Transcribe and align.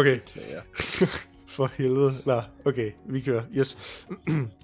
okay. 0.00 0.18
For 1.56 1.66
helvede. 1.66 2.22
Nå, 2.26 2.40
okay, 2.64 2.92
vi 3.06 3.20
kører. 3.20 3.42
Yes. 3.56 4.06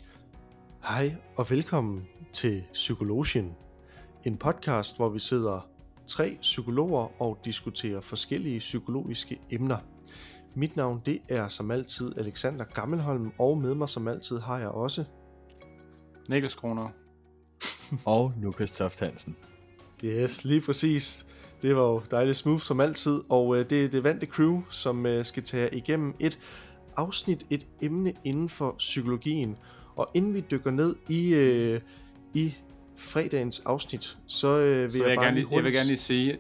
Hej 0.89 1.15
og 1.37 1.51
velkommen 1.51 2.07
til 2.33 2.65
Psykologien. 2.73 3.55
En 4.25 4.37
podcast, 4.37 4.97
hvor 4.97 5.09
vi 5.09 5.19
sidder 5.19 5.69
tre 6.07 6.39
psykologer 6.41 7.23
og 7.23 7.39
diskuterer 7.45 8.01
forskellige 8.01 8.59
psykologiske 8.59 9.41
emner. 9.51 9.79
Mit 10.55 10.77
navn 10.77 11.03
det 11.07 11.21
er 11.29 11.49
som 11.49 11.71
altid 11.71 12.19
Alexander 12.19 12.65
Gammelholm, 12.65 13.33
og 13.39 13.59
med 13.59 13.75
mig 13.75 13.89
som 13.89 14.09
altid 14.09 14.39
har 14.39 14.59
jeg 14.59 14.69
også... 14.69 15.05
Niklas 16.29 16.55
Kroner. 16.55 16.89
og 18.05 18.33
Lukas 18.43 18.73
Toft 18.73 19.01
Hansen. 19.01 19.37
Yes, 20.05 20.45
lige 20.45 20.61
præcis. 20.61 21.26
Det 21.63 21.77
var 21.77 21.83
jo 21.83 22.03
dejligt 22.11 22.37
smooth 22.37 22.63
som 22.63 22.81
altid, 22.81 23.21
og 23.29 23.57
øh, 23.59 23.71
det 23.71 23.85
er 23.85 23.89
det 23.89 24.05
vante 24.05 24.27
crew, 24.27 24.63
som 24.71 25.07
øh, 25.07 25.25
skal 25.25 25.43
tage 25.43 25.75
igennem 25.75 26.15
et 26.21 26.39
afsnit, 26.97 27.47
et 27.51 27.67
emne 27.83 28.15
inden 28.25 28.49
for 28.49 28.75
psykologien. 28.79 29.57
Og 29.97 30.11
inden 30.15 30.35
vi 30.35 30.45
dykker 30.51 30.71
ned 30.71 30.97
i, 31.09 31.35
øh, 31.35 31.81
i 32.35 32.55
fredagens 32.97 33.61
afsnit, 33.61 34.19
så 34.27 34.59
øh, 34.59 34.83
vil 34.83 34.93
så 34.93 34.99
jeg, 34.99 35.09
jeg, 35.09 35.17
bare 35.17 35.25
gerne, 35.27 35.37
lige 35.41 35.49
jeg 35.51 35.65
vil 35.65 35.73
gerne 35.73 35.87
lige 35.87 35.97
sige, 35.97 36.31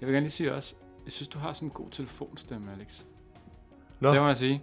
jeg 0.00 0.06
vil 0.06 0.08
gerne 0.08 0.20
lige 0.24 0.30
sige 0.30 0.54
også, 0.54 0.74
jeg 1.04 1.12
synes 1.12 1.28
du 1.28 1.38
har 1.38 1.52
sådan 1.52 1.68
en 1.68 1.72
god 1.72 1.90
telefonstemme, 1.90 2.72
Alex. 2.72 3.02
Nå. 4.00 4.12
Det 4.12 4.20
må 4.20 4.26
jeg 4.26 4.36
sige. 4.36 4.62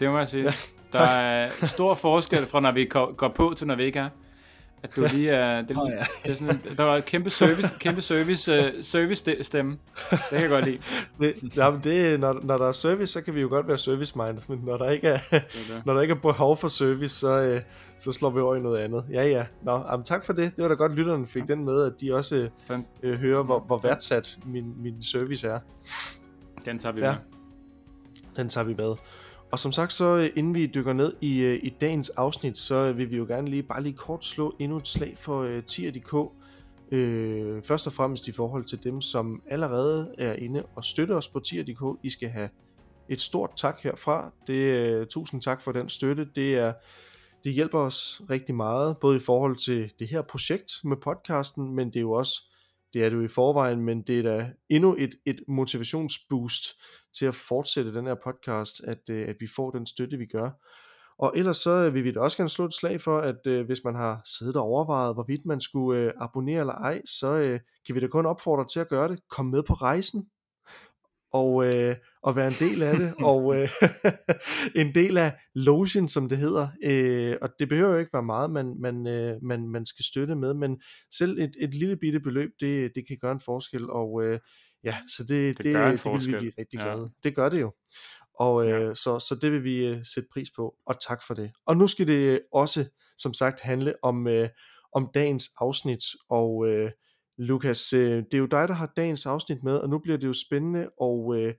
Det 0.00 0.10
må 0.10 0.18
jeg 0.18 0.28
sige. 0.28 0.44
Ja, 0.44 0.52
Der 0.92 1.00
er 1.00 1.48
stor 1.66 1.94
forskel 1.94 2.46
fra 2.46 2.60
når 2.60 2.72
vi 2.72 2.84
går 2.84 3.12
går 3.12 3.28
på 3.28 3.54
til 3.56 3.66
når 3.66 3.76
vi 3.76 3.84
ikke 3.84 3.98
er. 3.98 4.08
At 4.84 4.96
du 4.96 5.06
lige 5.12 5.30
er, 5.30 5.62
det, 5.62 5.76
Nå, 5.76 5.88
ja. 5.90 6.04
det 6.24 6.32
er 6.32 6.34
sådan, 6.36 6.60
der 6.76 6.82
var 6.84 6.96
et 6.96 7.04
kæmpe 7.04 7.30
service, 7.30 7.68
kæmpe 7.80 8.00
service, 8.00 8.58
uh, 8.58 8.64
service 8.82 9.30
ste- 9.30 9.42
stemme. 9.42 9.78
Det 10.10 10.18
kan 10.30 10.40
jeg 10.40 10.48
godt 10.48 10.64
lide. 10.64 10.78
Det, 11.20 11.56
jamen 11.56 11.80
det, 11.84 12.20
når, 12.20 12.40
når 12.42 12.58
der 12.58 12.68
er 12.68 12.72
service, 12.72 13.12
så 13.12 13.20
kan 13.22 13.34
vi 13.34 13.40
jo 13.40 13.48
godt 13.48 13.68
være 13.68 13.78
service-minded, 13.78 14.42
men 14.48 14.60
når 14.64 14.76
der 14.76 14.90
ikke 14.90 15.08
er, 15.08 15.18
Det 15.30 15.36
er 15.70 15.74
det. 15.74 15.86
når 15.86 15.94
der 15.94 16.00
ikke 16.00 16.12
er 16.12 16.18
behov 16.18 16.56
for 16.56 16.68
service, 16.68 17.14
så, 17.18 17.40
øh, 17.40 17.60
så 17.98 18.12
slår 18.12 18.30
vi 18.30 18.40
over 18.40 18.56
i 18.56 18.60
noget 18.60 18.78
andet. 18.78 19.04
Ja, 19.12 19.24
ja. 19.26 19.46
Nå, 19.62 19.82
jamen, 19.90 20.04
tak 20.04 20.24
for 20.24 20.32
det. 20.32 20.56
Det 20.56 20.62
var 20.62 20.68
da 20.68 20.74
godt, 20.74 20.92
lytterne 20.94 21.26
fik 21.26 21.46
den 21.48 21.64
med, 21.64 21.82
at 21.82 21.92
de 22.00 22.14
også 22.14 22.48
øh, 22.70 22.78
øh, 23.02 23.18
hører, 23.18 23.42
hvor, 23.42 23.60
hvor 23.60 23.78
værdsat 23.78 24.38
min, 24.46 24.82
min 24.82 25.02
service 25.02 25.48
er. 25.48 25.58
den 26.66 26.78
tager 26.78 26.92
vi 26.92 27.00
Ja. 27.00 27.10
med. 27.10 27.18
Den 28.36 28.48
tager 28.48 28.64
vi 28.64 28.74
med. 28.78 28.94
Og 29.54 29.58
som 29.60 29.72
sagt, 29.72 29.92
så 29.92 30.16
øh, 30.16 30.30
inden 30.36 30.54
vi 30.54 30.66
dykker 30.66 30.92
ned 30.92 31.12
i, 31.20 31.40
øh, 31.40 31.60
i 31.62 31.68
dagens 31.80 32.10
afsnit, 32.10 32.58
så 32.58 32.74
øh, 32.74 32.98
vil 32.98 33.10
vi 33.10 33.16
jo 33.16 33.24
gerne 33.24 33.50
lige 33.50 33.62
bare 33.62 33.82
lige 33.82 33.96
kort 33.96 34.24
slå 34.24 34.56
endnu 34.58 34.76
et 34.76 34.88
slag 34.88 35.14
for 35.18 35.42
øh, 35.42 35.62
tier.dk. 35.62 36.32
Øh, 36.92 37.62
først 37.62 37.86
og 37.86 37.92
fremmest 37.92 38.28
i 38.28 38.32
forhold 38.32 38.64
til 38.64 38.84
dem, 38.84 39.00
som 39.00 39.42
allerede 39.46 40.14
er 40.18 40.32
inde 40.32 40.62
og 40.74 40.84
støtter 40.84 41.16
os 41.16 41.28
på 41.28 41.40
tier.dk. 41.40 41.98
I 42.02 42.10
skal 42.10 42.28
have 42.28 42.48
et 43.08 43.20
stort 43.20 43.50
tak 43.56 43.82
herfra. 43.82 44.32
Det, 44.46 44.54
øh, 44.54 45.06
tusind 45.06 45.42
tak 45.42 45.62
for 45.62 45.72
den 45.72 45.88
støtte. 45.88 46.28
Det 46.36 46.54
er 46.54 46.72
det 47.44 47.52
hjælper 47.52 47.78
os 47.78 48.22
rigtig 48.30 48.54
meget, 48.54 48.96
både 48.98 49.16
i 49.16 49.20
forhold 49.20 49.56
til 49.56 49.92
det 49.98 50.08
her 50.08 50.22
projekt 50.22 50.72
med 50.84 50.96
podcasten, 50.96 51.74
men 51.74 51.86
det 51.86 51.96
er 51.96 52.00
jo 52.00 52.12
også, 52.12 52.53
det 52.94 53.04
er 53.04 53.08
det 53.08 53.16
jo 53.16 53.22
i 53.22 53.28
forvejen, 53.28 53.80
men 53.80 54.02
det 54.02 54.18
er 54.18 54.22
da 54.22 54.50
endnu 54.68 54.96
et, 54.98 55.14
et 55.26 55.40
motivationsboost 55.48 56.64
til 57.18 57.26
at 57.26 57.34
fortsætte 57.34 57.94
den 57.94 58.06
her 58.06 58.16
podcast, 58.24 58.84
at, 58.84 59.10
øh, 59.10 59.28
at 59.28 59.36
vi 59.40 59.46
får 59.56 59.70
den 59.70 59.86
støtte, 59.86 60.16
vi 60.16 60.26
gør. 60.26 60.50
Og 61.18 61.32
ellers 61.36 61.56
så 61.56 61.90
vil 61.90 62.04
vi 62.04 62.12
da 62.12 62.20
også 62.20 62.36
gerne 62.36 62.48
slå 62.48 62.64
et 62.64 62.74
slag 62.74 63.00
for, 63.00 63.18
at 63.18 63.46
øh, 63.46 63.66
hvis 63.66 63.84
man 63.84 63.94
har 63.94 64.20
siddet 64.38 64.56
og 64.56 64.62
overvejet, 64.62 65.14
hvorvidt 65.14 65.46
man 65.46 65.60
skulle 65.60 66.00
øh, 66.00 66.12
abonnere 66.20 66.60
eller 66.60 66.74
ej, 66.74 67.02
så 67.04 67.34
øh, 67.34 67.60
kan 67.86 67.94
vi 67.94 68.00
da 68.00 68.06
kun 68.06 68.26
opfordre 68.26 68.66
til 68.66 68.80
at 68.80 68.88
gøre 68.88 69.08
det. 69.08 69.18
Kom 69.30 69.46
med 69.46 69.62
på 69.62 69.74
rejsen 69.74 70.26
og, 71.34 71.66
øh, 71.66 71.96
og 72.22 72.36
være 72.36 72.46
en 72.46 72.52
del 72.68 72.82
af 72.82 72.96
det, 72.98 73.14
og 73.30 73.56
øh, 73.56 73.68
en 74.82 74.94
del 74.94 75.18
af 75.18 75.32
logen, 75.54 76.08
som 76.08 76.28
det 76.28 76.38
hedder. 76.38 76.68
Øh, 76.84 77.36
og 77.42 77.48
det 77.58 77.68
behøver 77.68 77.92
jo 77.92 77.98
ikke 77.98 78.12
være 78.12 78.22
meget, 78.22 78.50
man, 78.50 78.74
man, 78.80 79.06
øh, 79.06 79.36
man, 79.42 79.68
man 79.68 79.86
skal 79.86 80.04
støtte 80.04 80.34
med, 80.34 80.54
men 80.54 80.82
selv 81.18 81.38
et, 81.38 81.50
et 81.60 81.74
lille 81.74 81.96
bitte 81.96 82.20
beløb, 82.20 82.50
det, 82.60 82.92
det 82.94 83.08
kan 83.08 83.18
gøre 83.20 83.32
en 83.32 83.40
forskel, 83.40 83.90
og 83.90 84.22
øh, 84.24 84.38
ja, 84.84 84.96
så 85.16 85.22
det, 85.22 85.56
Det 85.58 85.64
det, 85.64 85.72
gør 85.74 85.86
en 85.90 85.96
det, 85.96 86.04
vil 86.26 86.32
vi 86.32 86.38
blive 86.38 86.52
rigtig 86.58 86.78
Ja. 86.78 86.84
glade. 86.84 87.10
Det 87.22 87.34
gør 87.36 87.48
det 87.48 87.60
jo. 87.60 87.72
Og 88.38 88.64
øh, 88.68 88.80
Ja. 88.88 88.94
så, 88.94 89.18
så 89.28 89.38
det 89.42 89.52
vil 89.52 89.64
vi 89.64 89.86
øh, 89.86 89.96
sætte 90.14 90.28
pris 90.32 90.48
på, 90.56 90.74
og 90.86 90.94
tak 91.08 91.22
for 91.26 91.34
det. 91.34 91.50
Og 91.66 91.76
nu 91.76 91.86
skal 91.86 92.06
det 92.06 92.40
også, 92.52 92.84
som 93.18 93.34
sagt, 93.34 93.60
handle 93.60 93.94
om, 94.02 94.26
øh, 94.28 94.48
om 94.92 95.10
dagens 95.14 95.48
afsnit, 95.60 96.02
og 96.30 96.68
øh, 96.68 96.90
Lukas, 97.38 97.92
øh, 97.92 98.16
det 98.16 98.34
er 98.34 98.38
jo 98.38 98.46
dig, 98.46 98.68
der 98.68 98.74
har 98.74 98.92
dagens 98.96 99.26
afsnit 99.26 99.62
med, 99.62 99.76
og 99.76 99.88
nu 99.88 99.98
bliver 99.98 100.18
det 100.18 100.26
jo 100.26 100.32
spændende 100.32 100.88
at 101.02 101.38
øh, 101.38 101.54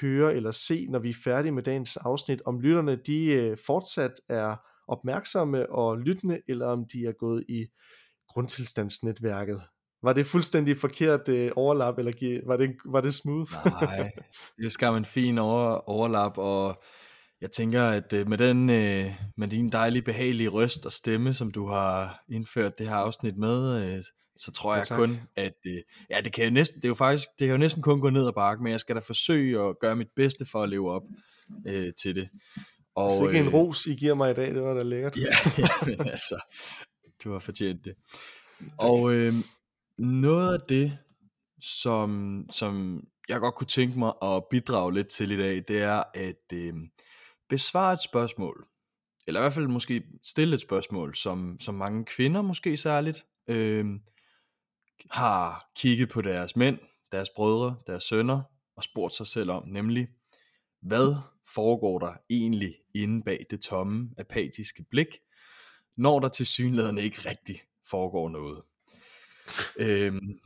høre 0.00 0.34
eller 0.34 0.50
se, 0.50 0.86
når 0.90 0.98
vi 0.98 1.10
er 1.10 1.14
færdige 1.24 1.52
med 1.52 1.62
dagens 1.62 1.96
afsnit, 1.96 2.42
om 2.46 2.60
lytterne 2.60 2.96
de 3.06 3.26
øh, 3.26 3.56
fortsat 3.66 4.12
er 4.28 4.56
opmærksomme 4.88 5.72
og 5.72 5.98
lyttende, 5.98 6.40
eller 6.48 6.66
om 6.66 6.84
de 6.92 7.06
er 7.06 7.12
gået 7.12 7.44
i 7.48 7.66
grundtilstandsnetværket. 8.28 9.62
Var 10.02 10.12
det 10.12 10.26
fuldstændig 10.26 10.76
forkert 10.76 11.28
øh, 11.28 11.50
overlap, 11.56 11.98
eller 11.98 12.46
var 12.46 12.56
det, 12.56 12.76
var 12.84 13.00
det 13.00 13.14
smooth? 13.14 13.52
Nej, 13.66 14.10
det 14.62 14.72
skal 14.72 14.94
en 14.94 15.04
fin 15.04 15.38
over, 15.38 15.88
overlap, 15.88 16.38
og 16.38 16.82
jeg 17.40 17.50
tænker, 17.50 17.82
at 17.82 18.12
øh, 18.12 18.28
med, 18.28 18.38
den, 18.38 18.70
øh, 18.70 19.04
med 19.36 19.48
din 19.48 19.72
dejlige, 19.72 20.02
behagelige 20.02 20.48
røst 20.48 20.86
og 20.86 20.92
stemme, 20.92 21.34
som 21.34 21.50
du 21.50 21.66
har 21.66 22.22
indført 22.28 22.78
det 22.78 22.88
her 22.88 22.96
afsnit 22.96 23.36
med, 23.36 23.94
øh, 23.96 24.02
så 24.36 24.52
tror 24.52 24.72
Ja, 24.72 24.78
jeg 24.78 24.86
tak. 24.86 24.98
kun, 24.98 25.20
at 25.36 25.54
øh, 25.66 25.78
ja, 26.10 26.20
det 26.20 26.32
kan 26.32 26.44
jo 26.44 26.50
næsten, 26.50 26.76
det 26.76 26.84
er 26.84 26.88
jo 26.88 26.94
faktisk, 26.94 27.28
det 27.38 27.46
kan 27.46 27.54
jo 27.54 27.58
næsten 27.58 27.82
kun 27.82 28.00
gå 28.00 28.10
ned 28.10 28.26
ad 28.26 28.32
bakke, 28.32 28.62
men 28.62 28.72
jeg 28.72 28.80
skal 28.80 28.96
da 28.96 29.00
forsøge 29.00 29.60
at 29.60 29.78
gøre 29.80 29.96
mit 29.96 30.08
bedste 30.16 30.46
for 30.46 30.62
at 30.62 30.68
leve 30.68 30.90
op 30.90 31.02
øh, 31.66 31.92
til 32.02 32.14
det. 32.14 32.28
Og, 32.96 33.10
Så 33.10 33.26
ikke 33.28 33.40
en 33.40 33.46
øh, 33.46 33.52
ros, 33.54 33.86
I 33.86 33.94
giver 33.94 34.14
mig 34.14 34.30
i 34.30 34.34
dag, 34.34 34.54
det 34.54 34.62
var 34.62 34.74
da 34.74 34.82
lækkert. 34.82 35.16
Ja, 35.16 35.22
ja, 35.62 35.86
men 35.86 36.00
altså, 36.08 36.40
du 37.24 37.32
har 37.32 37.38
fortjent 37.38 37.84
det. 37.84 37.94
Og 38.90 39.12
øh, 39.12 39.34
noget 39.98 40.54
af 40.54 40.60
det, 40.68 40.98
som, 41.60 42.42
som 42.50 43.02
jeg 43.28 43.40
godt 43.40 43.54
kunne 43.54 43.66
tænke 43.66 43.98
mig 43.98 44.12
at 44.22 44.44
bidrage 44.50 44.94
lidt 44.94 45.08
til 45.08 45.30
i 45.30 45.36
dag, 45.36 45.64
det 45.68 45.82
er 45.82 46.02
at 46.14 46.52
øh, 46.52 46.74
besvare 47.48 47.92
et 47.92 48.02
spørgsmål. 48.02 48.66
Eller 49.26 49.40
i 49.40 49.42
hvert 49.42 49.52
fald 49.52 49.68
måske 49.68 50.02
stille 50.22 50.54
et 50.54 50.60
spørgsmål, 50.60 51.14
som, 51.14 51.56
som 51.60 51.74
mange 51.74 52.04
kvinder 52.04 52.42
måske 52.42 52.76
særligt 52.76 53.24
øh, 53.50 53.86
har 55.10 55.70
kigget 55.76 56.08
på 56.08 56.22
deres 56.22 56.56
mænd, 56.56 56.78
deres 57.12 57.28
brødre, 57.36 57.76
deres 57.86 58.02
sønner 58.02 58.42
og 58.76 58.82
spurgt 58.82 59.14
sig 59.14 59.26
selv 59.26 59.50
om, 59.50 59.68
nemlig, 59.68 60.08
hvad 60.82 61.16
foregår 61.54 61.98
der 61.98 62.12
egentlig 62.30 62.74
inde 62.94 63.22
bag 63.22 63.46
det 63.50 63.60
tomme, 63.60 64.10
apatiske 64.18 64.84
blik, 64.90 65.08
når 65.96 66.20
der 66.20 66.28
til 66.28 66.46
synligheden 66.46 66.98
ikke 66.98 67.30
rigtig 67.30 67.60
foregår 67.90 68.28
noget. 68.28 68.62
Øhm, 69.78 70.38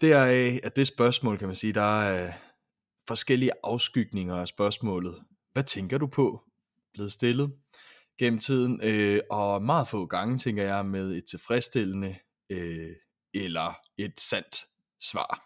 deraf 0.00 0.60
at 0.62 0.76
det 0.76 0.86
spørgsmål, 0.86 1.38
kan 1.38 1.48
man 1.48 1.56
sige, 1.56 1.72
der 1.72 2.00
er 2.02 2.32
forskellige 3.08 3.50
afskygninger 3.64 4.36
af 4.36 4.48
spørgsmålet. 4.48 5.22
Hvad 5.52 5.64
tænker 5.64 5.98
du 5.98 6.06
på? 6.06 6.42
Blevet 6.92 7.12
stillet 7.12 7.52
gennem 8.18 8.40
tiden, 8.40 8.80
øh, 8.82 9.20
og 9.30 9.62
meget 9.62 9.88
få 9.88 10.06
gange, 10.06 10.38
tænker 10.38 10.64
jeg, 10.64 10.86
med 10.86 11.16
et 11.16 11.24
tilfredsstillende 11.24 12.16
øh, 12.50 12.90
eller 13.34 13.78
et 13.98 14.20
sandt 14.20 14.66
svar. 15.00 15.42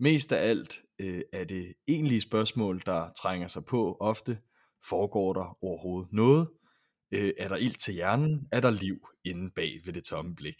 Mest 0.00 0.32
af 0.32 0.48
alt 0.48 0.82
øh, 0.98 1.22
er 1.32 1.44
det 1.44 1.74
egentlige 1.88 2.20
spørgsmål, 2.20 2.82
der 2.86 3.10
trænger 3.22 3.46
sig 3.46 3.64
på 3.64 3.96
ofte. 4.00 4.38
Foregår 4.84 5.32
der 5.32 5.64
overhovedet 5.64 6.12
noget? 6.12 6.48
Øh, 7.14 7.32
er 7.38 7.48
der 7.48 7.56
ild 7.56 7.74
til 7.74 7.94
hjernen? 7.94 8.48
Er 8.52 8.60
der 8.60 8.70
liv 8.70 9.08
inde 9.24 9.50
bag 9.50 9.80
ved 9.84 9.92
det 9.92 10.04
tomme 10.04 10.34
blik? 10.34 10.56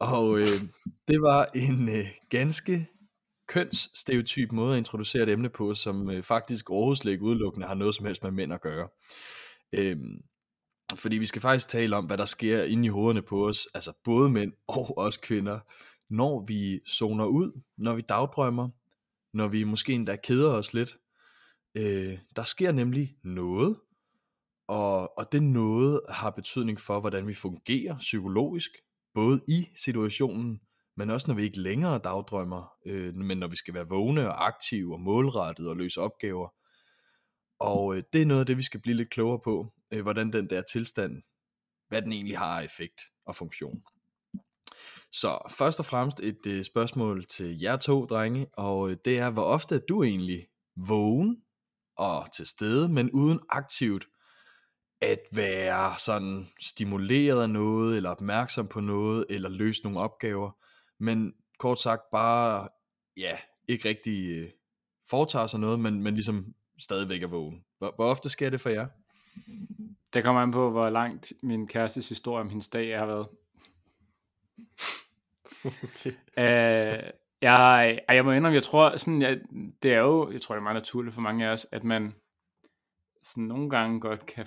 Og 0.00 0.38
øh, 0.38 0.60
det 1.08 1.22
var 1.22 1.48
en 1.54 1.88
øh, 1.88 2.06
ganske 2.30 2.88
kønsstereotyp 3.48 4.52
måde 4.52 4.74
at 4.74 4.78
introducere 4.78 5.22
et 5.22 5.28
emne 5.28 5.48
på, 5.48 5.74
som 5.74 6.10
øh, 6.10 6.22
faktisk 6.22 6.70
overhovedet 6.70 7.04
ikke 7.04 7.24
udelukkende 7.24 7.66
har 7.66 7.74
noget 7.74 7.94
som 7.94 8.06
helst 8.06 8.22
med 8.22 8.30
mænd 8.30 8.52
at 8.52 8.60
gøre. 8.60 8.88
Øh, 9.72 9.96
fordi 10.94 11.18
vi 11.18 11.26
skal 11.26 11.42
faktisk 11.42 11.68
tale 11.68 11.96
om, 11.96 12.06
hvad 12.06 12.18
der 12.18 12.24
sker 12.24 12.62
inde 12.64 12.86
i 12.86 12.88
hovederne 12.88 13.22
på 13.22 13.48
os, 13.48 13.68
altså 13.74 13.92
både 14.04 14.30
mænd 14.30 14.52
og 14.68 14.98
os 14.98 15.16
kvinder, 15.16 15.60
når 16.16 16.44
vi 16.44 16.80
zoner 16.88 17.26
ud, 17.26 17.60
når 17.76 17.94
vi 17.94 18.02
dagdrømmer, 18.08 18.68
når 19.32 19.48
vi 19.48 19.64
måske 19.64 19.92
endda 19.92 20.16
keder 20.16 20.50
os 20.50 20.74
lidt. 20.74 20.98
Øh, 21.74 22.18
der 22.36 22.42
sker 22.42 22.72
nemlig 22.72 23.16
noget, 23.24 23.76
og, 24.68 25.18
og 25.18 25.32
det 25.32 25.42
noget 25.42 26.00
har 26.08 26.30
betydning 26.30 26.80
for, 26.80 27.00
hvordan 27.00 27.26
vi 27.26 27.34
fungerer 27.34 27.98
psykologisk, 27.98 28.70
både 29.14 29.40
i 29.48 29.66
situationen, 29.74 30.60
men 30.96 31.10
også 31.10 31.28
når 31.28 31.34
vi 31.34 31.42
ikke 31.42 31.60
længere 31.60 32.00
dagdrømmer, 32.04 32.72
øh, 32.86 33.14
men 33.14 33.38
når 33.38 33.48
vi 33.48 33.56
skal 33.56 33.74
være 33.74 33.88
vågne 33.88 34.28
og 34.28 34.46
aktive 34.46 34.94
og 34.94 35.00
målrettet 35.00 35.68
og 35.68 35.76
løse 35.76 36.00
opgaver. 36.00 36.48
Og 37.58 37.96
øh, 37.96 38.02
det 38.12 38.22
er 38.22 38.26
noget 38.26 38.40
af 38.40 38.46
det, 38.46 38.56
vi 38.56 38.62
skal 38.62 38.80
blive 38.80 38.96
lidt 38.96 39.10
klogere 39.10 39.40
på, 39.44 39.72
øh, 39.90 40.02
hvordan 40.02 40.32
den 40.32 40.50
der 40.50 40.62
tilstand, 40.72 41.22
hvad 41.88 42.02
den 42.02 42.12
egentlig 42.12 42.38
har 42.38 42.60
af 42.60 42.64
effekt 42.64 43.00
og 43.26 43.36
funktion. 43.36 43.82
Så 45.12 45.38
først 45.58 45.78
og 45.78 45.86
fremmest 45.86 46.20
et 46.20 46.46
øh, 46.46 46.64
spørgsmål 46.64 47.24
til 47.24 47.60
jer 47.60 47.76
to, 47.76 48.04
drenge, 48.04 48.46
og 48.52 48.90
øh, 48.90 48.96
det 49.04 49.18
er, 49.18 49.30
hvor 49.30 49.42
ofte 49.42 49.74
er 49.74 49.80
du 49.88 50.02
egentlig 50.02 50.46
vågen 50.76 51.36
og 51.96 52.26
til 52.36 52.46
stede, 52.46 52.88
men 52.88 53.10
uden 53.10 53.40
aktivt 53.48 54.06
at 55.00 55.20
være 55.32 55.94
sådan 55.98 56.48
stimuleret 56.60 57.42
af 57.42 57.50
noget, 57.50 57.96
eller 57.96 58.10
opmærksom 58.10 58.66
på 58.66 58.80
noget, 58.80 59.26
eller 59.30 59.48
løse 59.48 59.82
nogle 59.82 60.00
opgaver, 60.00 60.50
men 61.00 61.32
kort 61.58 61.78
sagt 61.78 62.02
bare, 62.12 62.68
ja, 63.16 63.38
ikke 63.68 63.88
rigtig 63.88 64.28
øh, 64.28 64.50
foretager 65.10 65.46
sig 65.46 65.60
noget, 65.60 65.80
men, 65.80 66.02
men 66.02 66.14
ligesom 66.14 66.54
stadigvæk 66.78 67.22
er 67.22 67.26
vågen. 67.26 67.64
Hvor, 67.78 67.92
hvor 67.96 68.04
ofte 68.04 68.28
sker 68.28 68.50
det 68.50 68.60
for 68.60 68.68
jer? 68.68 68.86
Det 70.14 70.24
kommer 70.24 70.42
an 70.42 70.50
på, 70.50 70.70
hvor 70.70 70.90
langt 70.90 71.32
min 71.42 71.66
kærestes 71.66 72.08
historie 72.08 72.40
om 72.40 72.48
hendes 72.48 72.68
dag 72.68 72.98
har 72.98 73.06
været 73.06 73.28
okay. 75.64 76.12
Æh, 76.38 76.92
øh, 76.92 77.10
jeg, 77.40 78.00
jeg 78.08 78.24
må 78.24 78.32
indrømme, 78.32 78.54
jeg 78.54 78.62
tror, 78.62 78.96
sådan, 78.96 79.22
jeg, 79.22 79.40
det 79.82 79.92
er 79.92 79.98
jo, 79.98 80.32
jeg 80.32 80.40
tror, 80.40 80.54
det 80.54 80.60
er 80.60 80.62
meget 80.62 80.76
naturligt 80.76 81.14
for 81.14 81.20
mange 81.20 81.46
af 81.46 81.52
os, 81.52 81.66
at 81.72 81.84
man 81.84 82.14
sådan 83.22 83.44
nogle 83.44 83.70
gange 83.70 84.00
godt 84.00 84.26
kan 84.26 84.46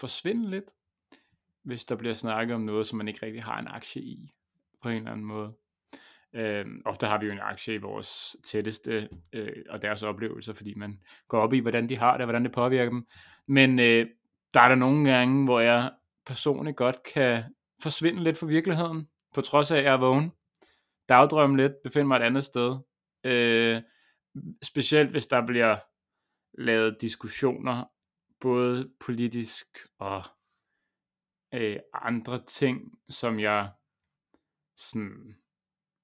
forsvinde 0.00 0.50
lidt, 0.50 0.64
hvis 1.62 1.84
der 1.84 1.96
bliver 1.96 2.14
snakket 2.14 2.54
om 2.54 2.60
noget, 2.60 2.86
som 2.86 2.98
man 2.98 3.08
ikke 3.08 3.26
rigtig 3.26 3.42
har 3.42 3.58
en 3.58 3.68
aktie 3.68 4.02
i, 4.02 4.30
på 4.82 4.88
en 4.88 4.96
eller 4.96 5.10
anden 5.10 5.26
måde. 5.26 5.52
Øh, 6.34 6.66
ofte 6.84 7.06
har 7.06 7.18
vi 7.18 7.26
jo 7.26 7.32
en 7.32 7.40
aktie 7.40 7.74
i 7.74 7.78
vores 7.78 8.36
tætteste 8.44 9.08
øh, 9.32 9.64
og 9.68 9.82
deres 9.82 10.02
oplevelser, 10.02 10.52
fordi 10.52 10.74
man 10.74 11.00
går 11.28 11.40
op 11.40 11.52
i, 11.52 11.58
hvordan 11.58 11.88
de 11.88 11.96
har 11.96 12.12
det, 12.12 12.20
og 12.20 12.26
hvordan 12.26 12.44
det 12.44 12.52
påvirker 12.52 12.90
dem. 12.90 13.06
Men 13.46 13.78
øh, 13.78 14.06
der 14.54 14.60
er 14.60 14.68
der 14.68 14.74
nogle 14.74 15.10
gange, 15.10 15.44
hvor 15.44 15.60
jeg 15.60 15.90
personligt 16.26 16.76
godt 16.76 17.02
kan 17.14 17.44
forsvinde 17.82 18.22
lidt 18.22 18.38
fra 18.38 18.46
virkeligheden, 18.46 19.08
på 19.34 19.40
trods 19.40 19.70
af, 19.70 19.76
at 19.76 19.84
jeg 19.84 19.92
er 19.92 19.98
vågen. 19.98 20.32
Dagdrømme 21.08 21.56
lidt, 21.56 21.72
befinde 21.84 22.08
mig 22.08 22.16
et 22.16 22.22
andet 22.22 22.44
sted. 22.44 22.78
Øh, 23.24 23.82
specielt 24.62 25.10
hvis 25.10 25.26
der 25.26 25.46
bliver 25.46 25.78
lavet 26.62 27.00
diskussioner, 27.00 27.84
både 28.40 28.90
politisk 29.00 29.66
og 29.98 30.24
øh, 31.54 31.78
andre 31.94 32.42
ting, 32.46 32.98
som 33.08 33.40
jeg 33.40 33.70
sådan 34.76 35.36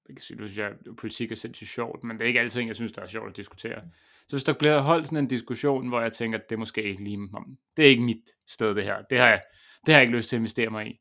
jeg 0.07 0.15
kan 0.15 0.21
sige, 0.21 0.37
du 0.37 0.47
synes, 0.47 0.59
at 0.59 0.95
politik 0.97 1.31
er 1.31 1.35
sindssygt 1.35 1.69
sjovt, 1.69 2.03
men 2.03 2.17
det 2.17 2.23
er 2.23 2.27
ikke 2.27 2.39
altid, 2.39 2.61
jeg 2.61 2.75
synes, 2.75 2.91
der 2.91 3.01
er 3.01 3.07
sjovt 3.07 3.29
at 3.29 3.37
diskutere. 3.37 3.81
Så 4.27 4.35
hvis 4.35 4.43
der 4.43 4.53
bliver 4.53 4.81
holdt 4.81 5.05
sådan 5.05 5.17
en 5.17 5.27
diskussion, 5.27 5.87
hvor 5.87 6.01
jeg 6.01 6.13
tænker, 6.13 6.39
at 6.39 6.49
det 6.49 6.59
måske 6.59 6.83
ikke 6.83 7.03
lige, 7.03 7.29
det 7.77 7.85
er 7.85 7.89
ikke 7.89 8.03
mit 8.03 8.31
sted 8.47 8.75
det 8.75 8.83
her, 8.83 9.01
det 9.01 9.17
har 9.17 9.27
jeg, 9.27 9.41
det 9.85 9.93
har 9.93 9.99
jeg 9.99 10.07
ikke 10.07 10.17
lyst 10.17 10.29
til 10.29 10.35
at 10.35 10.39
investere 10.39 10.69
mig 10.69 10.87
i, 10.87 10.99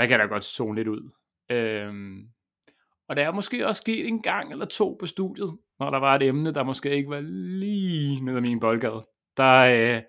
der 0.00 0.06
kan 0.06 0.20
jeg 0.20 0.28
da 0.28 0.32
godt 0.32 0.44
zone 0.44 0.76
lidt 0.76 0.88
ud. 0.88 1.10
Øhm, 1.50 2.28
og 3.08 3.16
der 3.16 3.26
er 3.26 3.32
måske 3.32 3.66
også 3.66 3.80
sket 3.80 4.06
en 4.06 4.22
gang 4.22 4.52
eller 4.52 4.66
to 4.66 4.96
på 5.00 5.06
studiet, 5.06 5.50
når 5.78 5.90
der 5.90 5.98
var 5.98 6.14
et 6.14 6.22
emne, 6.22 6.54
der 6.54 6.62
måske 6.62 6.90
ikke 6.90 7.10
var 7.10 7.20
lige 7.60 8.24
ned 8.24 8.36
af 8.36 8.42
min 8.42 8.60
boldgade. 8.60 9.06
Der, 9.36 9.60
øh, 9.60 10.02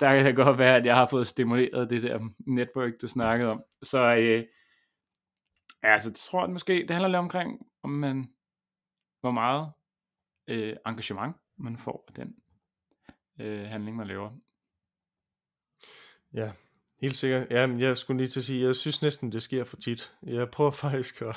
der 0.00 0.16
kan 0.16 0.24
det 0.24 0.36
godt 0.36 0.58
være, 0.58 0.76
at 0.76 0.86
jeg 0.86 0.96
har 0.96 1.06
fået 1.06 1.26
stimuleret 1.26 1.90
det 1.90 2.02
der 2.02 2.18
netværk, 2.46 2.92
du 3.02 3.08
snakkede 3.08 3.50
om. 3.50 3.62
Så 3.82 4.16
øh, 4.16 4.44
Ja, 5.82 5.92
altså, 5.92 6.08
det 6.08 6.16
tror 6.16 6.44
jeg 6.44 6.50
måske, 6.50 6.72
det 6.72 6.90
handler 6.90 7.08
lidt 7.08 7.16
omkring, 7.16 7.66
om 7.82 7.90
man, 7.90 8.34
hvor 9.20 9.30
meget 9.30 9.72
øh, 10.46 10.76
engagement 10.86 11.36
man 11.56 11.78
får 11.78 12.04
af 12.08 12.14
den 12.14 12.36
øh, 13.40 13.64
handling, 13.64 13.96
man 13.96 14.06
laver. 14.06 14.30
Ja, 16.32 16.52
Helt 17.02 17.16
sikkert. 17.16 17.46
Ja, 17.50 17.66
men 17.66 17.80
jeg 17.80 17.96
skulle 17.96 18.18
lige 18.18 18.28
til 18.28 18.40
at 18.40 18.44
sige, 18.44 18.66
jeg 18.66 18.76
synes 18.76 19.02
næsten, 19.02 19.32
det 19.32 19.42
sker 19.42 19.64
for 19.64 19.76
tit. 19.76 20.12
Jeg 20.26 20.50
prøver 20.50 20.70
faktisk 20.86 21.22
at, 21.22 21.36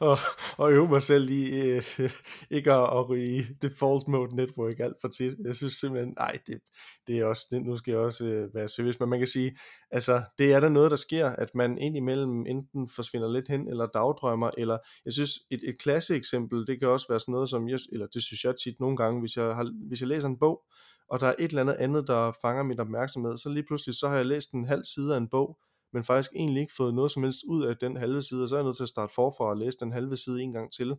at, 0.00 0.18
at 0.60 0.72
øve 0.72 0.88
mig 0.88 1.02
selv 1.02 1.30
i 1.30 1.60
øh, 1.60 2.10
ikke 2.50 2.72
at, 2.72 2.98
at 2.98 3.08
ryge 3.08 3.36
i 3.36 3.42
default 3.62 4.08
mode 4.08 4.36
network 4.36 4.80
alt 4.80 4.96
for 5.00 5.08
tit. 5.08 5.34
Jeg 5.44 5.54
synes 5.56 5.74
simpelthen, 5.74 6.14
nej, 6.18 6.38
det, 6.46 6.60
det 7.06 7.18
er 7.18 7.24
også, 7.24 7.46
det, 7.50 7.62
nu 7.62 7.76
skal 7.76 7.92
jeg 7.92 8.00
også 8.00 8.26
øh, 8.26 8.54
være 8.54 8.68
seriøs, 8.68 9.00
men 9.00 9.08
man 9.08 9.18
kan 9.18 9.26
sige, 9.26 9.56
altså, 9.90 10.22
det 10.38 10.52
er 10.52 10.60
der 10.60 10.68
noget, 10.68 10.90
der 10.90 10.96
sker, 10.96 11.28
at 11.28 11.54
man 11.54 11.78
indimellem 11.78 12.46
enten 12.46 12.88
forsvinder 12.88 13.32
lidt 13.32 13.48
hen, 13.48 13.68
eller 13.68 13.86
dagdrømmer, 13.86 14.50
eller 14.58 14.78
jeg 15.04 15.12
synes, 15.12 15.30
et, 15.50 15.60
et 15.68 15.78
klasse 15.78 16.16
eksempel, 16.16 16.66
det 16.66 16.78
kan 16.80 16.88
også 16.88 17.06
være 17.08 17.20
sådan 17.20 17.32
noget 17.32 17.50
som, 17.50 17.68
jeg, 17.68 17.78
eller 17.92 18.06
det 18.06 18.22
synes 18.22 18.44
jeg 18.44 18.54
tit 18.64 18.80
nogle 18.80 18.96
gange, 18.96 19.20
hvis 19.20 19.36
jeg, 19.36 19.54
har, 19.54 19.72
hvis 19.88 20.00
jeg 20.00 20.08
læser 20.08 20.28
en 20.28 20.38
bog, 20.38 20.62
og 21.08 21.20
der 21.20 21.26
er 21.26 21.34
et 21.38 21.48
eller 21.48 21.60
andet 21.60 21.74
andet, 21.74 22.08
der 22.08 22.32
fanger 22.42 22.62
min 22.62 22.80
opmærksomhed, 22.80 23.36
så 23.36 23.48
lige 23.48 23.66
pludselig 23.66 23.94
så 23.94 24.08
har 24.08 24.16
jeg 24.16 24.26
læst 24.26 24.52
en 24.52 24.64
halv 24.64 24.84
side 24.84 25.14
af 25.14 25.18
en 25.18 25.28
bog, 25.28 25.58
men 25.92 26.04
faktisk 26.04 26.30
egentlig 26.36 26.60
ikke 26.60 26.72
fået 26.76 26.94
noget 26.94 27.10
som 27.10 27.22
helst 27.22 27.38
ud 27.48 27.64
af 27.64 27.76
den 27.76 27.96
halve 27.96 28.22
side, 28.22 28.42
og 28.42 28.48
så 28.48 28.56
er 28.56 28.58
jeg 28.58 28.64
nødt 28.64 28.76
til 28.76 28.82
at 28.82 28.88
starte 28.88 29.14
forfra 29.14 29.44
og 29.44 29.56
læse 29.56 29.78
den 29.80 29.92
halve 29.92 30.16
side 30.16 30.42
en 30.42 30.52
gang 30.52 30.72
til, 30.72 30.96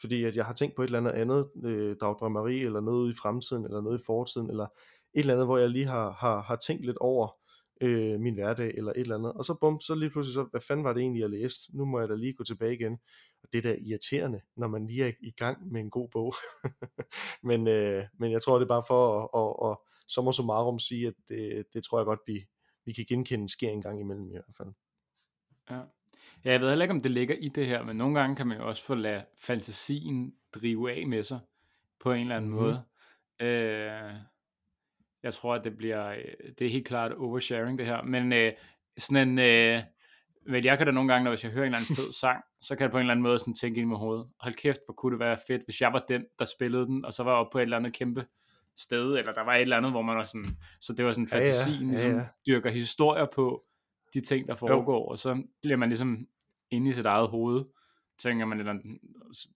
fordi 0.00 0.24
at 0.24 0.36
jeg 0.36 0.44
har 0.44 0.54
tænkt 0.54 0.76
på 0.76 0.82
et 0.82 0.86
eller 0.86 0.98
andet 0.98 1.10
andet 1.10 1.50
øh, 1.64 1.96
dagdrømmeri, 2.00 2.60
eller 2.60 2.80
noget 2.80 2.98
ude 2.98 3.10
i 3.10 3.20
fremtiden, 3.22 3.64
eller 3.64 3.80
noget 3.80 4.00
i 4.00 4.04
fortiden, 4.06 4.50
eller 4.50 4.64
et 5.14 5.20
eller 5.20 5.34
andet, 5.34 5.46
hvor 5.46 5.58
jeg 5.58 5.68
lige 5.70 5.86
har, 5.86 6.10
har, 6.10 6.42
har 6.42 6.56
tænkt 6.56 6.86
lidt 6.86 6.98
over 6.98 7.28
øh, 7.80 8.20
min 8.20 8.34
hverdag, 8.34 8.74
eller 8.76 8.92
et 8.92 9.00
eller 9.00 9.16
andet, 9.16 9.32
og 9.32 9.44
så 9.44 9.58
bum, 9.60 9.80
så 9.80 9.94
lige 9.94 10.10
pludselig 10.10 10.34
så, 10.34 10.46
hvad 10.50 10.60
fanden 10.60 10.84
var 10.84 10.92
det 10.92 11.00
egentlig, 11.00 11.20
jeg 11.20 11.30
læste? 11.30 11.76
Nu 11.76 11.84
må 11.84 12.00
jeg 12.00 12.08
da 12.08 12.14
lige 12.14 12.34
gå 12.34 12.44
tilbage 12.44 12.74
igen, 12.74 12.98
og 13.42 13.48
det 13.52 13.58
er 13.58 13.62
da 13.62 13.76
irriterende, 13.80 14.40
når 14.56 14.68
man 14.68 14.86
lige 14.86 15.04
er 15.04 15.12
i 15.20 15.30
gang 15.30 15.72
med 15.72 15.80
en 15.80 15.90
god 15.90 16.08
bog. 16.08 16.34
men, 17.48 17.68
øh, 17.68 18.04
men 18.18 18.32
jeg 18.32 18.42
tror, 18.42 18.58
det 18.58 18.64
er 18.64 18.68
bare 18.68 18.84
for 18.88 19.20
at, 19.20 19.28
at, 19.40 19.70
at 19.70 19.76
summa 20.08 20.32
summarum 20.32 20.78
sige, 20.78 21.06
at 21.06 21.14
det, 21.28 21.66
det 21.74 21.84
tror 21.84 21.98
jeg 21.98 22.04
godt, 22.04 22.20
vi, 22.26 22.46
vi 22.84 22.92
kan 22.92 23.04
genkende 23.08 23.48
sker 23.48 23.70
en 23.70 23.82
gang 23.82 24.00
imellem 24.00 24.28
i 24.28 24.32
hvert 24.32 24.56
fald. 24.56 24.68
Ja. 25.70 25.80
ja, 26.44 26.52
jeg 26.52 26.60
ved 26.60 26.68
heller 26.68 26.84
ikke, 26.84 26.94
om 26.94 27.02
det 27.02 27.10
ligger 27.10 27.34
i 27.34 27.48
det 27.48 27.66
her, 27.66 27.82
men 27.82 27.96
nogle 27.96 28.20
gange 28.20 28.36
kan 28.36 28.46
man 28.46 28.58
jo 28.58 28.68
også 28.68 28.82
få 28.82 28.94
lade 28.94 29.24
fantasien 29.36 30.34
drive 30.54 30.92
af 30.92 31.06
med 31.06 31.22
sig, 31.22 31.40
på 32.00 32.12
en 32.12 32.20
eller 32.20 32.36
anden 32.36 32.50
mm-hmm. 32.50 32.64
måde. 32.64 32.82
Øh, 33.40 34.14
jeg 35.22 35.34
tror, 35.34 35.54
at 35.54 35.64
det 35.64 35.76
bliver, 35.76 36.08
øh, 36.08 36.52
det 36.58 36.66
er 36.66 36.70
helt 36.70 36.86
klart 36.86 37.12
oversharing 37.12 37.78
det 37.78 37.86
her, 37.86 38.02
men 38.02 38.32
øh, 38.32 38.52
sådan 38.98 39.28
en, 39.28 39.38
øh, 39.38 39.82
men 40.50 40.64
jeg 40.64 40.78
kan 40.78 40.86
da 40.86 40.92
nogle 40.92 41.12
gange, 41.12 41.24
når 41.24 41.30
hvis 41.30 41.44
jeg 41.44 41.52
hører 41.52 41.66
en 41.66 41.74
eller 41.74 41.78
anden 41.78 41.96
fed 41.96 42.12
sang, 42.12 42.44
så 42.60 42.76
kan 42.76 42.82
jeg 42.82 42.90
på 42.90 42.96
en 42.96 43.00
eller 43.00 43.12
anden 43.12 43.22
måde 43.22 43.38
sådan 43.38 43.54
tænke 43.54 43.80
ind 43.80 43.86
i 43.86 43.88
mit 43.88 43.98
hoved, 43.98 44.24
hold 44.40 44.54
kæft, 44.54 44.80
hvor 44.84 44.94
kunne 44.94 45.12
det 45.12 45.20
være 45.20 45.38
fedt, 45.46 45.64
hvis 45.64 45.80
jeg 45.80 45.92
var 45.92 46.04
den, 46.08 46.24
der 46.38 46.44
spillede 46.44 46.86
den, 46.86 47.04
og 47.04 47.14
så 47.14 47.22
var 47.22 47.30
jeg 47.30 47.38
oppe 47.38 47.52
på 47.52 47.58
et 47.58 47.62
eller 47.62 47.76
andet 47.76 47.92
kæmpe 47.92 48.26
sted, 48.76 49.16
eller 49.16 49.32
der 49.32 49.44
var 49.44 49.54
et 49.54 49.60
eller 49.60 49.76
andet, 49.76 49.92
hvor 49.92 50.02
man 50.02 50.16
var 50.16 50.24
sådan, 50.24 50.56
så 50.80 50.92
det 50.92 51.04
var 51.04 51.12
sådan 51.12 51.28
fantasien, 51.28 51.76
ja, 51.76 51.84
ja, 51.84 51.90
ligesom 51.90 52.10
ja, 52.10 52.16
ja. 52.16 52.26
dyrker 52.46 52.70
historier 52.70 53.26
på 53.34 53.64
de 54.14 54.20
ting, 54.20 54.48
der 54.48 54.54
foregår, 54.54 54.98
jo. 54.98 55.06
og 55.06 55.18
så 55.18 55.42
bliver 55.62 55.76
man 55.76 55.88
ligesom 55.88 56.26
inde 56.70 56.88
i 56.88 56.92
sit 56.92 57.06
eget 57.06 57.28
hoved, 57.28 57.64
tænker 58.18 58.46
man, 58.46 58.58
eller, 58.58 58.74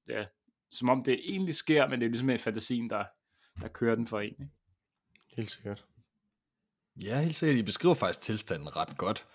ja, 0.08 0.24
som 0.70 0.88
om 0.88 1.02
det 1.02 1.20
egentlig 1.24 1.54
sker, 1.54 1.88
men 1.88 2.00
det 2.00 2.06
er 2.06 2.10
ligesom 2.10 2.30
en 2.30 2.38
fantasien, 2.38 2.90
der, 2.90 3.04
der 3.62 3.68
kører 3.68 3.94
den 3.94 4.06
for 4.06 4.20
en. 4.20 4.30
Ikke? 4.30 4.48
Helt 5.36 5.50
sikkert. 5.50 5.84
Ja, 7.02 7.20
helt 7.20 7.34
sikkert. 7.34 7.58
I 7.58 7.62
beskriver 7.62 7.94
faktisk 7.94 8.20
tilstanden 8.20 8.76
ret 8.76 8.96
godt. 8.96 9.26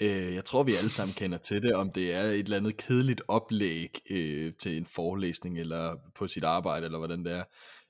Øh, 0.00 0.34
jeg 0.34 0.44
tror, 0.44 0.62
vi 0.62 0.74
alle 0.74 0.90
sammen 0.90 1.14
kender 1.14 1.38
til 1.38 1.62
det, 1.62 1.74
om 1.74 1.92
det 1.92 2.14
er 2.14 2.22
et 2.22 2.38
eller 2.38 2.56
andet 2.56 2.76
kedeligt 2.76 3.22
oplæg 3.28 4.00
øh, 4.10 4.52
til 4.58 4.76
en 4.76 4.86
forelæsning, 4.86 5.58
eller 5.58 5.96
på 6.14 6.26
sit 6.26 6.44
arbejde, 6.44 6.84
eller 6.84 6.98
hvordan 6.98 7.24
det 7.24 7.32
er. 7.32 7.44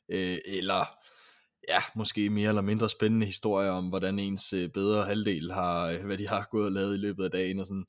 Øh, 0.08 0.38
eller 0.46 0.84
ja, 1.68 1.80
måske 1.96 2.30
mere 2.30 2.48
eller 2.48 2.62
mindre 2.62 2.88
spændende 2.88 3.26
historier 3.26 3.70
om, 3.70 3.88
hvordan 3.88 4.18
ens 4.18 4.52
øh, 4.52 4.68
bedre 4.68 5.04
halvdel 5.04 5.52
har, 5.52 5.86
øh, 5.86 6.04
hvad 6.04 6.18
de 6.18 6.28
har 6.28 6.48
gået 6.50 6.66
og 6.66 6.72
lavet 6.72 6.94
i 6.94 6.98
løbet 6.98 7.24
af 7.24 7.30
dagen, 7.30 7.60
og 7.60 7.66
sådan. 7.66 7.86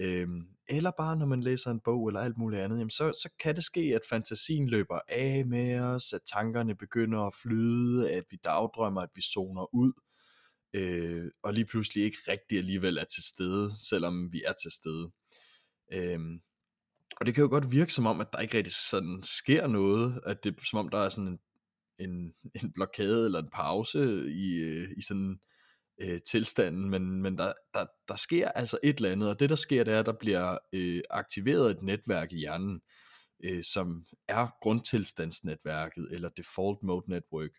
Øhm, 0.00 0.42
eller 0.68 0.90
bare 0.98 1.16
når 1.16 1.26
man 1.26 1.40
læser 1.40 1.70
en 1.70 1.80
bog 1.80 2.08
eller 2.08 2.20
alt 2.20 2.38
muligt 2.38 2.62
andet, 2.62 2.78
jamen 2.78 2.90
så, 2.90 3.12
så 3.22 3.28
kan 3.40 3.56
det 3.56 3.64
ske, 3.64 3.80
at 3.80 4.00
fantasien 4.10 4.68
løber 4.68 4.98
af 5.08 5.46
med 5.46 5.80
os, 5.80 6.12
at 6.12 6.20
tankerne 6.32 6.74
begynder 6.74 7.20
at 7.20 7.34
flyde, 7.42 8.10
at 8.10 8.24
vi 8.30 8.36
dagdrømmer, 8.44 9.00
at 9.00 9.08
vi 9.14 9.22
zoner 9.22 9.74
ud, 9.74 9.92
øh, 10.74 11.30
og 11.42 11.54
lige 11.54 11.66
pludselig 11.66 12.04
ikke 12.04 12.18
rigtig 12.28 12.58
alligevel 12.58 12.98
er 12.98 13.04
til 13.04 13.22
stede, 13.22 13.70
selvom 13.88 14.32
vi 14.32 14.42
er 14.46 14.52
til 14.52 14.70
stede. 14.70 15.10
Øh, 15.92 16.20
og 17.16 17.26
det 17.26 17.34
kan 17.34 17.42
jo 17.42 17.48
godt 17.48 17.72
virke 17.72 17.92
som 17.92 18.06
om, 18.06 18.20
at 18.20 18.32
der 18.32 18.38
ikke 18.38 18.56
rigtig 18.56 18.74
sådan 18.74 19.22
sker 19.22 19.66
noget, 19.66 20.20
at 20.26 20.44
det 20.44 20.60
som 20.70 20.78
om 20.78 20.88
der 20.88 20.98
er 20.98 21.08
sådan 21.08 21.28
en, 21.28 21.38
en, 21.98 22.34
en 22.62 22.72
blokade 22.72 23.24
eller 23.24 23.38
en 23.38 23.50
pause 23.52 24.00
i, 24.32 24.54
øh, 24.54 24.88
i 24.96 25.02
sådan 25.02 25.40
øh, 26.00 26.20
tilstanden, 26.30 26.90
men, 26.90 27.22
men 27.22 27.38
der, 27.38 27.52
der, 27.74 27.86
der 28.08 28.16
sker 28.16 28.48
altså 28.48 28.78
et 28.82 28.96
eller 28.96 29.12
andet, 29.12 29.28
og 29.28 29.40
det 29.40 29.50
der 29.50 29.56
sker, 29.56 29.84
det 29.84 29.94
er, 29.94 30.00
at 30.00 30.06
der 30.06 30.18
bliver 30.20 30.58
øh, 30.72 31.02
aktiveret 31.10 31.70
et 31.70 31.82
netværk 31.82 32.32
i 32.32 32.38
hjernen, 32.38 32.80
øh, 33.44 33.64
som 33.64 34.04
er 34.28 34.48
grundtilstandsnetværket, 34.62 36.08
eller 36.10 36.28
default 36.28 36.82
mode 36.82 37.10
network. 37.10 37.50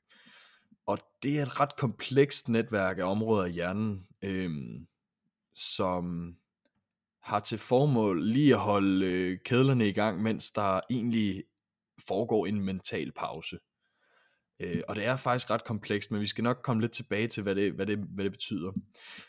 Og 0.85 0.97
det 1.23 1.39
er 1.39 1.41
et 1.41 1.59
ret 1.59 1.75
komplekst 1.75 2.49
netværk 2.49 2.97
af 2.97 3.03
områder 3.03 3.45
i 3.45 3.51
hjernen, 3.51 4.07
øhm, 4.21 4.87
som 5.55 6.35
har 7.21 7.39
til 7.39 7.57
formål 7.57 8.23
lige 8.23 8.53
at 8.53 8.59
holde 8.59 9.05
øh, 9.05 9.37
kædlerne 9.45 9.89
i 9.89 9.91
gang, 9.91 10.21
mens 10.21 10.51
der 10.51 10.79
egentlig 10.89 11.43
foregår 12.07 12.45
en 12.45 12.61
mental 12.61 13.11
pause. 13.11 13.59
Øh, 14.59 14.81
og 14.87 14.95
det 14.95 15.05
er 15.05 15.17
faktisk 15.17 15.51
ret 15.51 15.63
komplekst, 15.63 16.11
men 16.11 16.21
vi 16.21 16.25
skal 16.25 16.43
nok 16.43 16.59
komme 16.63 16.81
lidt 16.81 16.91
tilbage 16.91 17.27
til, 17.27 17.43
hvad 17.43 17.55
det, 17.55 17.73
hvad 17.73 17.85
det, 17.85 17.97
hvad 17.97 18.23
det 18.23 18.31
betyder. 18.31 18.71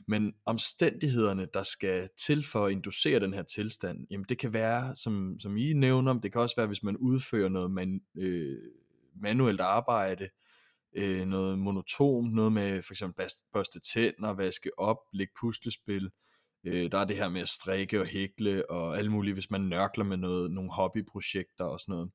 Men 0.06 0.34
omstændighederne, 0.44 1.46
der 1.54 1.62
skal 1.62 2.08
til 2.18 2.46
for 2.46 2.66
at 2.66 2.72
inducere 2.72 3.20
den 3.20 3.34
her 3.34 3.42
tilstand, 3.42 4.06
jamen 4.10 4.26
det 4.28 4.38
kan 4.38 4.52
være, 4.52 4.94
som, 4.94 5.38
som 5.38 5.56
I 5.56 5.72
nævner, 5.72 6.12
det 6.12 6.32
kan 6.32 6.40
også 6.40 6.56
være, 6.56 6.66
hvis 6.66 6.82
man 6.82 6.96
udfører 6.96 7.48
noget 7.48 7.70
man, 7.70 8.00
øh, 8.18 8.58
manuelt 9.14 9.60
arbejde, 9.60 10.28
øh, 10.97 11.26
noget 11.26 11.59
monotont, 11.59 12.35
noget 12.35 12.53
med 12.53 12.83
for 12.83 12.93
eksempel 12.93 13.26
børste 13.53 13.81
tænder, 13.81 14.33
vaske 14.33 14.79
op, 14.79 14.99
lægge 15.12 15.33
puslespil. 15.41 16.11
Øh, 16.65 16.93
der 16.93 16.99
er 16.99 17.05
det 17.05 17.17
her 17.17 17.29
med 17.29 17.41
at 17.41 17.49
strikke 17.49 18.00
og 18.00 18.07
hækle 18.07 18.71
og 18.71 18.99
alt 18.99 19.11
muligt, 19.11 19.35
hvis 19.35 19.50
man 19.50 19.61
nørkler 19.61 20.05
med 20.05 20.17
noget, 20.17 20.50
nogle 20.50 20.73
hobbyprojekter 20.73 21.65
og 21.65 21.81
sådan 21.81 21.93
noget. 21.93 22.11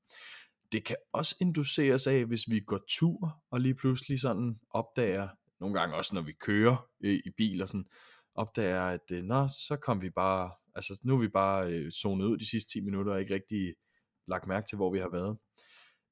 Det 0.72 0.86
kan 0.86 0.96
også 1.14 1.36
induceres 1.42 2.08
af, 2.08 2.26
hvis 2.26 2.42
vi 2.50 2.60
går 2.60 2.80
tur 2.90 3.44
og 3.52 3.62
lige 3.62 3.76
pludselig 3.76 4.20
sådan 4.20 4.60
opdager, 4.70 5.28
nogle 5.60 5.80
gange 5.80 5.96
også 5.96 6.16
når 6.16 6.22
vi 6.22 6.32
kører 6.32 6.88
øh, 7.04 7.20
i 7.26 7.30
bil 7.38 7.62
og 7.62 7.68
sådan, 7.68 7.86
opdager, 8.36 8.82
at 8.82 9.12
øh, 9.12 9.24
nå, 9.24 9.48
så 9.48 9.78
kom 9.82 10.02
vi 10.02 10.10
bare, 10.10 10.52
altså 10.76 11.02
nu 11.04 11.16
er 11.16 11.20
vi 11.20 11.28
bare 11.28 11.72
øh, 11.72 11.92
zonet 11.92 12.26
ud 12.26 12.38
de 12.38 12.50
sidste 12.50 12.72
10 12.74 12.82
minutter 12.82 13.14
og 13.14 13.22
ikke 13.22 13.34
rigtig 13.34 13.74
lagt 14.28 14.48
mærke 14.48 14.66
til, 14.70 14.76
hvor 14.76 14.94
vi 14.94 15.00
har 15.00 15.10
været. 15.10 15.38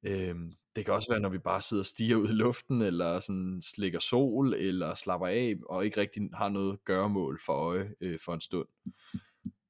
Øhm, 0.04 0.52
det 0.76 0.86
kan 0.86 0.94
også 0.94 1.12
være, 1.12 1.20
når 1.20 1.30
vi 1.30 1.38
bare 1.38 1.62
sidder 1.62 1.82
og 1.82 1.86
stiger 1.86 2.16
ud 2.16 2.30
i 2.30 2.34
luften, 2.34 2.82
eller 2.82 3.20
sådan 3.20 3.62
slikker 3.62 4.00
sol, 4.00 4.54
eller 4.54 4.94
slapper 4.94 5.28
af, 5.28 5.56
og 5.70 5.86
ikke 5.86 6.02
rigtig 6.02 6.30
har 6.34 6.50
noget 6.50 6.84
gøremål 6.86 7.40
for 7.46 7.54
øje 7.54 7.94
øh, 8.02 8.20
for 8.20 8.34
en 8.34 8.42
stund. 8.42 8.68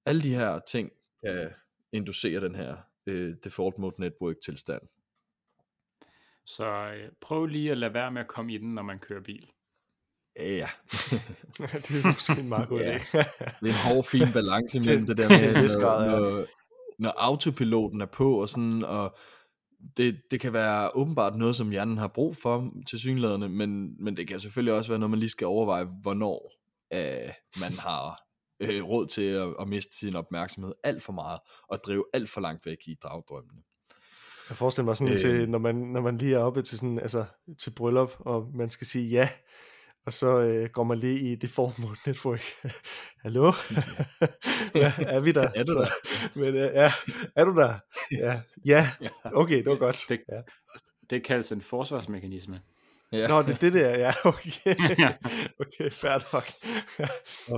Alle 0.06 0.24
de 0.24 0.36
her 0.36 0.60
ting 0.60 0.92
kan 1.26 1.50
inducere 1.92 2.42
den 2.42 2.56
her 2.56 2.78
øh, 3.06 3.36
default 3.44 3.78
mode 3.78 3.96
network 3.98 4.36
tilstand. 4.46 4.82
Så 6.46 6.66
øh, 6.66 7.12
prøv 7.22 7.46
lige 7.46 7.72
at 7.72 7.78
lade 7.78 7.94
være 7.94 8.12
med 8.12 8.22
at 8.22 8.28
komme 8.28 8.54
i 8.54 8.58
den, 8.58 8.76
når 8.76 8.82
man 8.82 9.00
kører 9.00 9.22
bil. 9.22 9.52
Ja. 10.40 10.70
det 11.88 11.92
er 11.92 12.08
måske 12.08 12.42
en 12.42 12.50
meget 12.50 12.70
god 12.70 12.80
ja. 12.80 12.98
idé. 12.98 13.18
det 13.62 13.70
er 13.70 13.74
en 13.74 13.94
hård, 13.94 14.04
fin 14.04 14.28
balance 14.34 14.80
mellem 14.90 15.06
det 15.06 15.18
der 15.18 15.30
med, 15.30 15.80
når, 15.82 16.06
når, 16.06 16.46
når 17.00 17.14
autopiloten 17.18 18.02
er 18.02 18.06
på, 18.06 18.42
og 18.42 18.50
sådan, 18.50 18.84
og 18.84 19.18
det, 19.98 20.22
det 20.32 20.40
kan 20.40 20.54
være 20.54 20.96
åbenbart 20.96 21.36
noget, 21.36 21.56
som 21.56 21.70
hjernen 21.70 21.98
har 21.98 22.08
brug 22.08 22.36
for 22.36 22.72
til 22.88 23.00
synlædende, 23.00 23.50
men, 23.50 23.96
men 24.04 24.18
det 24.18 24.28
kan 24.28 24.40
selvfølgelig 24.40 24.74
også 24.74 24.92
være 24.92 25.00
noget, 25.00 25.10
man 25.10 25.20
lige 25.20 25.30
skal 25.30 25.48
overveje, 25.48 25.88
hvornår 26.02 26.54
øh, 26.94 27.32
man 27.62 27.74
har 27.74 28.22
øh, 28.60 28.84
råd 28.84 29.08
til 29.08 29.24
at, 29.24 29.48
at 29.60 29.68
miste 29.68 29.98
sin 29.98 30.16
opmærksomhed 30.16 30.74
alt 30.84 31.04
for 31.04 31.14
meget, 31.14 31.40
og 31.68 31.80
drive 31.86 32.06
alt 32.14 32.30
for 32.30 32.42
langt 32.42 32.66
væk 32.66 32.78
i 32.88 32.96
dagdrømmene. 33.04 33.62
Jeg 34.50 34.58
forestiller 34.58 34.86
mig 34.86 34.98
sådan 34.98 35.14
øh, 35.14 35.20
til, 35.20 35.50
når 35.50 35.60
man, 35.60 35.76
når 35.76 36.02
man 36.02 36.18
lige 36.18 36.36
er 36.36 36.40
oppe 36.40 36.62
til, 36.62 36.78
sådan, 36.78 37.00
altså, 37.00 37.26
til 37.60 37.74
bryllup, 37.76 38.12
og 38.20 38.52
man 38.54 38.70
skal 38.70 38.88
sige 38.88 39.10
ja, 39.10 39.30
og 40.06 40.14
så 40.14 40.40
øh, 40.40 40.70
går 40.70 40.84
man 40.84 41.00
lige 41.00 41.32
i 41.32 41.36
det 41.36 41.58
mode 41.58 41.98
network. 42.08 42.42
Hallo? 43.22 43.46
ja, 44.82 44.94
er 45.00 45.20
vi 45.20 45.32
der? 45.32 45.50
er 45.56 45.64
du 45.64 45.74
der? 45.74 45.86
Så, 45.86 46.30
men, 46.40 46.56
øh, 46.56 46.72
ja, 46.74 46.94
er 47.36 47.46
du 47.46 47.56
der? 47.56 47.80
Ja. 48.12 48.42
ja, 48.66 48.90
okay, 49.24 49.58
det 49.58 49.66
var 49.66 49.76
godt. 49.76 50.06
Det, 50.10 50.22
ja. 50.32 50.42
det 51.10 51.24
kaldes 51.24 51.52
en 51.52 51.62
forsvarsmekanisme. 51.62 52.62
Ja. 53.12 53.28
Nå, 53.28 53.42
det 53.42 53.50
er 53.50 53.58
det 53.58 53.74
der, 53.74 53.90
ja, 53.90 54.14
okay. 54.24 54.76
okay, 55.60 55.92
fair 55.92 56.34
nok. 56.34 56.46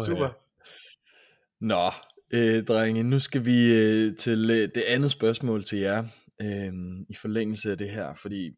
Super. 0.06 0.30
Nå, 1.62 1.92
øh, 2.34 2.64
drenge, 2.64 3.04
nu 3.04 3.20
skal 3.20 3.46
vi 3.46 3.74
øh, 3.74 4.16
til 4.16 4.52
øh, 4.52 4.70
det 4.76 4.84
andet 4.88 5.12
spørgsmål 5.12 5.64
til 5.64 5.80
jer, 5.80 6.04
øh, 6.42 6.74
i 7.10 7.16
forlængelse 7.16 7.72
af 7.72 7.78
det 7.78 7.90
her, 7.90 8.14
fordi 8.14 8.52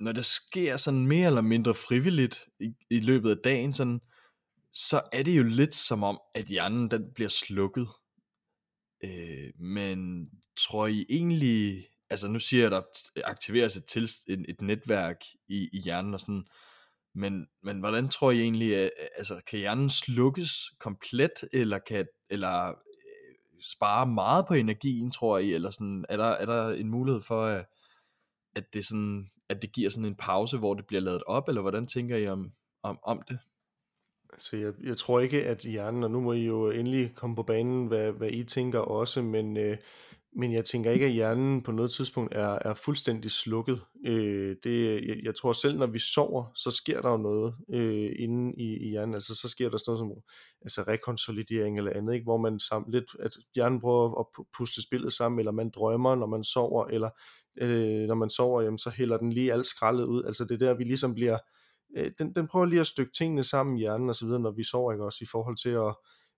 når 0.00 0.12
det 0.12 0.24
sker 0.24 0.76
sådan 0.76 1.06
mere 1.06 1.26
eller 1.26 1.40
mindre 1.40 1.74
frivilligt 1.74 2.46
i, 2.60 2.72
i 2.90 3.00
løbet 3.00 3.30
af 3.30 3.36
dagen, 3.44 3.72
sådan, 3.72 4.00
så 4.72 5.02
er 5.12 5.22
det 5.22 5.38
jo 5.38 5.42
lidt 5.42 5.74
som 5.74 6.02
om, 6.02 6.20
at 6.34 6.44
hjernen 6.44 6.90
den 6.90 7.12
bliver 7.14 7.28
slukket. 7.28 7.88
Øh, 9.04 9.60
men 9.60 10.28
tror 10.58 10.86
I 10.86 11.06
egentlig, 11.08 11.86
altså 12.10 12.28
nu 12.28 12.38
siger 12.38 12.62
jeg, 12.62 12.76
at 12.76 12.84
der 13.16 13.22
aktiveres 13.24 13.76
et, 13.76 13.84
til, 13.84 14.04
et, 14.04 14.44
et 14.48 14.60
netværk 14.60 15.16
i, 15.48 15.68
i 15.72 15.80
hjernen 15.80 16.14
og 16.14 16.20
sådan, 16.20 16.44
men, 17.14 17.46
men 17.62 17.78
hvordan 17.78 18.08
tror 18.08 18.30
I 18.30 18.40
egentlig, 18.40 18.76
at, 18.76 18.90
altså 19.16 19.40
kan 19.46 19.58
hjernen 19.58 19.90
slukkes 19.90 20.52
komplet, 20.80 21.32
eller 21.52 21.78
kan, 21.78 22.06
eller 22.30 22.68
øh, 22.68 23.34
spare 23.62 24.06
meget 24.06 24.44
på 24.48 24.54
energien, 24.54 25.10
tror 25.10 25.38
I, 25.38 25.52
eller 25.52 25.70
sådan, 25.70 26.04
er 26.08 26.16
der, 26.16 26.24
er 26.24 26.46
der 26.46 26.68
en 26.68 26.88
mulighed 26.88 27.20
for, 27.20 27.46
at, 27.46 27.66
at 28.56 28.64
det 28.74 28.86
sådan 28.86 29.30
at 29.48 29.62
det 29.62 29.72
giver 29.72 29.90
sådan 29.90 30.04
en 30.04 30.16
pause, 30.16 30.58
hvor 30.58 30.74
det 30.74 30.86
bliver 30.86 31.00
lavet 31.00 31.22
op, 31.26 31.48
eller 31.48 31.60
hvordan 31.60 31.86
tænker 31.86 32.16
I 32.16 32.28
om, 32.28 32.52
om, 32.82 32.98
om 33.02 33.22
det? 33.28 33.38
Altså, 34.32 34.56
jeg, 34.56 34.72
jeg 34.84 34.96
tror 34.96 35.20
ikke, 35.20 35.46
at 35.46 35.58
hjernen, 35.58 36.04
og 36.04 36.10
nu 36.10 36.20
må 36.20 36.32
I 36.32 36.46
jo 36.46 36.70
endelig 36.70 37.12
komme 37.14 37.36
på 37.36 37.42
banen, 37.42 37.86
hvad, 37.86 38.12
hvad 38.12 38.30
I 38.30 38.44
tænker 38.44 38.78
også, 38.78 39.22
men, 39.22 39.56
øh, 39.56 39.76
men 40.36 40.52
jeg 40.52 40.64
tænker 40.64 40.90
ikke, 40.90 41.06
at 41.06 41.12
hjernen 41.12 41.62
på 41.62 41.72
noget 41.72 41.90
tidspunkt 41.90 42.34
er, 42.34 42.58
er 42.64 42.74
fuldstændig 42.74 43.30
slukket. 43.30 43.80
Øh, 44.06 44.56
det, 44.64 45.06
jeg, 45.08 45.16
jeg 45.22 45.34
tror 45.34 45.52
selv, 45.52 45.78
når 45.78 45.86
vi 45.86 45.98
sover, 45.98 46.44
så 46.54 46.70
sker 46.70 47.00
der 47.00 47.10
jo 47.10 47.16
noget 47.16 47.54
øh, 47.70 48.10
inde 48.18 48.54
i, 48.56 48.76
i 48.76 48.88
hjernen. 48.88 49.14
Altså, 49.14 49.34
så 49.34 49.48
sker 49.48 49.70
der 49.70 49.76
sådan 49.76 49.90
noget 49.90 49.98
som 49.98 50.22
altså, 50.62 50.82
rekonsolidering 50.82 51.78
eller 51.78 51.92
andet, 51.94 52.14
ikke? 52.14 52.24
hvor 52.24 52.36
man 52.36 52.60
sammen 52.60 52.92
lidt, 52.92 53.04
at 53.20 53.32
hjernen 53.54 53.80
prøver 53.80 54.20
at 54.20 54.44
puste 54.58 54.82
spillet 54.82 55.12
sammen, 55.12 55.38
eller 55.38 55.52
man 55.52 55.70
drømmer, 55.70 56.14
når 56.14 56.26
man 56.26 56.44
sover, 56.44 56.84
eller 56.86 57.10
øh, 57.60 58.06
når 58.06 58.14
man 58.14 58.30
sover, 58.30 58.62
jamen, 58.62 58.78
så 58.78 58.90
hælder 58.90 59.18
den 59.18 59.32
lige 59.32 59.52
alt 59.52 59.66
skraldet 59.66 60.04
ud. 60.04 60.24
Altså 60.24 60.44
det 60.44 60.54
er 60.54 60.66
der, 60.66 60.74
vi 60.74 60.84
ligesom 60.84 61.14
bliver, 61.14 61.38
øh, 61.96 62.12
den, 62.18 62.34
den 62.34 62.46
prøver 62.48 62.66
lige 62.66 62.80
at 62.80 62.86
stykke 62.86 63.12
tingene 63.18 63.44
sammen 63.44 63.76
i 63.76 63.80
hjernen 63.80 64.08
og 64.08 64.14
så 64.14 64.24
videre, 64.24 64.40
når 64.40 64.50
vi 64.50 64.64
sover, 64.64 64.92
ikke 64.92 65.04
også, 65.04 65.18
i 65.22 65.26
forhold 65.26 65.56
til 65.56 65.70
at, 65.70 65.94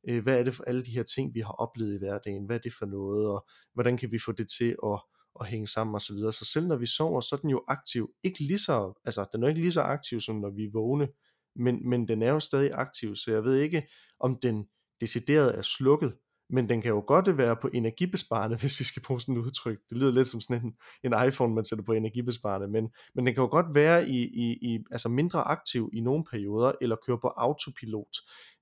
øh, 0.09 0.23
hvad 0.23 0.39
er 0.39 0.45
det 0.45 0.55
for 0.55 0.65
alle 0.65 0.85
de 0.85 0.91
her 0.91 1.03
ting, 1.03 1.35
vi 1.35 1.41
har 1.41 1.53
oplevet 1.53 1.95
i 1.95 1.99
hverdagen, 1.99 2.47
hvad 2.47 2.57
er 2.57 2.61
det 2.61 2.73
for 2.79 2.87
noget, 2.87 3.29
og 3.29 3.47
hvordan 3.75 3.97
kan 3.97 4.13
vi 4.13 4.19
få 4.27 4.33
det 4.33 4.49
til 4.59 4.77
at, 4.87 5.01
at 5.41 5.47
hænge 5.47 5.67
sammen 5.67 5.95
og 5.95 6.01
så 6.01 6.15
videre. 6.15 6.33
Så 6.33 6.45
selv 6.45 6.67
når 6.67 6.77
vi 6.77 6.87
sover, 6.87 7.21
så 7.21 7.37
er 7.37 7.41
den 7.41 7.51
jo 7.51 7.65
aktiv. 7.69 8.11
Ikke 8.23 8.41
lige 8.41 8.59
så, 8.59 9.01
altså 9.05 9.27
den 9.33 9.43
er 9.43 9.49
ikke 9.49 9.61
lige 9.61 9.73
så 9.73 9.81
aktiv, 9.81 10.21
som 10.21 10.37
når 10.37 10.51
vi 10.51 10.65
er 10.65 10.71
vågne, 10.73 11.09
men, 11.57 11.89
men 11.89 12.09
den 12.09 12.23
er 12.23 12.31
jo 12.31 12.41
stadig 12.41 12.71
aktiv, 12.73 13.17
så 13.17 13.33
jeg 13.33 13.45
ved 13.45 13.57
ikke, 13.57 13.89
om 14.21 14.39
den 14.43 14.67
decideret 15.01 15.59
er 15.59 15.63
slukket, 15.63 16.17
men 16.53 16.69
den 16.69 16.83
kan 16.83 16.91
jo 16.91 17.05
godt 17.07 17.39
være 17.39 17.57
på 17.57 17.69
energibesparende, 17.75 18.57
hvis 18.61 18.81
vi 18.81 18.85
skal 18.85 19.03
bruge 19.03 19.21
sådan 19.21 19.37
et 19.37 19.39
udtryk. 19.39 19.79
Det 19.91 19.97
lyder 19.99 20.13
lidt 20.13 20.29
som 20.29 20.41
sådan 20.41 20.65
en, 20.65 20.75
en 21.13 21.29
iPhone, 21.29 21.55
man 21.55 21.65
sætter 21.65 21.85
på 21.85 21.93
energibesparende, 21.93 22.69
men, 22.69 22.89
men 23.15 23.27
den 23.27 23.35
kan 23.35 23.43
jo 23.43 23.49
godt 23.51 23.75
være 23.75 24.09
i, 24.09 24.19
i, 24.23 24.59
i, 24.75 24.79
altså 24.91 25.09
mindre 25.09 25.41
aktiv 25.41 25.91
i 25.93 26.01
nogle 26.01 26.25
perioder, 26.31 26.73
eller 26.81 26.97
køre 27.07 27.19
på 27.19 27.29
autopilot. 27.37 28.17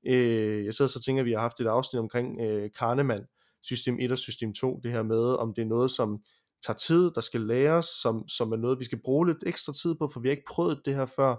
Øh, 0.06 0.64
jeg 0.64 0.74
sidder 0.74 0.88
så 0.88 0.98
og 0.98 1.04
tænker, 1.04 1.22
at 1.22 1.26
vi 1.26 1.32
har 1.32 1.40
haft 1.40 1.60
et 1.60 1.66
afsnit 1.66 2.00
omkring 2.00 2.40
øh, 2.40 2.70
Kahneman, 2.78 3.24
system 3.62 3.96
1 4.00 4.12
og 4.12 4.18
system 4.18 4.52
2, 4.52 4.80
det 4.82 4.92
her 4.92 5.02
med, 5.02 5.24
om 5.24 5.54
det 5.54 5.62
er 5.62 5.66
noget, 5.66 5.90
som 5.90 6.18
tager 6.66 6.76
tid, 6.76 7.10
der 7.10 7.20
skal 7.20 7.40
læres, 7.40 7.86
som, 7.86 8.28
som 8.28 8.52
er 8.52 8.56
noget, 8.56 8.78
vi 8.78 8.84
skal 8.84 9.00
bruge 9.04 9.26
lidt 9.26 9.44
ekstra 9.46 9.72
tid 9.72 9.94
på, 9.94 10.08
for 10.12 10.20
vi 10.20 10.28
har 10.28 10.30
ikke 10.30 10.50
prøvet 10.50 10.80
det 10.84 10.94
her 10.94 11.06
før, 11.06 11.36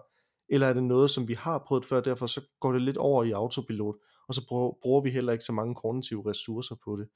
eller 0.50 0.68
er 0.68 0.74
det 0.74 0.84
noget, 0.84 1.10
som 1.10 1.28
vi 1.28 1.34
har 1.34 1.64
prøvet 1.68 1.86
før, 1.86 2.02
derfor 2.02 2.28
så 2.28 2.42
går 2.60 2.72
det 2.72 2.82
lidt 2.82 2.98
over 2.98 3.24
i 3.24 3.32
autopilot, 3.32 3.96
og 4.30 4.36
så 4.36 4.46
bruger 4.82 5.02
vi 5.02 5.10
heller 5.10 5.34
ikke 5.34 5.44
så 5.44 5.54
mange 5.54 5.76
kognitive 5.76 6.30
ressourcer 6.30 6.76
på 6.84 6.98
det. 6.98 7.08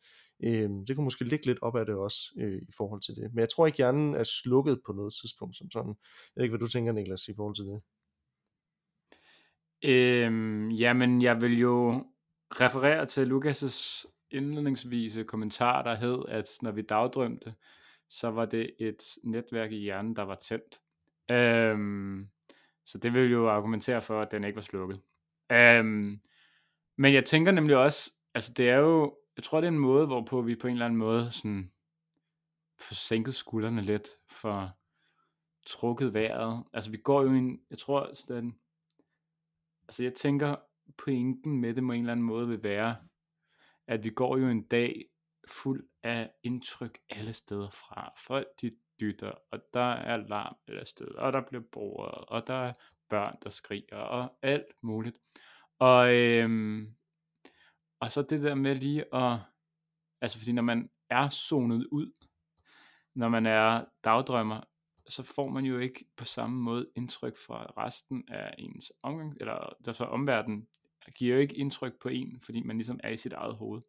Øh, 0.43 0.69
det 0.87 0.95
kunne 0.95 1.03
måske 1.03 1.25
ligge 1.25 1.45
lidt 1.45 1.59
op 1.61 1.75
af 1.75 1.85
det 1.85 1.95
også 1.95 2.17
øh, 2.37 2.61
i 2.61 2.71
forhold 2.77 3.01
til 3.01 3.15
det. 3.15 3.33
Men 3.33 3.39
jeg 3.39 3.49
tror 3.49 3.65
ikke, 3.65 3.77
hjernen 3.77 4.15
er 4.15 4.23
slukket 4.23 4.81
på 4.85 4.93
noget 4.93 5.13
tidspunkt 5.21 5.57
som 5.57 5.71
sådan. 5.71 5.89
Jeg 5.89 6.35
ved 6.35 6.43
ikke, 6.43 6.51
hvad 6.51 6.67
du 6.67 6.71
tænker, 6.71 6.91
Niklas, 6.91 7.27
i 7.27 7.35
forhold 7.35 7.55
til 7.55 7.65
det. 7.65 7.81
Øhm, 9.83 10.69
jamen, 10.69 11.21
jeg 11.21 11.41
vil 11.41 11.59
jo 11.59 12.03
referere 12.51 13.05
til 13.05 13.31
Lukas' 13.31 14.05
indledningsvise 14.31 15.23
kommentar, 15.23 15.81
der 15.81 15.95
hed, 15.95 16.23
at 16.27 16.49
når 16.61 16.71
vi 16.71 16.81
dagdrømte, 16.81 17.53
så 18.09 18.31
var 18.31 18.45
det 18.45 18.71
et 18.79 19.03
netværk 19.23 19.71
i 19.71 19.77
hjernen, 19.77 20.15
der 20.15 20.23
var 20.23 20.35
tændt. 20.35 20.79
Øhm, 21.31 22.27
så 22.85 22.97
det 22.97 23.13
vil 23.13 23.31
jo 23.31 23.49
argumentere 23.49 24.01
for, 24.01 24.21
at 24.21 24.31
den 24.31 24.43
ikke 24.43 24.55
var 24.55 24.61
slukket. 24.61 25.01
Øhm, 25.51 26.19
men 26.95 27.13
jeg 27.13 27.25
tænker 27.25 27.51
nemlig 27.51 27.77
også, 27.77 28.11
altså 28.33 28.53
det 28.53 28.69
er 28.69 28.77
jo, 28.77 29.17
jeg 29.37 29.43
tror 29.43 29.61
det 29.61 29.67
er 29.67 29.71
en 29.71 29.79
måde, 29.79 30.05
hvorpå 30.05 30.41
vi 30.41 30.55
på 30.55 30.67
en 30.67 30.73
eller 30.73 30.85
anden 30.85 30.99
måde 30.99 31.31
sådan 31.31 31.71
får 32.79 32.95
sænket 32.95 33.35
skuldrene 33.35 33.81
lidt, 33.81 34.07
for 34.29 34.77
trukket 35.65 36.13
vejret. 36.13 36.63
Altså 36.73 36.91
vi 36.91 36.97
går 36.97 37.23
jo 37.23 37.29
en, 37.29 37.61
jeg 37.69 37.77
tror 37.77 38.13
sådan, 38.13 38.59
altså 39.87 40.03
jeg 40.03 40.13
tænker 40.13 40.55
pointen 40.97 41.61
med 41.61 41.73
det 41.73 41.83
på 41.83 41.91
en 41.91 41.99
eller 41.99 42.11
anden 42.11 42.25
måde 42.25 42.47
vil 42.47 42.63
være, 42.63 42.95
at 43.87 44.03
vi 44.03 44.09
går 44.09 44.37
jo 44.37 44.47
en 44.47 44.63
dag 44.67 45.05
fuld 45.47 45.87
af 46.03 46.31
indtryk 46.43 46.99
alle 47.09 47.33
steder 47.33 47.69
fra. 47.69 48.13
Folk 48.17 48.47
de 48.61 48.75
dytter, 48.99 49.31
og 49.51 49.59
der 49.73 49.91
er 49.91 50.17
larm 50.17 50.55
alle 50.67 50.85
steder, 50.85 51.19
og 51.19 51.33
der 51.33 51.41
bliver 51.41 51.63
bordet, 51.71 52.25
og 52.27 52.47
der 52.47 52.53
er 52.53 52.73
børn, 53.09 53.37
der 53.43 53.49
skriger, 53.49 53.97
og 53.97 54.37
alt 54.41 54.65
muligt. 54.81 55.17
Og, 55.79 56.13
øhm, 56.13 56.95
og 57.99 58.11
så 58.11 58.21
det 58.21 58.43
der 58.43 58.55
med 58.55 58.75
lige 58.75 59.15
at, 59.15 59.39
altså 60.21 60.37
fordi 60.37 60.51
når 60.51 60.61
man 60.61 60.89
er 61.09 61.29
zonet 61.29 61.87
ud, 61.91 62.11
når 63.15 63.29
man 63.29 63.45
er 63.45 63.85
dagdrømmer, 64.03 64.61
så 65.09 65.23
får 65.35 65.49
man 65.49 65.65
jo 65.65 65.79
ikke 65.79 66.05
på 66.17 66.25
samme 66.25 66.61
måde 66.61 66.87
indtryk 66.95 67.37
fra 67.37 67.73
resten 67.77 68.23
af 68.27 68.55
ens 68.57 68.91
omgang, 69.03 69.37
eller 69.39 69.73
der 69.85 69.91
så 69.91 70.03
omverden 70.03 70.67
giver 71.15 71.35
jo 71.35 71.41
ikke 71.41 71.55
indtryk 71.55 71.93
på 72.01 72.09
en, 72.09 72.41
fordi 72.41 72.63
man 72.63 72.77
ligesom 72.77 72.99
er 73.03 73.09
i 73.09 73.17
sit 73.17 73.33
eget 73.33 73.55
hoved. 73.55 73.81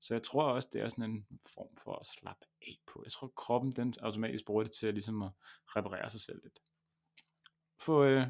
Så 0.00 0.14
jeg 0.14 0.22
tror 0.22 0.44
også, 0.44 0.68
det 0.72 0.80
er 0.80 0.88
sådan 0.88 1.10
en 1.10 1.26
form 1.54 1.76
for 1.84 1.96
at 1.96 2.06
slappe 2.06 2.46
af 2.62 2.78
på. 2.86 3.02
Jeg 3.04 3.12
tror, 3.12 3.32
kroppen 3.36 3.72
den 3.72 3.94
automatisk 4.00 4.44
bruger 4.44 4.62
det 4.62 4.72
til 4.72 4.86
at, 4.86 4.94
ligesom 4.94 5.22
at 5.22 5.30
reparere 5.66 6.10
sig 6.10 6.20
selv 6.20 6.40
lidt. 6.42 6.58
Få 7.80 8.04
øh, 8.04 8.26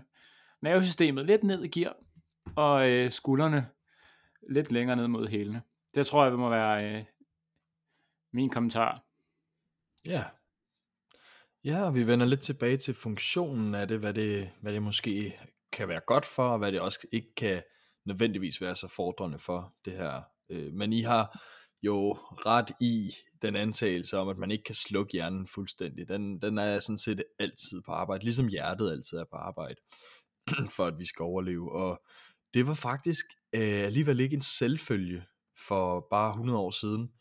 nervesystemet 0.61 1.27
lidt 1.27 1.45
ned 1.45 1.65
i 1.65 1.69
gear, 1.69 1.97
og 2.57 2.91
øh, 2.91 3.11
skuldrene 3.11 3.69
lidt 4.51 4.73
længere 4.73 4.97
ned 4.97 5.09
mod 5.09 5.29
hælene. 5.29 5.63
Det 5.95 6.07
tror 6.07 6.25
jeg 6.25 6.33
må 6.33 6.51
være 6.51 6.85
øh, 6.85 7.05
min 8.33 8.51
kommentar. 8.51 9.05
Ja. 10.07 10.25
Ja, 11.65 11.83
og 11.83 11.95
vi 11.95 12.07
vender 12.07 12.27
lidt 12.27 12.41
tilbage 12.41 12.77
til 12.77 12.95
funktionen 12.95 13.75
af 13.75 13.89
det, 13.89 13.99
hvad 13.99 14.15
det, 14.15 14.51
hvad 14.61 14.73
det 14.73 14.83
måske 14.83 15.39
kan 15.73 15.89
være 15.89 16.01
godt 16.07 16.25
for, 16.25 16.49
og 16.49 16.59
hvad 16.59 16.73
det 16.73 16.81
også 16.81 17.07
ikke 17.13 17.35
kan 17.35 17.63
nødvendigvis 18.05 18.61
være 18.61 18.77
så 18.77 18.89
fordrende 18.89 19.39
for 19.39 19.75
det 19.85 19.93
her. 19.93 20.23
Øh, 20.51 20.73
men 20.73 20.93
I 20.93 21.01
har 21.01 21.41
jo 21.83 22.13
ret 22.47 22.71
i 22.81 23.11
den 23.43 23.57
antagelse 23.57 24.19
om, 24.19 24.29
at 24.29 24.39
man 24.39 24.51
ikke 24.51 24.65
kan 24.65 24.75
slukke 24.75 25.13
hjernen 25.13 25.47
fuldstændig. 25.47 26.09
Den, 26.09 26.43
den 26.43 26.59
er 26.59 26.81
sådan 26.81 26.99
set 26.99 27.25
altid 27.39 27.83
på 27.83 27.93
arbejde, 27.93 28.25
ligesom 28.25 28.49
hjertet 28.49 28.91
altid 28.91 29.19
er 29.19 29.25
på 29.31 29.37
arbejde, 29.37 29.77
for 30.77 30.85
at 30.85 30.99
vi 30.99 31.05
skal 31.05 31.23
overleve. 31.23 31.73
Og 31.73 32.03
det 32.55 32.67
var 32.67 32.75
faktisk 32.75 33.27
øh, 33.55 33.85
alligevel 33.85 34.21
ikke 34.21 34.35
en 34.35 34.43
selvfølge 34.43 35.25
for 35.67 36.07
bare 36.11 36.31
100 36.31 36.59
år 36.59 36.71
siden, 36.71 37.13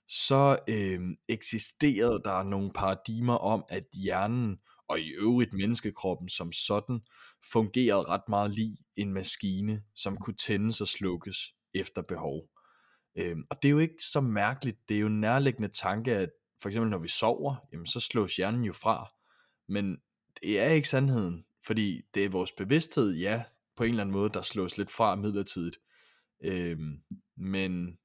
så 0.08 0.58
øh, 0.68 1.00
eksisterede 1.28 2.20
der 2.24 2.42
nogle 2.42 2.70
paradigmer 2.74 3.34
om, 3.34 3.64
at 3.68 3.84
hjernen 3.94 4.56
og 4.88 5.00
i 5.00 5.08
øvrigt 5.08 5.52
menneskekroppen 5.52 6.28
som 6.28 6.52
sådan 6.52 7.00
fungerede 7.52 8.08
ret 8.08 8.28
meget 8.28 8.54
lige 8.54 8.76
en 8.96 9.12
maskine, 9.12 9.82
som 9.94 10.16
kunne 10.16 10.36
tændes 10.36 10.80
og 10.80 10.88
slukkes 10.88 11.38
efter 11.74 12.02
behov. 12.02 12.48
Øh, 13.18 13.36
og 13.50 13.62
det 13.62 13.68
er 13.68 13.72
jo 13.72 13.78
ikke 13.78 14.02
så 14.12 14.20
mærkeligt, 14.20 14.88
det 14.88 14.96
er 14.96 15.00
jo 15.00 15.06
en 15.06 15.20
nærliggende 15.20 15.68
tanke, 15.68 16.14
at 16.14 16.30
for 16.62 16.68
eksempel 16.68 16.90
når 16.90 16.98
vi 16.98 17.08
sover, 17.08 17.56
jamen 17.72 17.86
så 17.86 18.00
slås 18.00 18.36
hjernen 18.36 18.64
jo 18.64 18.72
fra. 18.72 19.08
Men 19.68 19.98
det 20.42 20.60
er 20.60 20.68
ikke 20.68 20.88
sandheden, 20.88 21.44
fordi 21.66 22.02
det 22.14 22.24
er 22.24 22.28
vores 22.28 22.52
bevidsthed, 22.52 23.14
ja, 23.14 23.44
på 23.76 23.84
en 23.84 23.90
eller 23.90 24.02
anden 24.02 24.12
måde, 24.12 24.30
der 24.30 24.42
slås 24.42 24.78
lidt 24.78 24.90
fra 24.90 25.16
midlertidigt. 25.16 25.76
Øh, 26.44 26.78
men 27.36 27.98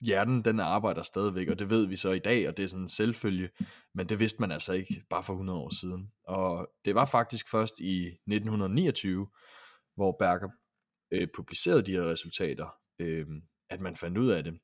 hjernen 0.00 0.44
den 0.44 0.60
arbejder 0.60 1.02
stadigvæk, 1.02 1.48
og 1.48 1.58
det 1.58 1.70
ved 1.70 1.86
vi 1.86 1.96
så 1.96 2.10
i 2.10 2.18
dag, 2.18 2.48
og 2.48 2.56
det 2.56 2.64
er 2.64 2.68
sådan 2.68 2.82
en 2.82 2.88
selvfølge, 2.88 3.50
men 3.94 4.08
det 4.08 4.18
vidste 4.18 4.40
man 4.40 4.52
altså 4.52 4.72
ikke 4.72 5.04
bare 5.10 5.22
for 5.22 5.32
100 5.32 5.58
år 5.58 5.80
siden. 5.80 6.12
Og 6.24 6.68
det 6.84 6.94
var 6.94 7.04
faktisk 7.04 7.50
først 7.50 7.80
i 7.80 8.06
1929, 8.06 9.26
hvor 9.96 10.16
Berger 10.18 10.48
øh, 11.12 11.28
publicerede 11.36 11.82
de 11.82 11.92
her 11.92 12.10
resultater, 12.10 12.66
øh, 12.98 13.26
at 13.70 13.80
man 13.80 13.96
fandt 13.96 14.18
ud 14.18 14.28
af 14.28 14.44
det, 14.44 14.54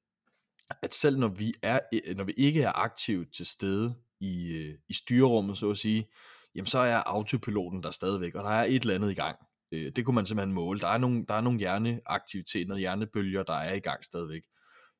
at 0.83 0.95
selv 0.95 1.19
når 1.19 1.29
vi, 1.29 1.55
er, 1.63 1.81
øh, 2.07 2.17
når 2.17 2.25
vi 2.25 2.33
ikke 2.37 2.63
er 2.63 2.73
aktivt 2.79 3.35
til 3.35 3.47
stede 3.47 3.95
i, 4.21 4.47
øh, 4.47 4.79
i 4.89 4.95
styrerummet, 4.95 5.59
så 5.59 5.71
at 5.71 5.79
sige, 5.79 6.09
jamen 6.55 6.67
så 6.67 6.79
er 6.79 6.97
autopiloten 6.97 7.83
der 7.83 7.91
stadigvæk, 7.91 8.35
og 8.35 8.45
der 8.45 8.51
er 8.51 8.65
et 8.65 8.83
eller 8.83 8.95
andet 8.95 9.11
i 9.11 9.15
gang. 9.15 9.37
Øh, 9.73 9.93
det 9.97 10.05
kunne 10.05 10.15
man 10.15 10.27
simpelthen 10.27 10.55
måle. 10.55 10.81
Der 10.81 10.89
er 10.89 10.99
nogle, 10.99 11.25
der 11.29 11.35
er 11.35 11.41
nogle 11.41 11.59
hjerneaktiviteter, 11.59 12.77
hjernebølger, 12.77 13.43
der 13.43 13.55
er 13.55 13.75
i 13.75 13.81
gang 13.81 14.05
stadigvæk. 14.05 14.43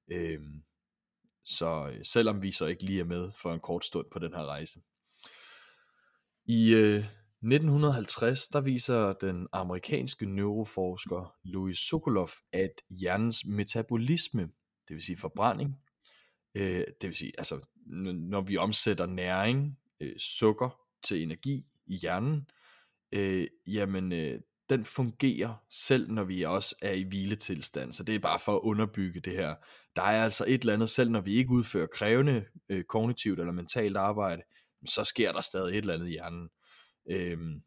Øhm, 0.09 0.63
så 1.45 1.91
øh, 1.93 2.05
selvom 2.05 2.43
vi 2.43 2.51
så 2.51 2.67
ikke 2.67 2.83
lige 2.83 3.01
er 3.01 3.05
med 3.05 3.31
for 3.43 3.55
en 3.55 3.61
kort 3.61 3.85
stund 3.85 4.07
på 4.13 4.19
den 4.19 4.33
her 4.33 4.47
rejse. 4.47 4.81
I 6.47 6.75
øh, 6.75 7.05
1950 7.43 8.49
der 8.49 8.61
viser 8.61 9.13
den 9.13 9.49
amerikanske 9.53 10.27
neuroforsker 10.27 11.35
Louis 11.45 11.79
Sokolov, 11.79 12.29
at 12.53 12.83
hjernens 12.91 13.45
metabolisme, 13.45 14.43
det 14.89 14.95
vil 14.95 15.03
sige 15.03 15.17
forbrænding, 15.17 15.77
øh, 16.55 16.85
det 17.01 17.09
vil 17.09 17.15
sige 17.15 17.33
altså 17.39 17.61
når 17.87 18.41
vi 18.41 18.57
omsætter 18.57 19.07
næring, 19.07 19.79
øh, 20.01 20.19
sukker 20.19 20.81
til 21.03 21.23
energi 21.23 21.67
i 21.87 21.97
hjernen, 21.97 22.49
øh, 23.13 23.49
jamen 23.67 24.13
øh, 24.13 24.41
den 24.77 24.85
fungerer 24.85 25.55
selv 25.71 26.11
når 26.11 26.25
vi 26.25 26.43
også 26.43 26.77
er 26.83 26.93
i 26.93 27.03
hviletilstand. 27.03 27.93
Så 27.93 28.05
det 28.05 28.15
er 28.15 28.19
bare 28.19 28.39
for 28.39 28.57
at 28.57 28.61
underbygge 28.61 29.21
det 29.21 29.33
her. 29.33 29.55
Der 29.97 30.03
er 30.03 30.25
altså 30.25 30.45
et 30.49 30.61
eller 30.61 30.73
andet, 30.73 30.91
selv 30.91 31.11
når 31.11 31.21
vi 31.21 31.35
ikke 31.35 31.51
udfører 31.51 31.87
krævende 31.87 32.45
øh, 32.69 32.85
kognitivt 32.85 33.41
eller 33.41 33.53
mentalt 33.53 33.97
arbejde, 33.97 34.43
så 34.87 35.05
sker 35.05 35.33
der 35.33 35.41
stadig 35.41 35.71
et 35.71 35.79
eller 35.79 35.95
andet 35.95 36.07
i 36.07 36.11
hjernen. 36.11 36.49
Øhm, 37.11 37.63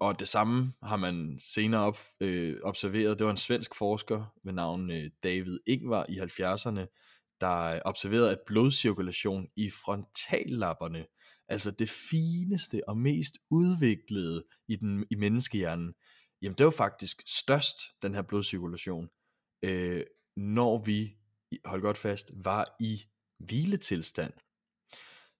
og 0.00 0.20
det 0.20 0.28
samme 0.28 0.72
har 0.82 0.96
man 0.96 1.38
senere 1.38 1.80
op, 1.80 1.98
øh, 2.20 2.56
observeret. 2.62 3.18
Det 3.18 3.24
var 3.24 3.30
en 3.30 3.36
svensk 3.36 3.74
forsker 3.74 4.34
ved 4.44 4.52
navn 4.52 4.90
øh, 4.90 5.10
David 5.22 5.58
Ingvar 5.66 6.06
i 6.08 6.18
70'erne, 6.18 6.86
der 7.40 7.62
øh, 7.62 7.80
observerede, 7.84 8.30
at 8.30 8.38
blodcirkulation 8.46 9.46
i 9.56 9.70
frontallapperne, 9.70 11.06
altså 11.48 11.70
det 11.70 11.90
fineste 11.90 12.88
og 12.88 12.96
mest 12.98 13.38
udviklede 13.50 14.44
i, 14.68 14.76
den, 14.76 15.06
i 15.10 15.14
menneskehjernen, 15.14 15.94
jamen 16.42 16.58
det 16.58 16.64
var 16.64 16.70
faktisk 16.70 17.22
størst, 17.26 17.78
den 18.02 18.14
her 18.14 18.22
blodcirkulation, 18.22 19.08
øh, 19.62 20.04
når 20.36 20.78
vi, 20.78 21.16
hold 21.64 21.82
godt 21.82 21.98
fast, 21.98 22.30
var 22.44 22.76
i 22.80 23.02
hviletilstand. 23.38 24.32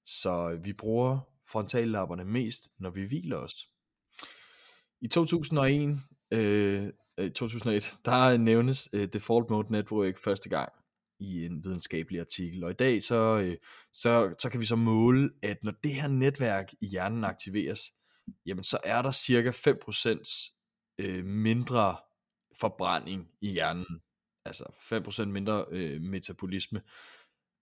Så 0.07 0.61
vi 0.63 0.73
bruger 0.73 1.21
frontallapperne 1.51 2.25
mest, 2.25 2.69
når 2.79 2.91
vi 2.91 3.05
hviler 3.05 3.37
os. 3.37 3.69
I 5.01 5.09
2001, 5.09 6.01
øh, 6.31 6.93
øh 7.19 7.31
2001 7.31 7.97
der 8.05 8.37
nævnes 8.37 8.89
øh, 8.93 9.09
Default 9.13 9.51
Mode 9.51 9.73
Network 9.73 10.19
første 10.19 10.49
gang 10.49 10.73
i 11.21 11.45
en 11.45 11.65
videnskabelig 11.65 12.21
artikel. 12.21 12.65
Og 12.65 12.71
i 12.71 12.75
dag 12.75 13.03
så, 13.03 13.41
øh, 13.45 13.57
så, 13.93 14.35
så 14.39 14.51
kan 14.51 14.61
vi 14.61 14.67
så 14.67 14.77
måle, 14.77 15.31
at 15.43 15.65
når 15.65 15.73
det 15.85 15.95
her 15.95 16.09
netværk 16.09 16.73
i 16.81 16.87
hjernen 16.87 17.25
aktiveres, 17.25 17.81
jamen 18.47 18.65
så 18.65 18.79
er 18.85 19.03
der 19.03 19.11
cirka 19.11 19.51
5% 19.51 20.60
øh, 21.01 21.25
mindre 21.25 21.97
forbrænding 22.61 23.29
i 23.41 23.53
hjernen, 23.53 23.87
altså 24.45 24.65
5% 25.25 25.25
mindre 25.25 25.65
øh, 25.71 26.01
metabolisme, 26.01 26.83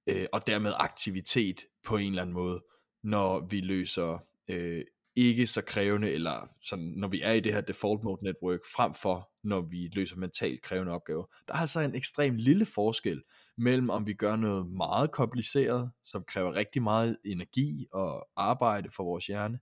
øh, 0.07 0.27
og 0.33 0.47
dermed 0.47 0.73
aktivitet 0.77 1.65
på 1.85 1.97
en 1.97 2.09
eller 2.09 2.23
anden 2.23 2.35
måde, 2.35 2.65
når 3.03 3.47
vi 3.47 3.61
løser 3.61 4.19
øh, 4.49 4.85
ikke 5.17 5.47
så 5.47 5.63
krævende, 5.63 6.11
eller 6.11 6.49
sådan, 6.63 6.95
når 6.97 7.09
vi 7.09 7.21
er 7.23 7.33
i 7.33 7.41
det 7.41 7.55
her 7.55 7.61
default 7.61 8.05
mode 8.05 8.25
network, 8.25 8.61
frem 8.77 8.95
for 8.95 9.31
når 9.45 9.61
vi 9.61 9.91
løser 9.93 10.17
mentalt 10.17 10.63
krævende 10.63 10.93
opgaver. 10.93 11.25
Der 11.49 11.55
er 11.55 11.59
altså 11.59 11.81
en 11.81 11.95
ekstrem 11.95 12.35
lille 12.35 12.67
forskel 12.67 13.23
mellem 13.57 13.91
om 13.91 14.07
vi 14.07 14.15
gør 14.15 14.37
noget 14.37 14.71
meget 14.71 15.11
kompliceret, 15.11 15.91
som 16.03 16.25
kræver 16.25 16.55
rigtig 16.55 16.83
meget 16.83 17.17
energi 17.25 17.87
og 17.93 18.29
arbejde 18.37 18.91
for 18.97 19.05
vores 19.05 19.27
hjerne, 19.27 19.59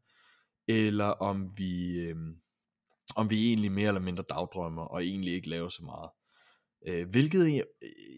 eller 0.68 1.06
om 1.06 1.50
vi, 1.58 1.92
øh, 1.98 2.16
om 3.16 3.31
vi 3.31 3.48
egentlig 3.48 3.72
mere 3.72 3.88
eller 3.88 4.00
mindre 4.00 4.24
dagdrømmer, 4.29 4.83
og 4.83 5.05
egentlig 5.05 5.35
ikke 5.35 5.48
laver 5.48 5.68
så 5.68 5.85
meget. 5.85 6.11
Øh, 6.88 7.11
hvilket 7.11 7.55
jeg, 7.55 7.64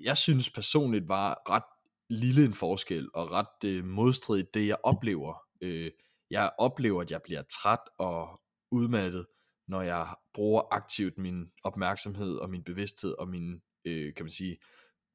jeg 0.02 0.16
synes 0.16 0.50
personligt 0.50 1.08
var 1.08 1.50
ret 1.50 1.62
lille 2.10 2.44
en 2.44 2.54
forskel, 2.54 3.08
og 3.14 3.30
ret 3.30 3.64
øh, 3.64 3.84
modstridigt 3.84 4.54
det, 4.54 4.66
jeg 4.66 4.76
oplever. 4.82 5.34
Øh, 5.60 5.90
jeg 6.30 6.50
oplever, 6.58 7.02
at 7.02 7.10
jeg 7.10 7.20
bliver 7.24 7.42
træt 7.42 7.80
og 7.98 8.40
udmattet, 8.70 9.26
når 9.68 9.82
jeg 9.82 10.14
bruger 10.34 10.62
aktivt 10.70 11.18
min 11.18 11.46
opmærksomhed 11.64 12.36
og 12.36 12.50
min 12.50 12.64
bevidsthed 12.64 13.10
og 13.10 13.28
mine, 13.28 13.60
øh, 13.84 14.14
kan 14.14 14.24
man 14.24 14.32
sige, 14.32 14.58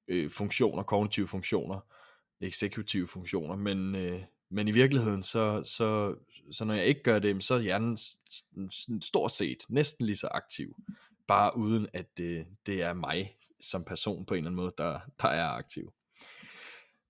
øh, 0.08 0.30
funktioner, 0.30 0.84
kognitive 0.84 1.28
funktioner, 1.28 1.80
eksekutive 2.42 3.08
funktioner, 3.08 3.56
men, 3.56 3.96
øh, 3.96 4.22
men 4.54 4.68
i 4.68 4.72
virkeligheden, 4.72 5.24
så, 5.24 5.62
så, 5.66 6.16
så 6.52 6.66
når 6.66 6.74
jeg 6.74 6.86
ikke 6.86 7.04
gør 7.04 7.20
det, 7.20 7.44
så 7.44 7.54
er 7.54 7.60
hjernen 7.60 7.98
stort 9.02 9.32
set 9.32 9.58
næsten 9.70 10.06
lige 10.06 10.16
så 10.16 10.28
aktiv, 10.28 10.76
bare 11.28 11.58
uden 11.58 11.88
at 11.94 12.18
det, 12.18 12.46
det 12.66 12.82
er 12.82 12.94
mig 12.94 13.36
som 13.60 13.84
person 13.84 14.26
på 14.26 14.34
en 14.34 14.38
eller 14.38 14.50
anden 14.50 14.56
måde, 14.56 14.74
der, 14.78 15.00
der 15.22 15.28
er 15.28 15.48
aktiv. 15.48 15.94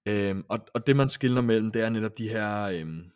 Øhm, 0.06 0.46
og, 0.50 0.60
og 0.74 0.88
det 0.88 0.96
man 0.96 1.10
skiller 1.10 1.42
mellem, 1.42 1.72
det 1.72 1.82
er 1.82 1.90
netop 1.90 2.18
de 2.18 2.30
her, 2.30 2.64
øhm, 2.64 3.12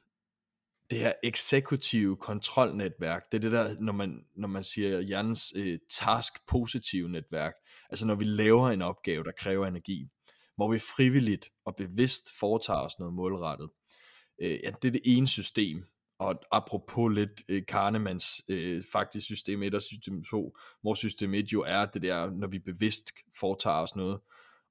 det 0.90 1.00
her 1.00 1.13
eksekutive 1.24 2.18
kontrolnetværk, 2.18 3.32
det 3.32 3.38
er 3.38 3.42
det 3.42 3.52
der, 3.52 3.76
når 3.80 3.94
man, 3.94 4.26
når 4.36 4.48
man 4.48 4.63
siger 4.63 5.00
hjernens 5.02 5.54
øh, 5.56 5.80
task-positive 5.90 7.10
netværk, 7.10 7.54
altså 7.90 8.08
når 8.08 8.16
vi 8.16 8.26
laver 8.26 8.70
en 8.70 8.82
opgave, 8.82 9.24
der 9.24 9.32
kræver 9.32 9.68
energi, 9.68 10.08
hvor 10.56 10.72
vi 10.72 10.80
frivilligt 10.80 11.50
og 11.66 11.76
bevidst 11.76 12.40
foretager 12.40 12.80
os 12.80 13.00
noget 13.00 13.13
målrettet. 13.13 13.70
Øh, 14.41 14.60
ja, 14.63 14.71
det 14.82 14.88
er 14.88 14.91
det 14.91 15.02
ene 15.06 15.28
system, 15.28 15.86
og 16.19 16.36
apropos 16.52 17.13
lidt 17.13 17.43
øh, 17.50 17.65
Kahnemans 17.65 18.43
øh, 18.47 18.82
faktisk 18.91 19.26
system 19.26 19.63
1 19.63 19.76
og 19.76 19.82
system 19.82 20.23
2, 20.23 20.58
hvor 20.82 20.93
system 20.93 21.34
1 21.34 21.54
jo 21.54 21.62
er 21.62 21.86
det 21.86 22.02
der, 22.02 22.30
når 22.30 22.47
vi 22.47 22.60
bevidst 22.60 23.12
foretager 23.39 23.78
os 23.78 23.95
noget, 23.95 24.19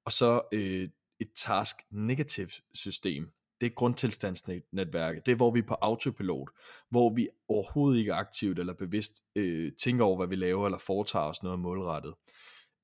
og 0.05 0.11
så 0.11 0.41
øh, 0.51 0.89
et 1.19 1.29
task 1.35 1.75
negativ 1.91 2.47
system, 2.73 3.31
det 3.61 3.67
er 3.67 3.75
grundtilstandsnetværket. 3.75 5.25
Det 5.25 5.31
er, 5.31 5.35
hvor 5.35 5.51
vi 5.51 5.59
er 5.59 5.67
på 5.67 5.75
autopilot, 5.81 6.49
hvor 6.89 7.13
vi 7.13 7.29
overhovedet 7.47 7.99
ikke 7.99 8.13
aktivt 8.13 8.59
eller 8.59 8.73
bevidst 8.73 9.21
øh, 9.35 9.71
tænker 9.83 10.05
over, 10.05 10.17
hvad 10.17 10.27
vi 10.27 10.35
laver, 10.35 10.65
eller 10.65 10.77
foretager 10.77 11.25
os 11.25 11.43
noget 11.43 11.59
målrettet. 11.59 12.13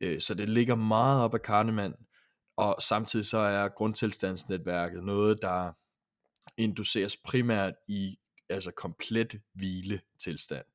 Øh, 0.02 0.22
så 0.22 0.34
det 0.34 0.50
ligger 0.50 0.76
meget 0.76 1.24
op 1.24 1.34
ad 1.34 1.39
Kahneman, 1.39 1.93
og 2.58 2.76
samtidig 2.80 3.26
så 3.26 3.38
er 3.38 3.67
grundtilstandsnetværket 3.67 5.04
noget, 5.04 5.41
der 5.41 5.72
induceres 6.58 7.18
primært 7.18 7.74
i 7.88 8.20
altså 8.50 8.72
komplet 8.72 9.42
hvile 9.54 10.02
tilstand, 10.20 10.66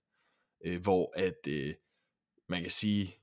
øh, 0.64 0.82
hvor 0.82 1.12
at 1.16 1.46
øh, 1.48 1.74
man 2.48 2.62
kan 2.62 2.70
sige, 2.70 3.14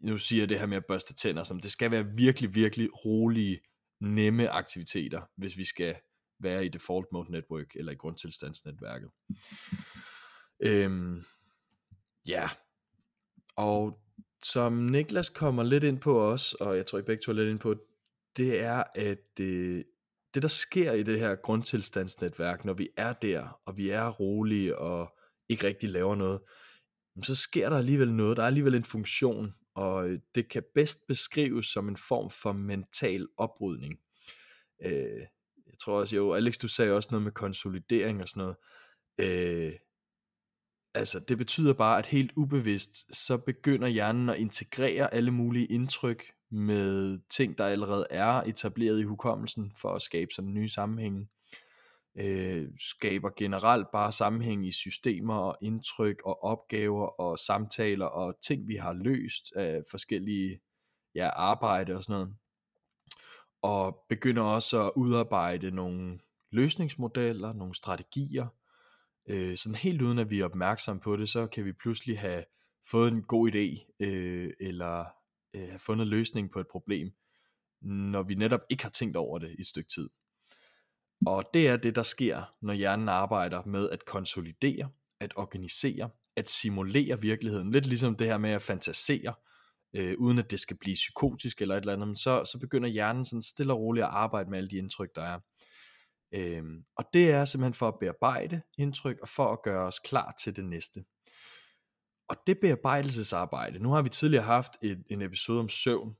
nu 0.00 0.18
siger 0.18 0.42
jeg 0.42 0.48
det 0.48 0.58
her 0.58 0.66
med 0.66 0.76
at 0.76 0.86
børste 0.86 1.14
tænder, 1.14 1.42
som 1.42 1.60
det 1.60 1.70
skal 1.70 1.90
være 1.90 2.06
virkelig, 2.16 2.54
virkelig 2.54 3.04
rolige, 3.04 3.60
nemme 4.00 4.48
aktiviteter, 4.48 5.22
hvis 5.36 5.56
vi 5.56 5.64
skal 5.64 5.96
være 6.38 6.66
i 6.66 6.68
default 6.68 7.12
mode 7.12 7.32
network 7.32 7.76
eller 7.76 7.92
i 7.92 7.94
grundtilstandsnetværket. 7.94 9.10
Øhm, 10.60 11.24
ja, 12.26 12.48
og 13.56 14.00
som 14.42 14.72
Niklas 14.72 15.28
kommer 15.28 15.62
lidt 15.62 15.84
ind 15.84 16.00
på 16.00 16.22
os, 16.22 16.54
og 16.54 16.76
jeg 16.76 16.86
tror 16.86 16.98
I 16.98 17.02
begge 17.02 17.22
to 17.22 17.32
er 17.32 17.36
lidt 17.36 17.50
ind 17.50 17.58
på, 17.58 17.74
det 18.36 18.60
er, 18.60 18.84
at 18.94 19.40
øh, 19.40 19.84
det 20.36 20.42
der 20.42 20.48
sker 20.48 20.92
i 20.92 21.02
det 21.02 21.20
her 21.20 21.34
grundtilstandsnetværk, 21.34 22.64
når 22.64 22.72
vi 22.72 22.88
er 22.96 23.12
der, 23.12 23.60
og 23.66 23.76
vi 23.76 23.90
er 23.90 24.08
rolige 24.08 24.78
og 24.78 25.18
ikke 25.48 25.66
rigtig 25.66 25.90
laver 25.90 26.14
noget, 26.14 26.40
så 27.22 27.34
sker 27.34 27.68
der 27.68 27.76
alligevel 27.78 28.12
noget, 28.12 28.36
der 28.36 28.42
er 28.42 28.46
alligevel 28.46 28.74
en 28.74 28.84
funktion, 28.84 29.54
og 29.74 30.08
øh, 30.08 30.18
det 30.34 30.48
kan 30.48 30.62
bedst 30.74 31.06
beskrives 31.08 31.66
som 31.66 31.88
en 31.88 31.96
form 31.96 32.30
for 32.30 32.52
mental 32.52 33.26
oprydning. 33.36 33.98
Øh, 34.84 35.20
jeg 35.66 35.78
tror 35.80 36.00
også, 36.00 36.16
jo, 36.16 36.32
Alex, 36.32 36.58
du 36.58 36.68
sagde 36.68 36.92
også 36.92 37.08
noget 37.10 37.24
med 37.24 37.32
konsolidering 37.32 38.22
og 38.22 38.28
sådan 38.28 38.40
noget. 38.40 38.56
Øh, 39.18 39.72
altså, 40.94 41.20
det 41.20 41.38
betyder 41.38 41.72
bare, 41.72 41.98
at 41.98 42.06
helt 42.06 42.32
ubevidst, 42.36 43.16
så 43.16 43.36
begynder 43.36 43.88
hjernen 43.88 44.28
at 44.28 44.38
integrere 44.38 45.14
alle 45.14 45.30
mulige 45.30 45.66
indtryk 45.66 46.35
med 46.50 47.18
ting, 47.30 47.58
der 47.58 47.66
allerede 47.66 48.06
er 48.10 48.42
etableret 48.42 49.00
i 49.00 49.04
hukommelsen, 49.04 49.72
for 49.76 49.92
at 49.92 50.02
skabe 50.02 50.30
sådan 50.34 50.54
nye 50.54 50.68
sammenhænge. 50.68 51.28
Øh, 52.18 52.68
skaber 52.76 53.30
generelt 53.36 53.86
bare 53.92 54.12
sammenhæng 54.12 54.66
i 54.66 54.72
systemer 54.72 55.34
og 55.34 55.56
indtryk 55.62 56.22
og 56.24 56.44
opgaver 56.44 57.06
og 57.20 57.38
samtaler 57.38 58.06
og 58.06 58.40
ting, 58.40 58.68
vi 58.68 58.76
har 58.76 58.92
løst 58.92 59.52
af 59.56 59.82
forskellige 59.90 60.60
ja, 61.14 61.28
arbejde 61.28 61.94
og 61.96 62.02
sådan 62.02 62.14
noget 62.14 62.36
og 63.66 64.04
begynder 64.08 64.42
også 64.42 64.86
at 64.86 64.92
udarbejde 64.96 65.70
nogle 65.70 66.18
løsningsmodeller, 66.50 67.52
nogle 67.52 67.74
strategier. 67.74 68.46
Øh, 69.28 69.56
sådan 69.56 69.74
helt 69.74 70.02
uden 70.02 70.18
at 70.18 70.30
vi 70.30 70.40
er 70.40 70.44
opmærksomme 70.44 71.00
på 71.00 71.16
det, 71.16 71.28
så 71.28 71.46
kan 71.46 71.64
vi 71.64 71.72
pludselig 71.72 72.18
have 72.18 72.44
fået 72.90 73.12
en 73.12 73.22
god 73.22 73.50
idé, 73.50 73.94
øh, 74.00 74.52
eller 74.60 75.04
øh, 75.56 75.68
have 75.68 75.78
fundet 75.78 76.06
løsning 76.06 76.50
på 76.50 76.60
et 76.60 76.66
problem, 76.70 77.12
når 77.82 78.22
vi 78.22 78.34
netop 78.34 78.60
ikke 78.70 78.82
har 78.82 78.90
tænkt 78.90 79.16
over 79.16 79.38
det 79.38 79.50
i 79.58 79.60
et 79.60 79.66
stykke 79.66 79.88
tid. 79.88 80.08
Og 81.26 81.44
det 81.54 81.68
er 81.68 81.76
det, 81.76 81.94
der 81.94 82.02
sker, 82.02 82.54
når 82.62 82.74
hjernen 82.74 83.08
arbejder 83.08 83.62
med 83.64 83.90
at 83.90 84.04
konsolidere, 84.04 84.90
at 85.20 85.32
organisere, 85.36 86.10
at 86.36 86.48
simulere 86.48 87.20
virkeligheden. 87.20 87.70
Lidt 87.70 87.86
ligesom 87.86 88.16
det 88.16 88.26
her 88.26 88.38
med 88.38 88.50
at 88.50 88.62
fantasere, 88.62 89.34
øh, 89.94 90.14
uden 90.18 90.38
at 90.38 90.50
det 90.50 90.60
skal 90.60 90.76
blive 90.76 90.94
psykotisk 90.94 91.60
eller 91.60 91.76
et 91.76 91.80
eller 91.80 91.92
andet, 91.92 92.08
men 92.08 92.16
så, 92.16 92.44
så 92.44 92.58
begynder 92.58 92.88
hjernen 92.88 93.24
sådan 93.24 93.42
stille 93.42 93.72
og 93.72 93.80
roligt 93.80 94.04
at 94.04 94.10
arbejde 94.12 94.50
med 94.50 94.58
alle 94.58 94.70
de 94.70 94.76
indtryk, 94.76 95.14
der 95.14 95.22
er. 95.22 95.40
Øhm, 96.32 96.84
og 96.96 97.04
det 97.12 97.30
er 97.30 97.44
simpelthen 97.44 97.74
for 97.74 97.88
at 97.88 97.98
bearbejde 98.00 98.62
indtryk, 98.78 99.20
og 99.22 99.28
for 99.28 99.52
at 99.52 99.62
gøre 99.62 99.86
os 99.86 99.98
klar 99.98 100.34
til 100.42 100.56
det 100.56 100.64
næste. 100.64 101.04
Og 102.28 102.36
det 102.46 102.58
bearbejdelsesarbejde, 102.60 103.78
nu 103.78 103.90
har 103.92 104.02
vi 104.02 104.08
tidligere 104.08 104.44
haft 104.44 104.72
et, 104.82 105.04
en 105.10 105.22
episode 105.22 105.60
om 105.60 105.68
søvn, 105.68 106.16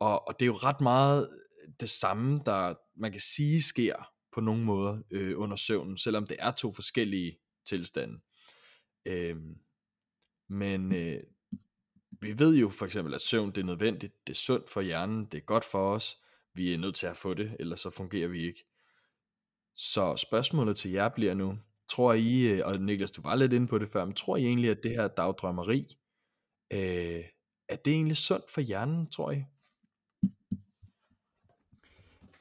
og, 0.00 0.28
og 0.28 0.34
det 0.38 0.44
er 0.44 0.46
jo 0.46 0.56
ret 0.56 0.80
meget 0.80 1.28
øh, 1.32 1.72
det 1.80 1.90
samme, 1.90 2.40
der 2.46 2.74
man 2.96 3.12
kan 3.12 3.20
sige 3.20 3.62
sker 3.62 4.12
på 4.32 4.40
nogle 4.40 4.64
måder 4.64 5.02
øh, 5.10 5.38
under 5.38 5.56
søvnen, 5.56 5.96
selvom 5.96 6.26
det 6.26 6.36
er 6.40 6.50
to 6.50 6.72
forskellige 6.72 7.38
tilstande. 7.66 8.20
Øh, 9.06 9.36
men 10.48 10.94
øh, 10.94 11.20
vi 12.20 12.38
ved 12.38 12.56
jo 12.56 12.68
for 12.68 12.86
eksempel, 12.86 13.14
at 13.14 13.20
søvn 13.20 13.50
det 13.50 13.58
er 13.58 13.64
nødvendigt, 13.64 14.26
det 14.26 14.32
er 14.32 14.36
sundt 14.36 14.70
for 14.70 14.80
hjernen, 14.80 15.24
det 15.24 15.38
er 15.38 15.44
godt 15.44 15.64
for 15.64 15.94
os, 15.94 16.22
vi 16.54 16.74
er 16.74 16.78
nødt 16.78 16.94
til 16.94 17.06
at 17.06 17.16
få 17.16 17.34
det, 17.34 17.56
ellers 17.60 17.80
så 17.80 17.90
fungerer 17.90 18.28
vi 18.28 18.46
ikke. 18.46 18.64
Så 19.76 20.16
spørgsmålet 20.16 20.76
til 20.76 20.90
jer 20.90 21.08
bliver 21.08 21.34
nu, 21.34 21.58
tror 21.92 22.12
I, 22.12 22.46
øh, 22.46 22.66
og 22.66 22.80
Niklas, 22.80 23.10
du 23.10 23.22
var 23.22 23.34
lidt 23.34 23.52
inde 23.52 23.66
på 23.66 23.78
det 23.78 23.88
før, 23.88 24.04
men 24.04 24.14
tror 24.14 24.36
I 24.36 24.44
egentlig, 24.44 24.70
at 24.70 24.82
det 24.82 24.90
her 24.90 25.08
dagdrømmeri, 25.08 25.96
øh, 26.72 27.24
er 27.68 27.76
det 27.76 27.92
egentlig 27.92 28.16
sundt 28.16 28.50
for 28.50 28.60
hjernen, 28.60 29.10
tror 29.10 29.30
I? 29.30 29.44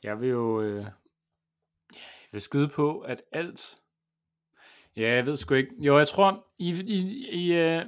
Jeg 0.03 0.21
vil 0.21 0.29
jo 0.29 0.61
øh, 0.61 0.85
jeg 2.31 2.31
vil 2.31 2.41
skyde 2.41 2.69
på, 2.69 2.99
at 2.99 3.21
alt, 3.31 3.79
ja, 4.97 5.13
jeg 5.13 5.25
ved 5.25 5.37
sgu 5.37 5.53
ikke, 5.53 5.75
jo, 5.79 5.97
jeg 5.97 6.07
tror, 6.07 6.47
i, 6.59 6.69
i, 6.85 7.27
i, 7.29 7.53
øh, 7.53 7.85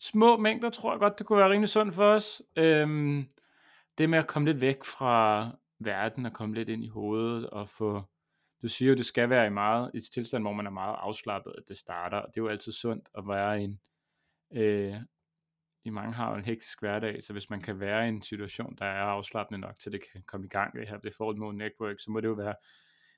små 0.00 0.36
mængder 0.36 0.70
tror 0.70 0.92
jeg 0.92 1.00
godt, 1.00 1.18
det 1.18 1.26
kunne 1.26 1.38
være 1.38 1.50
rimelig 1.50 1.68
sundt 1.68 1.94
for 1.94 2.04
os. 2.04 2.42
Øhm, 2.56 3.28
det 3.98 4.10
med 4.10 4.18
at 4.18 4.26
komme 4.26 4.48
lidt 4.48 4.60
væk 4.60 4.84
fra 4.84 5.50
verden 5.80 6.26
og 6.26 6.32
komme 6.32 6.54
lidt 6.54 6.68
ind 6.68 6.84
i 6.84 6.88
hovedet 6.88 7.50
og 7.50 7.68
få, 7.68 8.02
du 8.64 8.68
siger 8.68 8.88
jo, 8.88 8.96
det 8.96 9.06
skal 9.06 9.30
være 9.30 9.46
i 9.46 9.50
meget, 9.50 9.90
et 9.94 10.02
tilstand, 10.12 10.44
hvor 10.44 10.52
man 10.52 10.66
er 10.66 10.70
meget 10.70 10.96
afslappet, 10.98 11.54
at 11.58 11.68
det 11.68 11.76
starter, 11.76 12.18
og 12.18 12.28
det 12.28 12.40
er 12.40 12.44
jo 12.44 12.48
altid 12.48 12.72
sundt 12.72 13.08
at 13.18 13.28
være 13.28 13.60
i 13.60 13.64
en, 13.64 13.80
øh, 14.52 14.94
i 15.84 15.90
mange 15.90 16.14
har 16.14 16.30
jo 16.30 16.36
en 16.36 16.44
hektisk 16.44 16.80
hverdag, 16.80 17.22
så 17.22 17.32
hvis 17.32 17.50
man 17.50 17.60
kan 17.60 17.80
være 17.80 18.06
i 18.06 18.08
en 18.08 18.22
situation, 18.22 18.76
der 18.78 18.84
er 18.86 19.02
afslappende 19.02 19.60
nok, 19.60 19.80
til 19.80 19.92
det 19.92 20.00
kan 20.12 20.22
komme 20.26 20.46
i 20.46 20.48
gang, 20.48 20.76
det 20.76 20.88
her 20.88 20.98
det 20.98 21.14
forhold 21.14 21.36
mod 21.36 21.52
network, 21.52 22.00
så 22.00 22.10
må 22.10 22.20
det 22.20 22.28
jo 22.28 22.32
være, 22.32 22.54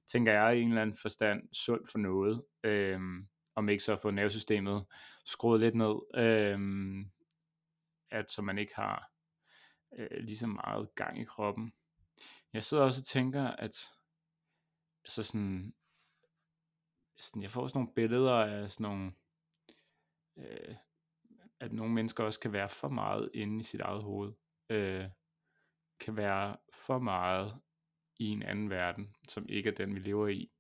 tænker 0.06 0.32
jeg, 0.32 0.56
i 0.56 0.60
en 0.60 0.68
eller 0.68 0.82
anden 0.82 0.96
forstand 1.02 1.48
sundt 1.52 1.90
for 1.90 1.98
noget. 1.98 2.42
Øhm, 2.62 3.28
om 3.54 3.68
ikke 3.68 3.84
så 3.84 3.92
at 3.92 4.00
få 4.00 4.10
nervesystemet 4.10 4.86
skruet 5.24 5.60
lidt 5.60 5.74
ned, 5.74 6.24
øhm, 6.24 7.10
at 8.10 8.32
så 8.32 8.42
man 8.42 8.58
ikke 8.58 8.74
har 8.74 9.10
øh, 9.98 10.20
lige 10.20 10.36
så 10.36 10.46
meget 10.46 10.94
gang 10.94 11.20
i 11.20 11.24
kroppen. 11.24 11.72
Jeg 12.52 12.64
sidder 12.64 12.84
også 12.84 13.00
og 13.00 13.06
tænker, 13.06 13.46
at 13.46 13.95
så 15.06 15.22
sådan, 15.22 15.74
sådan 17.18 17.42
jeg 17.42 17.50
får 17.50 17.68
sådan 17.68 17.78
nogle 17.78 17.94
billeder 17.94 18.32
af 18.32 18.70
sådan 18.70 18.90
nogle, 18.90 19.12
øh, 20.36 20.74
at 21.60 21.72
nogle 21.72 21.94
mennesker 21.94 22.24
også 22.24 22.40
kan 22.40 22.52
være 22.52 22.68
for 22.68 22.88
meget 22.88 23.30
inde 23.34 23.60
i 23.60 23.62
sit 23.62 23.80
eget 23.80 24.02
hoved. 24.02 24.32
Øh, 24.70 25.04
kan 26.00 26.16
være 26.16 26.56
for 26.72 26.98
meget 26.98 27.60
i 28.18 28.24
en 28.24 28.42
anden 28.42 28.70
verden, 28.70 29.14
som 29.28 29.46
ikke 29.48 29.70
er 29.70 29.74
den, 29.74 29.94
vi 29.94 30.00
lever 30.00 30.28
i 30.28 30.50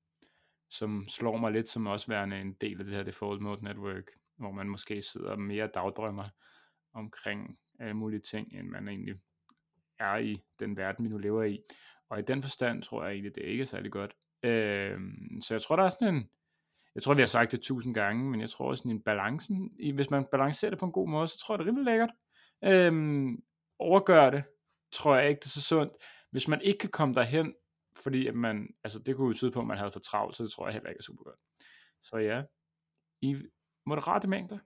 som 0.68 1.04
slår 1.08 1.36
mig 1.36 1.52
lidt 1.52 1.68
som 1.68 1.86
også 1.86 2.06
værende 2.06 2.40
en 2.40 2.52
del 2.52 2.78
af 2.78 2.84
det 2.84 2.94
her 2.94 3.02
default 3.02 3.42
mode 3.42 3.64
network. 3.64 4.10
hvor 4.36 4.50
man 4.50 4.68
måske 4.68 5.02
sidder 5.02 5.36
mere 5.36 5.66
dagdrømmer 5.66 6.28
omkring 6.92 7.58
alle 7.78 7.94
mulige 7.94 8.20
ting, 8.20 8.52
end 8.52 8.68
man 8.68 8.88
egentlig 8.88 9.14
er 9.98 10.16
i 10.16 10.42
den 10.58 10.76
verden, 10.76 11.04
vi 11.04 11.08
nu 11.08 11.18
lever 11.18 11.42
i. 11.42 11.62
Og 12.08 12.18
i 12.18 12.22
den 12.22 12.42
forstand 12.42 12.82
tror 12.82 13.04
jeg 13.04 13.12
egentlig, 13.12 13.34
det 13.34 13.44
er 13.44 13.48
ikke 13.48 13.66
særlig 13.66 13.92
godt. 13.92 14.16
Øh, 14.46 15.00
så 15.40 15.54
jeg 15.54 15.62
tror, 15.62 15.76
der 15.76 15.82
er 15.82 15.88
sådan 15.88 16.14
en, 16.14 16.30
jeg 16.94 17.02
tror, 17.02 17.14
vi 17.14 17.22
har 17.22 17.26
sagt 17.26 17.52
det 17.52 17.60
tusind 17.60 17.94
gange, 17.94 18.30
men 18.30 18.40
jeg 18.40 18.50
tror 18.50 18.68
også, 18.68 18.88
en 18.88 19.02
balancen, 19.02 19.70
hvis 19.94 20.10
man 20.10 20.26
balancerer 20.30 20.70
det 20.70 20.78
på 20.78 20.86
en 20.86 20.92
god 20.92 21.08
måde, 21.08 21.26
så 21.26 21.38
tror 21.38 21.54
jeg, 21.54 21.58
det 21.58 21.64
er 21.64 21.68
rimelig 21.68 21.84
lækkert. 21.84 22.10
Øh, 22.64 22.92
overgør 23.78 24.30
det, 24.30 24.44
tror 24.92 25.16
jeg 25.16 25.28
ikke, 25.28 25.40
det 25.40 25.46
er 25.46 25.60
så 25.60 25.62
sundt. 25.62 25.92
Hvis 26.30 26.48
man 26.48 26.60
ikke 26.60 26.78
kan 26.78 26.90
komme 26.90 27.14
derhen, 27.14 27.54
fordi 28.02 28.26
at 28.26 28.34
man, 28.34 28.68
altså 28.84 28.98
det 28.98 29.16
kunne 29.16 29.28
jo 29.28 29.34
tyde 29.34 29.50
på, 29.50 29.60
at 29.60 29.66
man 29.66 29.78
havde 29.78 29.90
for 29.90 30.00
travlt, 30.00 30.36
så 30.36 30.44
det 30.44 30.52
tror 30.52 30.66
jeg 30.66 30.72
heller 30.72 30.90
ikke 30.90 30.98
er 30.98 31.02
super 31.02 31.24
godt. 31.24 31.40
Så 32.02 32.16
ja, 32.16 32.42
i 33.22 33.36
moderate 33.86 34.28
mængder. 34.28 34.58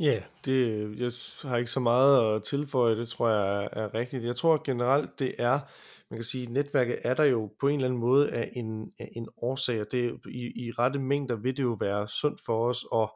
Ja, 0.00 0.22
det, 0.44 0.80
jeg 0.98 1.12
har 1.50 1.56
ikke 1.56 1.70
så 1.70 1.80
meget 1.80 2.36
at 2.36 2.42
tilføje, 2.42 2.96
det 2.96 3.08
tror 3.08 3.28
jeg 3.28 3.64
er, 3.64 3.68
er 3.72 3.94
rigtigt. 3.94 4.24
Jeg 4.24 4.36
tror 4.36 4.62
generelt, 4.64 5.18
det 5.18 5.34
er, 5.38 5.60
man 6.10 6.16
kan 6.16 6.24
sige, 6.24 6.46
netværket 6.46 6.98
er 7.02 7.14
der 7.14 7.24
jo 7.24 7.52
på 7.60 7.68
en 7.68 7.74
eller 7.74 7.88
anden 7.88 8.00
måde 8.00 8.30
af 8.30 8.52
en, 8.52 8.92
af 8.98 9.12
en 9.16 9.28
årsag, 9.36 9.80
og 9.80 9.86
det, 9.92 10.20
i, 10.28 10.66
i 10.66 10.70
rette 10.70 10.98
mængder 10.98 11.36
vil 11.36 11.56
det 11.56 11.62
jo 11.62 11.76
være 11.80 12.08
sundt 12.08 12.40
for 12.46 12.68
os 12.68 12.86
at 12.94 13.08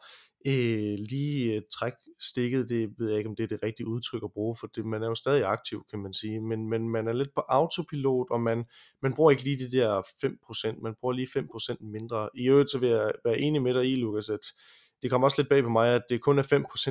øh, 0.47 0.99
lige 0.99 1.55
øh, 1.55 1.63
trække 1.79 1.99
stikket, 2.21 2.69
det 2.69 2.95
ved 2.99 3.09
jeg 3.09 3.19
ikke, 3.19 3.31
om 3.31 3.37
det 3.37 3.45
er 3.45 3.49
det 3.49 3.63
rigtige 3.63 3.87
udtryk 3.87 4.23
at 4.25 4.33
bruge, 4.33 4.57
for 4.61 4.67
det, 4.67 4.87
man 4.87 5.03
er 5.03 5.07
jo 5.07 5.15
stadig 5.15 5.45
aktiv, 5.45 5.85
kan 5.91 5.99
man 5.99 6.13
sige, 6.13 6.41
men, 6.41 6.69
men 6.69 6.89
man 6.89 7.09
er 7.09 7.13
lidt 7.13 7.35
på 7.35 7.43
autopilot, 7.49 8.27
og 8.31 8.41
man, 8.41 8.65
man 9.03 9.15
bruger 9.15 9.31
ikke 9.31 9.45
lige 9.45 9.59
de 9.59 9.71
der 9.71 10.03
5%, 10.03 10.83
man 10.83 10.95
bruger 11.01 11.15
lige 11.15 11.29
5% 11.39 11.77
mindre. 11.81 12.29
I 12.35 12.49
øvrigt 12.49 12.71
så 12.71 12.79
vil 12.79 12.89
jeg 12.89 13.13
være 13.25 13.39
enig 13.39 13.63
med 13.63 13.75
dig 13.75 13.93
i, 13.93 13.97
Lukas, 13.97 14.29
at 14.29 14.47
det 15.03 15.11
kommer 15.11 15.27
også 15.27 15.41
lidt 15.43 15.49
bag 15.49 15.63
på 15.63 15.69
mig, 15.69 15.95
at 15.95 16.03
det 16.09 16.23
kun 16.23 16.39
er 16.39 16.43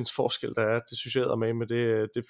5% 0.08 0.12
forskel, 0.16 0.54
der 0.54 0.62
er. 0.62 0.80
Det 0.90 0.98
synes 0.98 1.16
jeg 1.16 1.38
med 1.38 1.54
med 1.54 1.66
det, 1.66 2.08
det, 2.14 2.24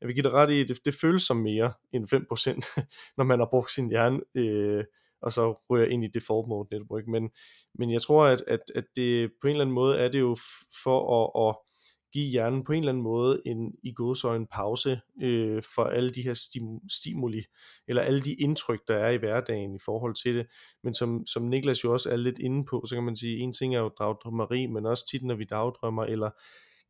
jeg 0.00 0.06
vil 0.06 0.14
give 0.14 0.22
det 0.22 0.32
ret 0.32 0.50
i, 0.50 0.64
det, 0.64 0.78
det 0.84 0.94
føles 0.94 1.22
som 1.22 1.36
mere 1.36 1.72
end 1.92 2.14
5%, 2.14 2.82
når 3.16 3.24
man 3.24 3.38
har 3.38 3.48
brugt 3.50 3.70
sin 3.70 3.88
hjerne, 3.88 4.20
øh, 4.34 4.84
og 5.22 5.32
så 5.32 5.64
ryger 5.70 5.86
ind 5.86 6.04
i 6.04 6.08
default 6.14 6.48
mode 6.48 6.68
network. 6.72 7.06
Men, 7.06 7.30
men 7.74 7.92
jeg 7.92 8.02
tror, 8.02 8.24
at, 8.24 8.44
at, 8.46 8.60
at 8.74 8.84
det 8.96 9.30
på 9.40 9.46
en 9.46 9.50
eller 9.50 9.64
anden 9.64 9.74
måde 9.74 9.98
er 9.98 10.08
det 10.08 10.20
jo 10.20 10.36
for 10.84 10.98
at, 11.18 11.48
at 11.48 11.56
give 12.18 12.30
hjernen 12.30 12.64
på 12.64 12.72
en 12.72 12.78
eller 12.78 12.92
anden 12.92 13.02
måde 13.02 13.42
en 13.46 13.74
i 13.82 13.94
en 14.24 14.46
pause 14.46 15.00
øh, 15.22 15.62
for 15.74 15.84
alle 15.84 16.10
de 16.10 16.22
her 16.22 16.34
stimuli, 16.90 17.44
eller 17.88 18.02
alle 18.02 18.20
de 18.20 18.34
indtryk, 18.34 18.80
der 18.88 18.96
er 18.96 19.10
i 19.10 19.16
hverdagen 19.16 19.74
i 19.74 19.78
forhold 19.84 20.14
til 20.14 20.34
det. 20.34 20.46
Men 20.82 20.94
som, 20.94 21.26
som 21.26 21.42
Niklas 21.42 21.84
jo 21.84 21.92
også 21.92 22.10
er 22.10 22.16
lidt 22.16 22.38
inde 22.38 22.64
på, 22.70 22.84
så 22.86 22.94
kan 22.94 23.04
man 23.04 23.16
sige, 23.16 23.38
en 23.38 23.52
ting 23.52 23.74
er 23.74 23.80
jo 23.80 23.90
dagdrømmeri, 23.98 24.66
men 24.66 24.86
også 24.86 25.06
tit, 25.10 25.24
når 25.24 25.34
vi 25.34 25.44
dagdrømmer, 25.44 26.04
eller 26.04 26.30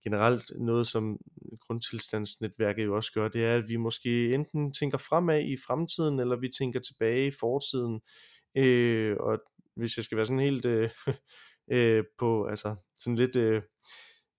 generelt 0.05 0.45
noget, 0.61 0.87
som 0.87 1.19
grundtilstandsnetværket 1.61 2.85
jo 2.85 2.97
også 2.97 3.13
gør, 3.13 3.29
det 3.29 3.45
er, 3.45 3.55
at 3.55 3.69
vi 3.69 3.77
måske 3.77 4.35
enten 4.35 4.73
tænker 4.73 4.99
fremad 4.99 5.45
i 5.45 5.57
fremtiden, 5.67 6.21
eller 6.21 6.37
vi 6.37 6.49
tænker 6.59 6.81
tilbage 6.81 7.27
i 7.27 7.33
fortiden. 7.41 8.01
Øh, 8.57 9.17
og 9.21 9.39
hvis 9.77 9.97
jeg 9.97 10.05
skal 10.05 10.17
være 10.17 10.27
sådan 10.27 10.41
helt 10.41 10.65
øh, 10.65 10.91
øh, 11.77 12.05
på, 12.19 12.45
altså 12.45 12.77
sådan 12.99 13.17
lidt... 13.17 13.37
Øh, 13.37 13.63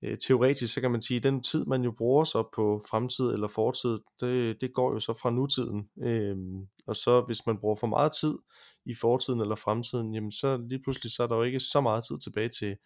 øh, 0.02 0.18
teoretisk, 0.18 0.74
så 0.74 0.82
kan 0.82 0.92
man 0.92 1.02
sige, 1.02 1.18
at 1.18 1.24
den 1.24 1.44
tid, 1.44 1.66
man 1.66 1.84
jo 1.84 1.92
bruger 1.92 2.24
så 2.24 2.50
på 2.56 2.82
fremtid 2.90 3.26
eller 3.26 3.48
fortid, 3.48 4.00
det, 4.20 4.62
det 4.62 4.74
går 4.74 4.94
jo 4.94 5.00
så 5.00 5.14
fra 5.14 5.30
nutiden. 5.30 5.90
Øhm, 6.04 6.68
og 6.88 6.96
så 6.96 7.22
hvis 7.22 7.46
man 7.46 7.58
bruger 7.58 7.76
for 7.76 7.88
meget 7.88 8.12
tid 8.22 8.38
i 8.86 8.96
fortiden 8.96 9.42
eller 9.42 9.56
fremtiden, 9.56 10.14
jamen 10.14 10.32
så 10.32 10.58
lige 10.58 10.82
pludselig 10.84 11.12
så 11.12 11.24
er 11.24 11.28
der 11.28 11.36
jo 11.36 11.44
ikke 11.44 11.60
så 11.60 11.82
meget 11.82 12.04
tid 12.04 12.20
tilbage 12.20 12.50
til, 12.50 12.78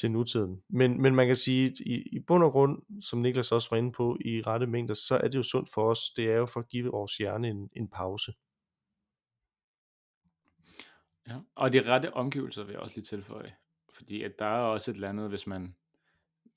til 0.00 0.10
nutiden. 0.10 0.62
Men, 0.68 1.02
men 1.02 1.14
man 1.14 1.26
kan 1.26 1.36
sige, 1.36 1.66
at 1.66 1.80
i, 1.86 1.94
i 2.12 2.18
bund 2.26 2.44
og 2.44 2.52
grund, 2.52 3.02
som 3.02 3.18
Niklas 3.18 3.52
også 3.52 3.68
var 3.70 3.76
inde 3.76 3.92
på, 3.92 4.16
i 4.24 4.42
rette 4.42 4.66
mængder, 4.66 4.94
så 4.94 5.20
er 5.24 5.28
det 5.28 5.34
jo 5.34 5.42
sundt 5.42 5.68
for 5.74 5.90
os. 5.90 6.00
Det 6.16 6.30
er 6.30 6.36
jo 6.36 6.46
for 6.46 6.60
at 6.60 6.68
give 6.68 6.90
vores 6.90 7.16
hjerne 7.16 7.48
en, 7.48 7.70
en 7.76 7.88
pause. 7.88 8.32
Ja, 11.28 11.36
og 11.54 11.72
de 11.72 11.80
rette 11.80 12.14
omgivelser 12.14 12.64
vil 12.64 12.72
jeg 12.72 12.80
også 12.80 12.96
lige 12.96 13.04
tilføje. 13.04 13.54
Fordi 13.94 14.22
at 14.22 14.32
der 14.38 14.44
er 14.44 14.60
også 14.60 14.90
et 14.90 14.94
eller 14.94 15.08
andet, 15.08 15.28
hvis 15.28 15.46
man 15.46 15.74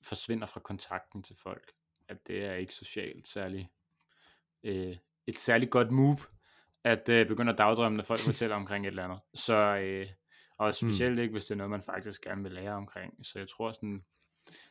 forsvinder 0.02 0.46
fra 0.46 0.60
kontakten 0.60 1.22
til 1.22 1.36
folk. 1.36 1.72
At 2.08 2.26
det 2.26 2.44
er 2.44 2.54
ikke 2.54 2.74
socialt 2.74 3.28
særlig 3.28 3.70
øh, 4.62 4.96
et 5.26 5.38
særligt 5.38 5.70
godt 5.70 5.90
move, 5.90 6.18
at 6.84 7.08
øh, 7.08 7.28
begynde 7.28 7.52
at 7.52 7.58
dagdrømme, 7.58 7.96
når 7.96 8.04
folk 8.04 8.20
fortæller 8.30 8.56
omkring 8.56 8.86
et 8.86 8.90
eller 8.90 9.04
andet. 9.04 9.20
Så, 9.34 9.54
øh, 9.54 10.06
og 10.58 10.66
hmm. 10.66 10.72
specielt 10.72 11.18
ikke, 11.18 11.32
hvis 11.32 11.44
det 11.44 11.50
er 11.50 11.56
noget, 11.56 11.70
man 11.70 11.82
faktisk 11.82 12.22
gerne 12.22 12.42
vil 12.42 12.52
lære 12.52 12.72
omkring. 12.72 13.26
Så 13.26 13.38
jeg 13.38 13.48
tror 13.48 13.72
sådan, 13.72 14.04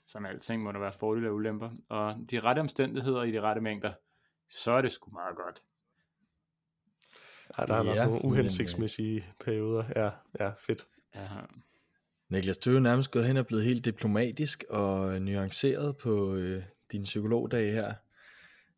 som 0.08 0.26
alting 0.26 0.64
må 0.64 0.72
der 0.72 0.80
være 0.80 0.94
fordele 0.94 1.30
og 1.30 1.36
ulemper. 1.36 1.70
Og 1.90 2.16
de 2.32 2.40
rette 2.40 2.60
omstændigheder 2.60 3.24
i 3.24 3.32
de 3.32 3.42
rette 3.42 3.62
mængder, 3.62 3.94
så 4.50 4.72
er 4.72 4.82
det 4.82 4.92
sgu 4.92 5.12
meget 5.12 5.36
godt. 5.36 5.64
Ja, 7.58 7.66
der 7.66 7.74
er 7.74 7.84
ja, 7.84 7.96
nok 7.96 8.12
nogle 8.12 8.26
uhensigtsmæssige 8.26 9.20
men, 9.20 9.46
perioder. 9.46 9.84
Ja, 9.96 10.12
ja, 10.40 10.52
fedt. 10.60 10.88
Ja, 11.16 11.28
Niklas, 12.32 12.58
du 12.58 12.70
er 12.70 12.74
jo 12.74 12.80
nærmest 12.80 13.12
gået 13.12 13.26
hen 13.26 13.38
og 13.38 13.48
blevet 13.48 13.64
helt 13.64 13.86
diplomatisk 13.86 14.64
og 14.70 15.22
nuanceret 15.22 15.98
på 15.98 16.36
øh, 16.36 16.64
din 16.92 17.04
psykologdag 17.04 17.74
her. 17.74 17.94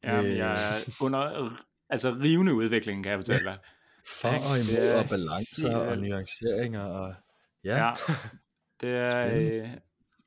Ja, 0.03 0.21
øh. 0.21 0.37
jeg 0.37 0.51
er 0.51 0.95
under 1.01 1.49
altså 1.89 2.11
rivende 2.11 2.53
udvikling, 2.53 3.03
kan 3.03 3.11
jeg 3.11 3.19
fortælle 3.19 3.49
dig. 3.49 3.57
For 4.21 4.27
og 4.27 4.59
imod 4.59 4.93
og 5.03 5.09
balancer 5.09 5.69
ja, 5.69 5.77
og 5.77 5.97
nuanceringer 5.97 6.83
og 6.83 7.15
ja. 7.63 7.87
ja 7.87 7.93
det 8.81 8.89
er 8.89 9.35
øh, 9.35 9.69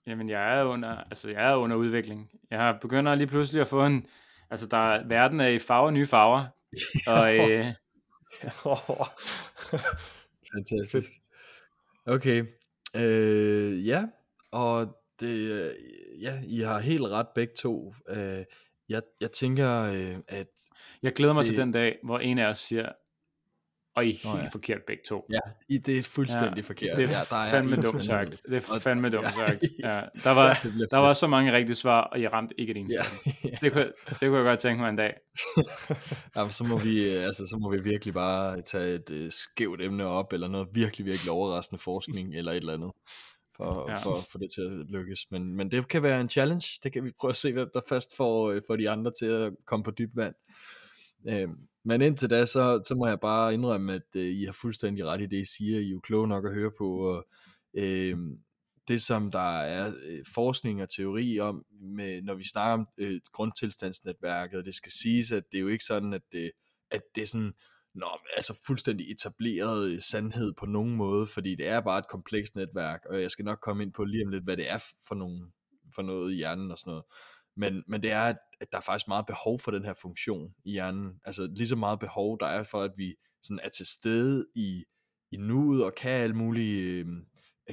jamen 0.06 0.28
jeg 0.28 0.58
er 0.58 0.64
under 0.64 0.88
altså 0.88 1.30
jeg 1.30 1.50
er 1.50 1.56
under 1.56 1.76
udvikling. 1.76 2.30
Jeg 2.50 2.78
begynder 2.80 3.14
lige 3.14 3.26
pludselig 3.26 3.60
at 3.60 3.68
få 3.68 3.86
en 3.86 4.06
altså 4.50 4.66
der 4.66 5.08
verden 5.08 5.40
er 5.40 5.48
i 5.48 5.58
farver 5.58 5.90
nye 5.90 6.06
farver. 6.06 6.46
og 7.06 7.34
øh, 7.34 7.66
Fantastisk. 10.54 11.10
Okay, 12.06 12.44
Øh, 12.96 13.86
ja, 13.86 14.04
og 14.52 14.96
det, 15.20 15.52
øh, 15.52 15.70
ja, 16.22 16.42
I 16.46 16.60
har 16.60 16.78
helt 16.78 17.02
ret 17.02 17.28
begge 17.34 17.54
to. 17.54 17.94
Øh, 18.08 18.44
jeg, 18.88 19.02
jeg 19.20 19.32
tænker, 19.32 19.82
øh, 19.82 20.16
at... 20.28 20.48
Jeg 21.02 21.12
glæder 21.12 21.34
mig 21.34 21.44
det, 21.44 21.48
til 21.48 21.56
den 21.56 21.72
dag, 21.72 21.98
hvor 22.02 22.18
en 22.18 22.38
af 22.38 22.46
os 22.46 22.58
siger, 22.58 22.92
og 23.96 24.06
I 24.06 24.10
er 24.10 24.12
helt 24.12 24.34
oh, 24.34 24.40
ja. 24.44 24.48
forkert 24.48 24.80
begge 24.86 25.02
to. 25.08 25.26
Ja, 25.32 25.38
I, 25.68 25.78
det 25.78 25.98
er 25.98 26.02
fuldstændig 26.02 26.56
ja, 26.56 26.62
forkert. 26.62 26.96
Det 26.96 27.04
er, 27.04 27.08
ja, 27.08 27.20
der 27.30 27.36
er 27.36 27.50
fandme 27.50 27.76
dumt 27.76 28.04
sagt. 28.04 28.42
Det 28.48 28.56
er 28.56 28.78
fandme 28.80 29.08
dumt 29.08 29.34
sagt. 29.34 29.62
Ja, 29.84 30.00
der 30.24 30.30
var, 30.30 30.58
der 30.90 30.98
var 30.98 31.14
så 31.14 31.26
mange 31.26 31.52
rigtige 31.52 31.76
svar, 31.76 32.00
og 32.00 32.22
jeg 32.22 32.32
ramte 32.32 32.60
ikke 32.60 32.74
din 32.74 32.90
ja, 32.90 33.04
ja. 33.44 33.50
Det, 33.60 33.72
kunne, 33.72 33.92
det 34.08 34.18
kunne 34.20 34.36
jeg 34.36 34.44
godt 34.44 34.60
tænke 34.60 34.80
mig 34.80 34.90
en 34.90 34.96
dag. 34.96 35.14
ja, 36.36 36.48
så, 36.48 36.64
må 36.64 36.78
vi, 36.78 37.08
altså, 37.08 37.46
så 37.46 37.56
må 37.56 37.70
vi 37.70 37.82
virkelig 37.82 38.14
bare 38.14 38.62
tage 38.62 38.94
et 38.94 39.10
uh, 39.10 39.30
skævt 39.30 39.80
emne 39.82 40.06
op, 40.06 40.32
eller 40.32 40.48
noget 40.48 40.68
virkelig, 40.72 41.06
virkelig 41.06 41.32
overraskende 41.32 41.82
forskning, 41.82 42.34
eller 42.34 42.52
et 42.52 42.56
eller 42.56 42.74
andet 42.74 42.90
for, 43.56 43.90
ja. 43.90 43.96
for, 43.96 44.26
for 44.30 44.38
det 44.38 44.48
til 44.54 44.62
at 44.62 44.90
lykkes. 44.90 45.20
Men, 45.30 45.56
men 45.56 45.70
det 45.70 45.88
kan 45.88 46.02
være 46.02 46.20
en 46.20 46.28
challenge. 46.28 46.66
Det 46.82 46.92
kan 46.92 47.04
vi 47.04 47.12
prøve 47.20 47.30
at 47.30 47.36
se, 47.36 47.52
hvad 47.52 47.66
der 47.74 47.80
først 47.88 48.16
får, 48.16 48.50
øh, 48.50 48.62
får 48.66 48.76
de 48.76 48.90
andre 48.90 49.12
til 49.18 49.26
at 49.26 49.52
komme 49.66 49.84
på 49.84 49.90
dyb 49.90 50.10
vand. 50.16 50.34
Øhm, 51.28 51.56
men 51.86 52.02
indtil 52.02 52.30
da, 52.30 52.46
så, 52.46 52.82
så 52.88 52.94
må 52.94 53.06
jeg 53.06 53.20
bare 53.20 53.54
indrømme, 53.54 53.94
at 53.94 54.16
øh, 54.16 54.26
I 54.26 54.44
har 54.44 54.52
fuldstændig 54.52 55.06
ret 55.06 55.20
i 55.20 55.26
det, 55.26 55.36
I 55.36 55.44
siger. 55.56 55.80
I 55.80 55.86
er 55.86 55.90
jo 55.90 56.00
kloge 56.00 56.28
nok 56.28 56.46
at 56.46 56.54
høre 56.54 56.70
på. 56.78 56.88
Og, 56.98 57.26
øh, 57.74 58.18
det, 58.88 59.02
som 59.02 59.30
der 59.30 59.58
er 59.60 59.92
øh, 60.06 60.24
forskning 60.34 60.82
og 60.82 60.88
teori 60.90 61.40
om, 61.40 61.64
med, 61.80 62.22
når 62.22 62.34
vi 62.34 62.44
snakker 62.48 62.72
om 62.72 62.88
øh, 62.98 63.20
grundtilstandsnetværket, 63.32 64.64
det 64.64 64.74
skal 64.74 64.92
siges, 64.92 65.32
at 65.32 65.44
det 65.52 65.58
er 65.58 65.62
jo 65.62 65.68
ikke 65.68 65.84
sådan, 65.84 66.12
at 66.12 66.22
det, 66.32 66.50
at 66.90 67.02
det 67.14 67.22
er 67.22 67.26
sådan, 67.26 67.52
nå, 67.94 68.06
altså 68.36 68.60
fuldstændig 68.66 69.10
etableret 69.10 69.88
øh, 69.88 70.00
sandhed 70.02 70.52
på 70.58 70.66
nogen 70.66 70.96
måde, 70.96 71.26
fordi 71.26 71.54
det 71.54 71.68
er 71.68 71.80
bare 71.80 71.98
et 71.98 72.08
komplekst 72.08 72.56
netværk, 72.56 73.00
og 73.10 73.22
jeg 73.22 73.30
skal 73.30 73.44
nok 73.44 73.58
komme 73.62 73.82
ind 73.82 73.92
på 73.92 74.04
lige 74.04 74.24
om 74.24 74.30
lidt, 74.30 74.44
hvad 74.44 74.56
det 74.56 74.70
er 74.70 74.78
for, 75.08 75.14
nogen, 75.14 75.52
for 75.94 76.02
noget 76.02 76.32
i 76.32 76.36
hjernen 76.36 76.70
og 76.70 76.78
sådan 76.78 76.90
noget. 76.90 77.04
Men, 77.56 77.84
men 77.88 78.02
det 78.02 78.10
er, 78.10 78.22
at, 78.22 78.38
at 78.60 78.72
der 78.72 78.78
er 78.78 78.82
faktisk 78.82 79.08
meget 79.08 79.26
behov 79.26 79.58
for 79.58 79.70
den 79.70 79.84
her 79.84 79.94
funktion 80.02 80.54
i 80.64 80.70
hjernen. 80.70 81.20
Altså 81.24 81.48
lige 81.56 81.68
så 81.68 81.76
meget 81.76 81.98
behov, 81.98 82.38
der 82.40 82.46
er 82.46 82.62
for, 82.62 82.82
at 82.82 82.92
vi 82.96 83.14
sådan 83.42 83.60
er 83.62 83.68
til 83.68 83.86
stede 83.86 84.46
i, 84.54 84.84
i 85.32 85.36
nuet 85.36 85.84
og 85.84 85.94
kan 85.94 86.10
alle 86.10 86.36
mulige, 86.36 87.04
øh, 87.04 87.06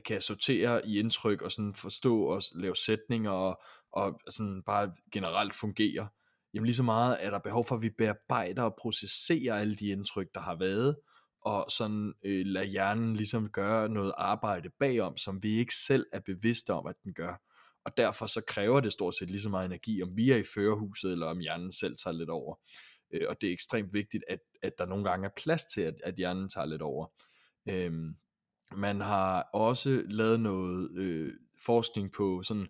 kan 0.05 0.21
sortere 0.21 0.87
i 0.87 0.99
indtryk 0.99 1.41
og 1.41 1.51
sådan 1.51 1.73
forstå 1.73 2.23
og 2.23 2.41
lave 2.55 2.75
sætninger 2.75 3.31
og, 3.31 3.61
og 3.91 4.19
sådan 4.29 4.63
bare 4.65 4.93
generelt 5.11 5.55
fungere. 5.55 6.07
Jamen 6.53 6.65
lige 6.65 6.75
så 6.75 6.83
meget 6.83 7.17
er 7.25 7.29
der 7.29 7.39
behov 7.39 7.65
for, 7.65 7.75
at 7.75 7.81
vi 7.81 7.89
bearbejder 7.97 8.63
og 8.63 8.75
processerer 8.81 9.55
alle 9.55 9.75
de 9.75 9.87
indtryk, 9.87 10.27
der 10.33 10.39
har 10.39 10.55
været, 10.55 10.95
og 11.41 11.65
sådan 11.69 12.13
øh, 12.25 12.45
lade 12.45 12.65
hjernen 12.65 13.15
ligesom 13.15 13.49
gøre 13.49 13.89
noget 13.89 14.13
arbejde 14.17 14.69
bagom, 14.79 15.17
som 15.17 15.43
vi 15.43 15.57
ikke 15.57 15.75
selv 15.75 16.05
er 16.13 16.19
bevidste 16.19 16.73
om, 16.73 16.87
at 16.87 16.95
den 17.03 17.13
gør 17.13 17.41
og 17.85 17.97
derfor 17.97 18.25
så 18.25 18.41
kræver 18.47 18.79
det 18.79 18.93
stort 18.93 19.15
set 19.15 19.29
lige 19.29 19.41
så 19.41 19.49
meget 19.49 19.65
energi, 19.65 20.01
om 20.03 20.17
vi 20.17 20.31
er 20.31 20.37
i 20.37 20.43
førerhuset, 20.53 21.11
eller 21.11 21.27
om 21.27 21.39
hjernen 21.39 21.71
selv 21.71 21.97
tager 22.03 22.13
lidt 22.13 22.29
over. 22.29 22.55
Øh, 23.13 23.21
og 23.29 23.41
det 23.41 23.49
er 23.49 23.53
ekstremt 23.53 23.93
vigtigt, 23.93 24.23
at, 24.27 24.39
at 24.61 24.73
der 24.77 24.85
nogle 24.85 25.09
gange 25.09 25.25
er 25.25 25.31
plads 25.37 25.65
til, 25.65 25.81
at, 25.81 25.95
at 26.03 26.15
hjernen 26.15 26.49
tager 26.49 26.65
lidt 26.65 26.81
over. 26.81 27.07
Øhm, 27.69 28.15
man 28.75 29.01
har 29.01 29.41
også 29.53 30.03
lavet 30.05 30.39
noget 30.39 30.97
øh, 30.97 31.33
forskning 31.65 32.11
på 32.11 32.43
sådan 32.43 32.67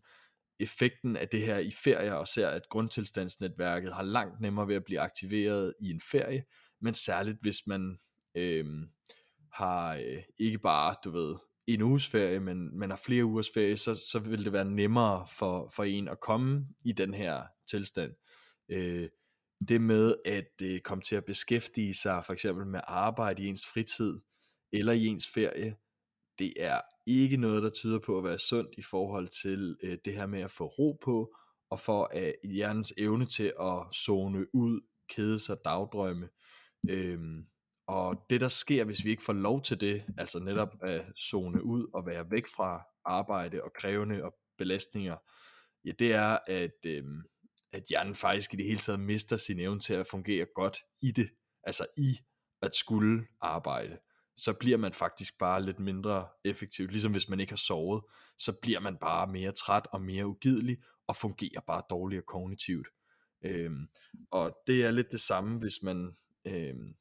effekten 0.60 1.18
af 1.18 1.30
det 1.30 1.42
her 1.42 1.58
i 1.58 1.72
ferier, 1.72 2.14
og 2.14 2.28
ser, 2.28 2.48
at 2.48 2.70
grundtilstandsnetværket 2.70 3.94
har 3.94 4.04
langt 4.04 4.42
nemmere 4.42 4.68
ved 4.68 4.76
at 4.76 4.84
blive 4.84 5.00
aktiveret 5.00 5.74
i 5.82 5.90
en 5.90 6.02
ferie, 6.12 6.44
men 6.82 6.94
særligt 6.94 7.38
hvis 7.42 7.68
man 7.68 8.00
øh, 8.36 8.66
har 9.54 9.96
øh, 9.96 10.24
ikke 10.38 10.60
bare, 10.60 10.96
du 11.04 11.12
ved, 11.12 11.36
en 11.68 11.82
uges 11.82 12.08
ferie, 12.08 12.40
men, 12.40 12.80
men 12.80 12.90
har 12.90 13.02
flere 13.06 13.26
ugers 13.26 13.50
ferie, 13.54 13.78
så, 13.78 13.96
så 13.96 14.20
vil 14.20 14.46
det 14.46 14.54
være 14.54 14.66
nemmere 14.66 15.28
for, 15.38 15.72
for 15.76 15.84
en 15.84 16.08
at 16.08 16.20
komme 16.20 16.68
i 16.86 16.92
den 16.92 17.14
her 17.14 17.44
tilstand. 17.68 18.14
Øh, 18.70 19.10
det 19.68 19.82
med 19.82 20.16
at 20.26 20.52
øh, 20.64 20.82
komme 20.82 21.02
til 21.02 21.16
at 21.16 21.26
beskæftige 21.26 21.94
sig 21.94 22.26
for 22.26 22.34
eksempel 22.34 22.66
med 22.66 22.82
arbejde 22.84 23.44
i 23.44 23.48
ens 23.48 23.66
fritid, 23.66 24.20
eller 24.72 24.94
i 24.94 25.06
ens 25.06 25.28
ferie, 25.34 25.76
det 26.40 26.54
er 26.58 26.82
ikke 27.08 27.38
noget, 27.38 27.64
der 27.64 27.70
tyder 27.70 28.00
på 28.00 28.18
at 28.18 28.24
være 28.24 28.40
sundt 28.40 28.70
i 28.78 28.82
forhold 28.82 29.28
til 29.28 29.78
øh, 29.84 29.98
det 30.06 30.14
her 30.14 30.26
med 30.26 30.42
at 30.42 30.52
få 30.52 30.66
ro 30.66 31.00
på, 31.04 31.36
og 31.70 31.80
for 31.80 32.10
at 32.14 32.36
hjernens 32.44 32.94
evne 32.98 33.26
til 33.26 33.54
at 33.60 33.96
zone 33.96 34.56
ud, 34.56 34.82
kede 35.10 35.40
sig, 35.40 35.58
dagdrømme. 35.66 36.30
Øhm, 36.90 37.46
og 37.88 38.26
det 38.30 38.42
der 38.42 38.48
sker, 38.48 38.84
hvis 38.84 39.06
vi 39.06 39.10
ikke 39.10 39.24
får 39.24 39.34
lov 39.34 39.62
til 39.62 39.82
det, 39.82 40.04
altså 40.18 40.40
netop 40.40 40.70
at 40.82 41.06
zone 41.22 41.64
ud 41.64 41.88
og 41.94 42.06
være 42.06 42.32
væk 42.32 42.48
fra 42.56 42.84
arbejde 43.06 43.64
og 43.64 43.72
krævende 43.80 44.24
og 44.24 44.34
belastninger, 44.58 45.18
ja, 45.86 45.92
det 46.00 46.14
er, 46.14 46.38
at, 46.48 46.86
øh, 46.86 47.04
at 47.72 47.84
hjernen 47.90 48.16
faktisk 48.16 48.54
i 48.54 48.58
det 48.58 48.66
hele 48.66 48.80
taget 48.80 49.00
mister 49.00 49.38
sin 49.38 49.60
evne 49.60 49.80
til 49.80 49.94
at 49.94 50.08
fungere 50.08 50.46
godt 50.56 50.78
i 51.02 51.12
det, 51.12 51.30
altså 51.64 51.86
i 51.98 52.18
at 52.62 52.76
skulle 52.76 53.28
arbejde 53.42 53.98
så 54.38 54.54
bliver 54.54 54.78
man 54.78 54.94
faktisk 54.94 55.38
bare 55.38 55.64
lidt 55.64 55.80
mindre 55.80 56.28
effektiv. 56.46 56.88
Ligesom 56.88 57.12
hvis 57.12 57.30
man 57.30 57.40
ikke 57.40 57.52
har 57.52 57.58
sovet, 57.58 58.04
så 58.40 58.54
bliver 58.62 58.80
man 58.80 58.98
bare 58.98 59.28
mere 59.28 59.52
træt 59.52 59.88
og 59.92 60.02
mere 60.02 60.28
ugidelig, 60.28 60.78
og 61.08 61.16
fungerer 61.16 61.62
bare 61.68 61.82
dårligere 61.90 62.24
kognitivt. 62.28 62.88
Øhm, 63.46 63.88
og 64.32 64.58
det 64.68 64.86
er 64.86 64.92
lidt 64.92 65.12
det 65.12 65.22
samme, 65.22 65.60
hvis 65.60 65.84
man, 65.84 66.18
øhm, 66.46 66.96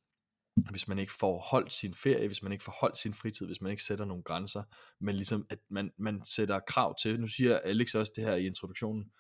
hvis 0.70 0.88
man 0.88 0.98
ikke 0.98 1.12
får 1.12 1.38
holdt 1.38 1.72
sin 1.72 1.94
ferie, 1.94 2.26
hvis 2.26 2.42
man 2.42 2.52
ikke 2.52 2.64
får 2.64 2.76
holdt 2.80 2.98
sin 2.98 3.14
fritid, 3.14 3.46
hvis 3.46 3.60
man 3.60 3.70
ikke 3.70 3.82
sætter 3.82 4.04
nogle 4.04 4.22
grænser, 4.22 4.62
men 5.00 5.16
ligesom 5.16 5.46
at 5.50 5.58
man, 5.70 5.90
man 5.98 6.22
sætter 6.24 6.60
krav 6.60 6.94
til, 7.02 7.20
nu 7.20 7.26
siger 7.26 7.58
Alex 7.58 7.94
også 7.94 8.12
det 8.16 8.24
her 8.24 8.34
i 8.34 8.46
introduktionen, 8.46 9.10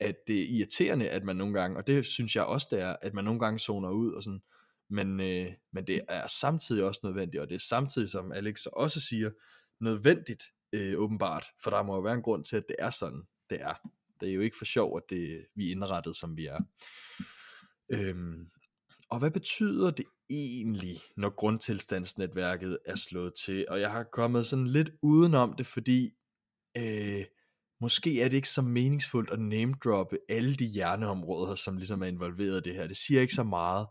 at 0.00 0.14
det 0.26 0.42
er 0.42 0.46
irriterende, 0.46 1.08
at 1.08 1.24
man 1.24 1.36
nogle 1.36 1.60
gange, 1.60 1.76
og 1.76 1.86
det 1.86 2.06
synes 2.06 2.36
jeg 2.36 2.44
også 2.44 2.68
det 2.70 2.80
er, 2.80 2.96
at 3.02 3.14
man 3.14 3.24
nogle 3.24 3.40
gange 3.40 3.58
zoner 3.58 3.90
ud 3.90 4.12
og 4.12 4.22
sådan, 4.22 4.42
men, 4.90 5.20
øh, 5.20 5.52
men 5.72 5.86
det 5.86 6.00
er 6.08 6.26
samtidig 6.26 6.84
også 6.84 7.00
nødvendigt, 7.04 7.40
og 7.40 7.48
det 7.48 7.54
er 7.54 7.58
samtidig, 7.68 8.08
som 8.08 8.32
Alex 8.32 8.66
også 8.66 9.00
siger, 9.00 9.30
nødvendigt 9.80 10.44
øh, 10.72 10.98
åbenbart, 10.98 11.46
for 11.62 11.70
der 11.70 11.82
må 11.82 11.94
jo 11.94 12.00
være 12.00 12.14
en 12.14 12.22
grund 12.22 12.44
til, 12.44 12.56
at 12.56 12.64
det 12.68 12.76
er 12.78 12.90
sådan, 12.90 13.22
det 13.50 13.60
er. 13.60 13.74
Det 14.20 14.28
er 14.28 14.34
jo 14.34 14.40
ikke 14.40 14.56
for 14.56 14.64
sjov, 14.64 14.96
at 14.96 15.02
det, 15.10 15.46
vi 15.54 15.66
er 15.66 15.70
indrettet, 15.70 16.16
som 16.16 16.36
vi 16.36 16.46
er. 16.46 16.60
Øhm, 17.88 18.48
og 19.10 19.18
hvad 19.18 19.30
betyder 19.30 19.90
det 19.90 20.04
egentlig, 20.30 20.98
når 21.16 21.30
grundtilstandsnetværket 21.30 22.78
er 22.86 22.94
slået 22.94 23.34
til? 23.34 23.66
Og 23.68 23.80
jeg 23.80 23.90
har 23.90 24.04
kommet 24.12 24.46
sådan 24.46 24.66
lidt 24.66 24.90
udenom 25.02 25.54
det, 25.58 25.66
fordi 25.66 26.10
øh, 26.76 27.24
måske 27.80 28.22
er 28.22 28.28
det 28.28 28.36
ikke 28.36 28.48
så 28.48 28.62
meningsfuldt 28.62 29.30
at 29.30 29.40
name 29.40 29.74
droppe 29.84 30.18
alle 30.28 30.56
de 30.56 30.66
hjerneområder, 30.66 31.54
som 31.54 31.76
ligesom 31.76 32.02
er 32.02 32.06
involveret 32.06 32.66
i 32.66 32.68
det 32.68 32.74
her. 32.74 32.86
Det 32.86 32.96
siger 32.96 33.20
ikke 33.20 33.34
så 33.34 33.44
meget. 33.44 33.86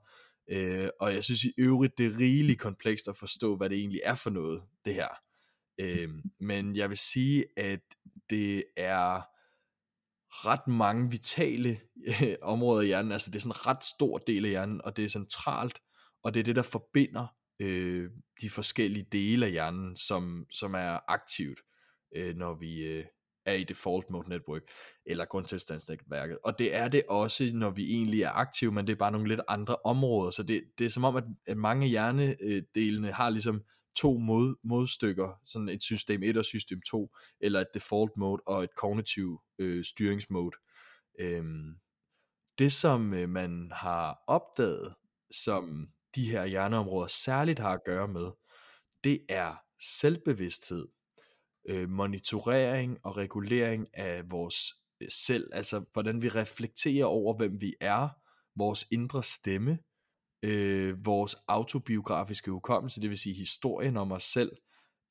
Øh, 0.50 0.90
og 1.00 1.14
jeg 1.14 1.24
synes 1.24 1.44
i 1.44 1.54
øvrigt, 1.58 1.98
det 1.98 2.06
er 2.06 2.20
rigeligt 2.20 2.60
komplekst 2.60 3.08
at 3.08 3.18
forstå, 3.18 3.56
hvad 3.58 3.70
det 3.70 3.78
egentlig 3.78 4.02
er 4.04 4.16
for 4.16 4.30
noget, 4.30 4.62
det 4.86 4.94
her. 4.94 5.08
Øh, 5.80 6.10
men 6.40 6.76
jeg 6.76 6.90
vil 6.90 6.98
sige, 6.98 7.46
at 7.58 7.82
det 8.30 8.64
er 8.78 9.22
ret 10.46 10.68
mange 10.68 11.12
vitale 11.12 11.80
øh, 12.08 12.36
områder 12.42 12.82
i 12.82 12.86
hjernen, 12.86 13.12
altså 13.12 13.32
det 13.32 13.36
er 13.36 13.42
sådan 13.42 13.52
en 13.52 13.66
ret 13.66 13.86
stor 13.86 14.18
del 14.18 14.46
af 14.46 14.50
hjernen, 14.52 14.82
og 14.84 14.98
det 14.98 15.06
er 15.06 15.10
centralt, 15.10 15.80
og 16.24 16.34
det 16.34 16.40
er 16.40 16.44
det, 16.44 16.56
der 16.56 16.62
forbinder 16.62 17.28
øh, 17.60 18.10
de 18.42 18.50
forskellige 18.50 19.06
dele 19.12 19.46
af 19.46 19.52
hjernen, 19.52 19.96
som, 19.96 20.46
som 20.52 20.74
er 20.74 21.00
aktivt, 21.12 21.60
øh, 22.16 22.36
når 22.36 22.54
vi, 22.60 22.84
øh, 22.84 23.06
er 23.46 23.54
i 23.54 23.64
default 23.64 24.10
mode 24.10 24.30
network, 24.30 24.62
eller 25.06 25.26
grundtilstandsnetværket. 25.26 26.38
Og 26.44 26.60
det 26.60 26.76
er 26.76 26.88
det 26.88 27.04
også, 27.10 27.52
når 27.54 27.70
vi 27.70 27.94
egentlig 27.94 28.22
er 28.22 28.32
aktive, 28.32 28.72
men 28.72 28.88
det 28.88 28.94
er 28.94 28.98
bare 28.98 29.12
nogle 29.12 29.28
lidt 29.28 29.42
andre 29.48 29.76
områder. 29.86 30.32
Så 30.32 30.44
det, 30.44 30.64
det 30.78 30.86
er 30.86 30.90
som 30.90 31.04
om, 31.04 31.16
at, 31.16 31.24
at 31.48 31.58
mange 31.58 31.88
hjernedelene 31.88 33.12
har 33.12 33.30
ligesom 33.30 33.62
to 33.96 34.18
mod, 34.18 34.56
modstykker, 34.64 35.40
sådan 35.46 35.70
et 35.70 35.84
system 35.84 36.24
1 36.24 36.38
og 36.38 36.46
system 36.46 36.82
2, 36.82 37.16
eller 37.40 37.62
et 37.62 37.74
default 37.74 38.18
mode 38.18 38.42
og 38.48 38.64
et 38.64 38.76
kognitiv 38.76 39.42
øh, 39.60 39.86
styringsmode. 39.86 40.58
Øhm, 41.20 41.76
det 42.60 42.74
som 42.74 43.14
øh, 43.14 43.30
man 43.30 43.72
har 43.72 44.24
opdaget, 44.28 44.96
som 45.32 45.88
de 46.16 46.32
her 46.32 46.46
hjerneområder 46.46 47.08
særligt 47.08 47.60
har 47.60 47.74
at 47.74 47.84
gøre 47.86 48.08
med, 48.08 48.32
det 49.04 49.26
er 49.30 49.56
selvbevidsthed 49.80 50.88
øh, 51.70 51.90
monitorering 51.90 52.98
og 53.04 53.18
regulering 53.18 53.88
af 53.94 54.32
vores 54.32 54.74
øh, 55.02 55.08
selv, 55.12 55.50
altså 55.54 55.86
hvordan 55.94 56.22
vi 56.22 56.30
reflekterer 56.30 57.06
over, 57.06 57.38
hvem 57.38 57.62
vi 57.62 57.76
er, 57.82 58.10
vores 58.56 58.88
indre 58.92 59.24
stemme, 59.24 59.80
øh, 60.46 61.06
vores 61.06 61.36
autobiografiske 61.48 62.52
hukommelse, 62.52 63.02
det 63.02 63.10
vil 63.10 63.18
sige 63.18 63.36
historien 63.36 63.98
om 63.98 64.12
os 64.12 64.24
selv, 64.24 64.52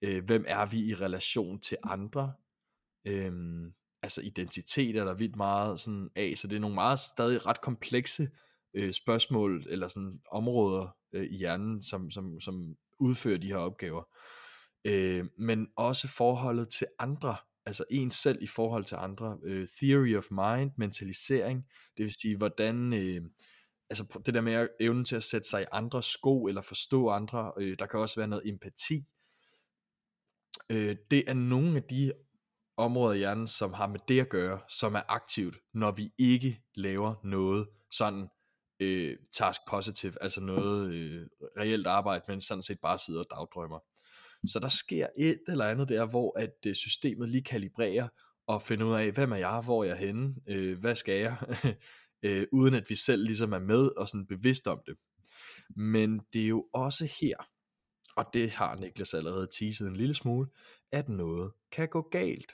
øh, 0.03 0.25
hvem 0.25 0.45
er 0.49 0.67
vi 0.67 0.79
i 0.79 0.95
relation 0.95 1.61
til 1.61 1.77
andre, 1.83 2.33
øh, 3.07 3.33
altså 4.03 4.21
identitet 4.21 4.97
er 4.97 5.05
der 5.05 5.15
vildt 5.15 5.37
meget 5.37 5.81
sådan 5.81 6.11
af, 6.17 6.35
så 6.37 6.49
det 6.49 6.57
er 6.57 6.61
nogle 6.61 6.75
meget 6.75 6.99
stadig 6.99 7.47
ret 7.47 7.61
komplekse 7.61 8.29
øh, 8.75 8.93
spørgsmål, 8.93 9.67
eller 9.69 9.89
sådan 9.89 10.21
områder 10.31 10.97
øh, 11.13 11.27
i 11.31 11.37
hjernen, 11.37 11.83
som, 11.83 12.11
som, 12.11 12.41
som 12.41 12.77
udfører 13.01 13.39
de 13.39 13.49
her 13.49 13.57
opgaver. 13.57 14.03
Øh, 14.85 15.25
men 15.39 15.69
også 15.77 16.09
forholdet 16.09 16.69
til 16.69 16.87
andre, 16.99 17.37
altså 17.67 17.85
en 17.91 18.11
selv 18.11 18.43
i 18.43 18.47
forhold 18.47 18.85
til 18.85 18.97
andre, 18.97 19.39
øh, 19.45 19.67
theory 19.67 20.17
of 20.17 20.31
mind, 20.31 20.71
mentalisering, 20.77 21.65
det 21.97 22.03
vil 22.03 22.13
sige, 22.13 22.37
hvordan, 22.37 22.93
øh, 22.93 23.23
altså 23.91 24.21
det 24.27 24.35
der 24.35 24.41
med 24.41 24.69
evnen 24.81 25.05
til 25.05 25.17
at 25.17 25.23
sætte 25.23 25.49
sig 25.49 25.63
i 25.63 25.67
andres 25.73 26.07
sko, 26.07 26.47
eller 26.47 26.63
forstå 26.63 27.09
andre, 27.09 27.53
øh, 27.59 27.79
der 27.79 27.87
kan 27.87 28.01
også 28.01 28.21
være 28.21 28.29
noget 28.29 28.49
empati, 28.49 29.05
øh, 30.71 30.97
det 31.11 31.31
er 31.31 31.35
nogle 31.35 31.77
af 31.77 31.83
de 31.83 32.13
områder 32.77 33.15
i 33.15 33.19
hjernen, 33.19 33.47
som 33.47 33.73
har 33.73 33.87
med 33.87 34.01
det 34.09 34.21
at 34.21 34.29
gøre, 34.29 34.61
som 34.69 34.95
er 34.95 35.03
aktivt, 35.09 35.57
når 35.75 35.91
vi 35.91 36.13
ikke 36.19 36.63
laver 36.75 37.15
noget 37.25 37.69
sådan 37.91 38.29
øh, 38.81 39.17
task 39.33 39.61
positive, 39.71 40.13
altså 40.21 40.41
noget 40.41 40.95
øh, 40.95 41.27
reelt 41.59 41.87
arbejde, 41.87 42.25
men 42.29 42.41
sådan 42.41 42.63
set 42.63 42.81
bare 42.81 42.99
sidder 42.99 43.21
og 43.21 43.27
dagdrømmer. 43.31 43.79
Så 44.47 44.59
der 44.59 44.69
sker 44.69 45.07
et 45.19 45.41
eller 45.49 45.65
andet 45.65 45.89
der, 45.89 46.07
hvor 46.07 46.39
at 46.39 46.67
øh, 46.67 46.75
systemet 46.75 47.29
lige 47.29 47.45
kalibrerer 47.45 48.09
og 48.47 48.63
finder 48.63 48.87
ud 48.87 48.95
af, 48.95 49.13
hvem 49.13 49.33
er 49.33 49.37
jeg, 49.37 49.61
hvor 49.61 49.85
er 49.85 49.89
jeg 49.89 49.97
henne, 49.97 50.35
øh, 50.49 50.79
hvad 50.79 50.95
skal 50.95 51.21
jeg, 51.21 51.37
øh, 52.25 52.47
uden 52.53 52.75
at 52.75 52.91
vi 52.91 52.95
selv 52.95 53.25
ligesom 53.25 53.53
er 53.53 53.59
med 53.59 53.91
og 53.97 54.09
sådan 54.09 54.27
bevidst 54.27 54.67
om 54.67 54.81
det. 54.87 54.97
Men 55.77 56.21
det 56.33 56.43
er 56.43 56.49
jo 56.49 56.67
også 56.73 57.15
her, 57.21 57.37
og 58.17 58.25
det 58.33 58.51
har 58.51 58.77
Niklas 58.77 59.15
allerede 59.15 59.49
teaset 59.59 59.89
en 59.89 59.97
lille 59.97 60.15
smule, 60.15 60.49
at 60.93 61.09
noget 61.09 61.53
kan 61.73 61.89
gå 61.89 62.09
galt. 62.11 62.53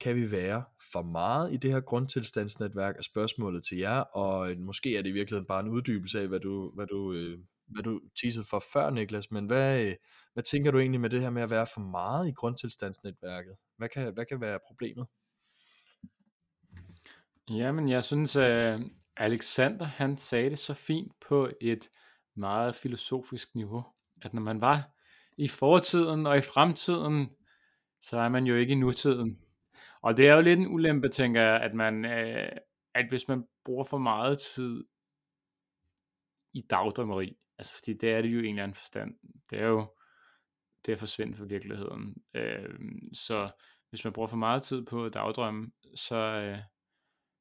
Kan 0.00 0.16
vi 0.16 0.30
være 0.30 0.64
for 0.92 1.02
meget 1.02 1.52
i 1.52 1.56
det 1.56 1.70
her 1.70 1.80
grundtilstandsnetværk 1.80 2.94
af 2.98 3.04
spørgsmålet 3.04 3.64
til 3.64 3.78
jer, 3.78 3.98
og 3.98 4.50
øh, 4.50 4.58
måske 4.58 4.96
er 4.96 5.02
det 5.02 5.10
i 5.10 5.12
virkeligheden 5.12 5.46
bare 5.46 5.60
en 5.60 5.68
uddybelse 5.68 6.20
af, 6.20 6.28
hvad 6.28 6.40
du, 6.40 6.70
hvad 6.74 6.86
du 6.86 7.12
øh, 7.12 7.38
hvad 7.66 7.82
du 7.82 8.00
teasede 8.22 8.44
for 8.44 8.64
før, 8.72 8.90
Niklas, 8.90 9.30
men 9.30 9.46
hvad, 9.46 9.86
øh, 9.86 9.94
hvad 10.32 10.42
tænker 10.42 10.70
du 10.70 10.78
egentlig 10.78 11.00
med 11.00 11.10
det 11.10 11.20
her 11.20 11.30
med 11.30 11.42
at 11.42 11.50
være 11.50 11.66
for 11.74 11.80
meget 11.80 12.28
i 12.28 12.32
grundtilstandsnetværket? 12.32 13.56
Hvad 13.76 13.88
kan, 13.88 14.14
hvad 14.14 14.24
kan 14.24 14.40
være 14.40 14.58
problemet? 14.66 15.06
Jamen, 17.50 17.88
jeg 17.88 18.04
synes, 18.04 18.36
at 18.36 18.80
Alexander 19.16 19.84
han 19.84 20.16
sagde 20.16 20.50
det 20.50 20.58
så 20.58 20.74
fint 20.74 21.12
på 21.28 21.50
et 21.60 21.90
meget 22.36 22.74
filosofisk 22.74 23.54
niveau, 23.54 23.84
at 24.22 24.34
når 24.34 24.42
man 24.42 24.60
var 24.60 24.90
i 25.38 25.48
fortiden 25.48 26.26
og 26.26 26.38
i 26.38 26.40
fremtiden, 26.40 27.30
så 28.00 28.18
er 28.18 28.28
man 28.28 28.46
jo 28.46 28.56
ikke 28.56 28.72
i 28.72 28.76
nutiden. 28.76 29.38
Og 30.02 30.16
det 30.16 30.28
er 30.28 30.34
jo 30.34 30.40
lidt 30.40 30.60
en 30.60 30.68
ulempe, 30.68 31.08
tænker 31.08 31.42
jeg, 31.42 31.60
at 31.60 31.74
man, 31.74 32.04
øh, 32.04 32.52
at 32.94 33.08
hvis 33.08 33.28
man 33.28 33.44
bruger 33.64 33.84
for 33.84 33.98
meget 33.98 34.38
tid 34.38 34.84
i 36.52 36.60
dagdrømmeri, 36.70 37.36
Altså, 37.58 37.74
fordi 37.74 37.92
det 37.92 38.12
er 38.12 38.22
det 38.22 38.28
jo 38.28 38.38
en 38.38 38.44
eller 38.44 38.62
anden 38.62 38.74
forstand. 38.74 39.14
Det 39.50 39.58
er 39.58 39.66
jo 39.66 39.86
det 40.86 40.92
er 40.92 40.96
forsvindt 40.96 41.36
fra 41.36 41.44
virkeligheden. 41.44 42.14
Øh, 42.34 42.78
så 43.12 43.50
hvis 43.90 44.04
man 44.04 44.12
bruger 44.12 44.26
for 44.26 44.36
meget 44.36 44.62
tid 44.62 44.84
på 44.84 45.04
at 45.04 45.14
dagdrømme, 45.14 45.70
så 45.94 46.16
øh, 46.16 46.58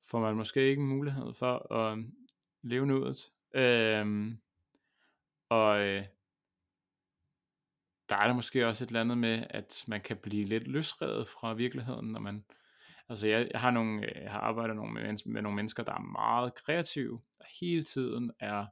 får 0.10 0.20
man 0.20 0.36
måske 0.36 0.70
ikke 0.70 0.82
mulighed 0.82 1.34
for 1.34 1.74
at 1.74 1.92
øhm, 1.92 2.14
leve 2.64 2.86
nuet. 2.86 3.32
Øhm, 3.56 4.38
og, 5.50 5.80
øh, 5.80 6.06
der 8.10 8.16
er 8.16 8.28
der 8.28 8.34
måske 8.34 8.68
også 8.68 8.84
et 8.84 8.88
eller 8.88 9.02
andet 9.02 9.18
med, 9.18 9.44
at 9.50 9.84
man 9.88 10.02
kan 10.02 10.18
blive 10.18 10.46
lidt 10.46 10.68
løsredet 10.68 11.28
fra 11.28 11.54
virkeligheden, 11.54 12.12
når 12.12 12.20
man, 12.20 12.46
altså 13.10 13.28
jeg, 13.28 13.50
jeg 13.52 13.62
har, 13.62 13.72
nogle, 13.72 14.06
øh, 14.06 14.24
jeg 14.24 14.32
har 14.32 14.40
arbejdet 14.40 14.76
nogle 14.76 14.94
med, 14.94 15.18
med 15.26 15.42
nogle 15.42 15.56
mennesker, 15.56 15.84
der 15.84 15.94
er 15.94 16.00
meget 16.00 16.56
kreative, 16.56 17.20
der 17.38 17.46
hele 17.60 17.84
tiden 17.84 18.32
er 18.40 18.66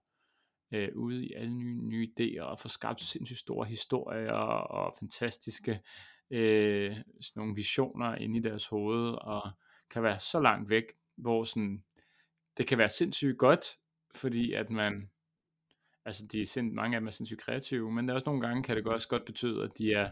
øh, 0.74 0.90
ude 0.96 1.26
i 1.26 1.34
alle 1.34 1.56
nye, 1.56 1.82
nye 1.82 2.08
idéer, 2.20 2.42
og 2.42 2.60
får 2.60 2.70
skabt 2.70 3.02
sindssygt 3.02 3.40
store 3.40 3.66
historier, 3.66 4.32
og 4.32 4.94
fantastiske 5.00 5.80
øh, 6.32 6.92
sådan 7.22 7.42
nogle 7.42 7.56
visioner 7.56 8.16
inde 8.16 8.40
i 8.40 8.42
deres 8.42 8.68
hoved, 8.68 9.10
og 9.22 9.52
kan 9.90 10.04
være 10.04 10.20
så 10.20 10.40
langt 10.40 10.70
væk, 10.70 10.84
hvor 11.16 11.44
sådan, 11.44 11.84
det 12.58 12.68
kan 12.68 12.78
være 12.78 12.90
sindssygt 12.90 13.38
godt, 13.38 13.66
fordi 14.16 14.54
at 14.54 14.70
man, 14.70 15.12
altså 16.06 16.28
de 16.28 16.42
er 16.42 16.46
sind, 16.46 16.74
mange 16.74 16.96
af 16.96 17.02
dem 17.02 17.08
er 17.08 17.12
sindssygt 17.12 17.42
kreative, 17.42 17.92
men 17.92 18.08
der 18.08 18.14
er 18.14 18.16
også 18.16 18.30
nogle 18.30 18.48
gange, 18.48 18.64
kan 18.64 18.78
det 18.78 18.88
også 18.88 19.08
godt 19.08 19.26
betyde, 19.26 19.64
at 19.64 19.78
de 19.78 19.94
er 19.94 20.12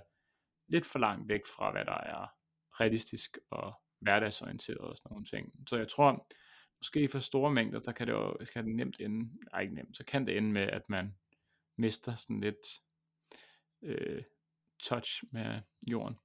lidt 0.68 0.86
for 0.86 1.00
langt 1.00 1.30
væk 1.30 1.42
fra, 1.56 1.72
hvad 1.72 1.86
der 1.86 1.98
er 1.98 2.28
realistisk 2.80 3.38
og 3.50 3.74
hverdagsorienteret 4.00 4.78
og 4.78 4.98
sådan 4.98 5.10
nogle 5.10 5.26
ting. 5.26 5.54
Så 5.70 5.78
jeg 5.78 5.88
tror, 5.88 6.28
måske 6.82 7.10
for 7.10 7.20
store 7.20 7.52
mængder, 7.52 7.80
så 7.80 7.94
kan 7.94 8.08
det, 8.08 8.14
jo, 8.14 8.38
kan 8.54 8.66
det 8.66 8.76
nemt 8.76 9.00
ende, 9.00 9.30
nej 9.52 9.62
ikke 9.62 9.76
nemt, 9.76 9.98
så 9.98 10.06
kan 10.06 10.28
det 10.28 10.38
ende 10.38 10.52
med, 10.52 10.62
at 10.62 10.90
man 10.90 11.16
mister 11.78 12.16
sådan 12.16 12.40
lidt 12.40 12.82
øh, 13.82 14.24
touch 14.84 15.24
med 15.32 15.62
jorden. 15.88 16.16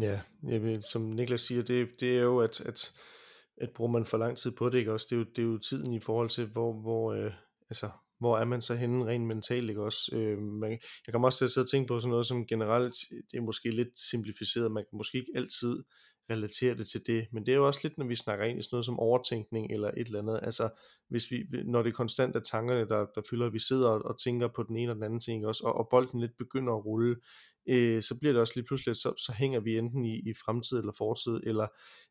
Ja, 0.00 0.20
jeg 0.42 0.62
vil, 0.62 0.82
som 0.82 1.02
Niklas 1.02 1.40
siger, 1.40 1.62
det, 1.62 1.88
det 2.00 2.18
er 2.18 2.22
jo, 2.22 2.38
at, 2.38 2.60
at, 2.60 2.92
at 3.56 3.70
bruger 3.70 3.90
man 3.90 4.06
for 4.06 4.18
lang 4.18 4.36
tid 4.36 4.50
på 4.50 4.68
det, 4.68 4.78
ikke 4.78 4.92
også? 4.92 5.06
Det 5.10 5.16
er 5.16 5.18
jo, 5.18 5.24
det 5.24 5.38
er 5.38 5.46
jo 5.46 5.58
tiden 5.58 5.92
i 5.92 6.00
forhold 6.00 6.28
til, 6.28 6.46
hvor, 6.46 6.72
hvor, 6.72 7.12
øh, 7.12 7.32
altså, 7.70 7.90
hvor 8.18 8.38
er 8.38 8.44
man 8.44 8.62
så 8.62 8.74
henne 8.74 9.06
rent 9.06 9.26
mentalt, 9.26 9.68
ikke 9.68 9.82
også? 9.82 10.16
Øh, 10.16 10.38
man, 10.38 10.70
jeg 11.06 11.12
kommer 11.12 11.28
også 11.28 11.38
til 11.38 11.44
at 11.44 11.50
sidde 11.50 11.64
og 11.64 11.70
tænke 11.70 11.88
på 11.88 12.00
sådan 12.00 12.10
noget 12.10 12.26
som 12.26 12.46
generelt, 12.46 12.94
det 13.30 13.36
er 13.38 13.42
måske 13.42 13.70
lidt 13.70 14.00
simplificeret, 14.10 14.72
man 14.72 14.84
kan 14.90 14.96
måske 14.96 15.18
ikke 15.18 15.32
altid 15.34 15.82
relatere 16.30 16.74
det 16.74 16.88
til 16.88 17.00
det, 17.06 17.26
men 17.32 17.46
det 17.46 17.52
er 17.52 17.56
jo 17.56 17.66
også 17.66 17.80
lidt, 17.82 17.98
når 17.98 18.06
vi 18.06 18.14
snakker 18.14 18.44
ind 18.44 18.58
i 18.58 18.62
sådan 18.62 18.74
noget 18.74 18.86
som 18.86 18.98
overtænkning 18.98 19.72
eller 19.72 19.88
et 19.88 20.06
eller 20.06 20.18
andet, 20.18 20.40
altså 20.42 20.68
hvis 21.08 21.30
vi, 21.30 21.36
når 21.64 21.82
det 21.82 21.90
er 21.90 21.94
konstant 21.94 22.36
er 22.36 22.40
tankerne, 22.40 22.88
der, 22.88 23.06
der 23.14 23.22
fylder, 23.30 23.50
vi 23.50 23.58
sidder 23.58 23.88
og, 23.88 24.04
og 24.04 24.20
tænker 24.20 24.48
på 24.48 24.62
den 24.62 24.76
ene 24.76 24.92
og 24.92 24.94
den 24.94 25.04
anden 25.04 25.20
ting 25.20 25.46
også, 25.46 25.62
og, 25.66 25.74
og 25.74 25.88
bolden 25.90 26.20
lidt 26.20 26.36
begynder 26.38 26.72
at 26.72 26.84
rulle, 26.84 27.16
øh, 27.68 28.02
så 28.02 28.18
bliver 28.18 28.32
det 28.32 28.40
også 28.40 28.52
lige 28.56 28.66
pludselig, 28.66 28.96
så, 28.96 29.14
så 29.16 29.32
hænger 29.38 29.60
vi 29.60 29.78
enten 29.78 30.04
i, 30.04 30.14
i 30.30 30.34
fremtid 30.34 30.78
eller 30.78 30.92
fortid, 30.98 31.40
eller 31.46 31.66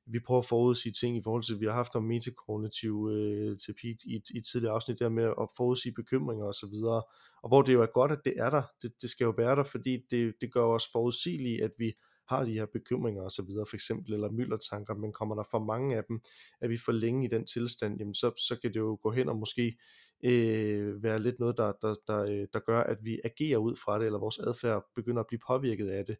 vi 0.05 0.19
prøver 0.19 0.41
at 0.41 0.47
forudsige 0.47 0.93
ting 0.93 1.17
i 1.17 1.21
forhold 1.23 1.43
til, 1.43 1.59
vi 1.59 1.65
har 1.65 1.73
haft 1.73 1.95
om 1.95 2.03
metakognitiv 2.03 3.09
øh, 3.11 3.57
terapi 3.57 3.89
i, 4.05 4.21
i 4.33 4.37
et 4.37 4.45
tidligere 4.51 4.73
afsnit 4.73 4.99
der 4.99 5.09
med 5.09 5.23
at 5.23 5.47
forudsige 5.57 5.93
bekymringer 5.93 6.45
osv., 6.45 6.49
og, 6.49 6.55
så 6.55 6.67
videre, 6.67 7.03
og 7.43 7.49
hvor 7.49 7.61
det 7.61 7.73
jo 7.73 7.81
er 7.81 7.93
godt, 7.93 8.11
at 8.11 8.21
det 8.25 8.33
er 8.37 8.49
der, 8.49 8.63
det, 8.81 8.91
det 9.01 9.09
skal 9.09 9.25
jo 9.25 9.33
være 9.37 9.55
der, 9.55 9.63
fordi 9.63 9.97
det, 10.11 10.33
det 10.41 10.53
gør 10.53 10.63
os 10.63 10.83
forudsigelige, 10.91 11.63
at 11.63 11.71
vi 11.77 11.93
har 12.29 12.45
de 12.45 12.53
her 12.53 12.65
bekymringer 12.73 13.23
og 13.23 13.31
så 13.31 13.41
videre, 13.41 13.65
for 13.69 13.75
eksempel, 13.75 14.13
eller 14.13 14.31
myldertanker, 14.31 14.93
men 14.93 15.13
kommer 15.13 15.35
der 15.35 15.43
for 15.51 15.59
mange 15.59 15.97
af 15.97 16.03
dem, 16.07 16.21
at 16.61 16.69
vi 16.69 16.77
for 16.85 16.91
længe 16.91 17.25
i 17.25 17.29
den 17.29 17.45
tilstand, 17.45 17.99
jamen 17.99 18.13
så, 18.13 18.31
så 18.47 18.59
kan 18.61 18.73
det 18.73 18.79
jo 18.79 18.99
gå 19.03 19.11
hen 19.11 19.29
og 19.29 19.37
måske 19.37 19.77
øh, 20.23 21.03
være 21.03 21.19
lidt 21.19 21.39
noget, 21.39 21.57
der, 21.57 21.71
der, 21.81 21.95
der, 22.07 22.21
øh, 22.21 22.47
der 22.53 22.59
gør, 22.59 22.79
at 22.79 22.97
vi 23.01 23.19
agerer 23.23 23.57
ud 23.57 23.75
fra 23.75 23.99
det, 23.99 24.05
eller 24.05 24.19
vores 24.19 24.39
adfærd 24.39 24.85
begynder 24.95 25.19
at 25.19 25.27
blive 25.27 25.39
påvirket 25.47 25.89
af 25.89 26.05
det, 26.05 26.17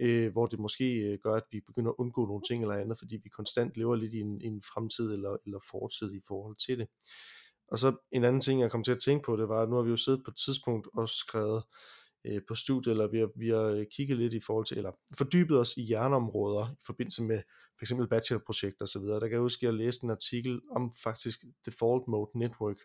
øh, 0.00 0.32
hvor 0.32 0.46
det 0.46 0.58
måske 0.58 0.94
øh, 0.94 1.18
gør, 1.22 1.34
at 1.34 1.44
vi 1.52 1.60
begynder 1.66 1.90
at 1.90 1.96
undgå 1.98 2.26
nogle 2.26 2.42
ting 2.48 2.62
eller 2.62 2.74
andet, 2.74 2.98
fordi 2.98 3.16
vi 3.16 3.28
konstant 3.28 3.76
lever 3.76 3.96
lidt 3.96 4.12
i 4.12 4.20
en, 4.20 4.40
en 4.40 4.62
fremtid 4.62 5.12
eller, 5.12 5.36
eller 5.46 5.58
fortid 5.70 6.14
i 6.14 6.20
forhold 6.28 6.56
til 6.66 6.78
det. 6.78 6.88
Og 7.68 7.78
så 7.78 7.96
en 8.12 8.24
anden 8.24 8.40
ting, 8.40 8.60
jeg 8.60 8.70
kom 8.70 8.82
til 8.82 8.92
at 8.92 9.00
tænke 9.00 9.24
på, 9.26 9.36
det 9.36 9.48
var, 9.48 9.62
at 9.62 9.68
nu 9.68 9.76
har 9.76 9.82
vi 9.82 9.90
jo 9.90 9.96
siddet 9.96 10.22
på 10.24 10.30
et 10.30 10.36
tidspunkt 10.36 10.88
og 10.94 11.08
skrevet 11.08 11.62
øh, 12.24 12.40
på 12.48 12.54
studiet, 12.54 12.92
eller 12.92 13.08
vi 13.08 13.18
har, 13.18 13.28
vi 13.36 13.48
har 13.48 13.62
øh, 13.62 13.86
kigget 13.96 14.18
lidt 14.18 14.34
i 14.34 14.40
forhold 14.46 14.66
til, 14.66 14.76
eller 14.76 14.92
fordybet 15.18 15.58
os 15.58 15.76
i 15.76 15.82
hjerneområder 15.82 16.66
i 16.72 16.82
forbindelse 16.86 17.22
med 17.22 17.42
for 17.78 17.84
eksempel 17.84 18.08
bachelorprojekter 18.08 18.84
osv. 18.84 19.02
Der 19.02 19.20
kan 19.20 19.32
jeg 19.32 19.40
huske, 19.40 19.66
at 19.66 19.72
jeg 19.72 19.78
læste 19.78 20.04
en 20.04 20.10
artikel 20.10 20.60
om 20.76 20.92
faktisk 21.02 21.38
Default 21.66 22.08
Mode 22.08 22.38
Network, 22.38 22.76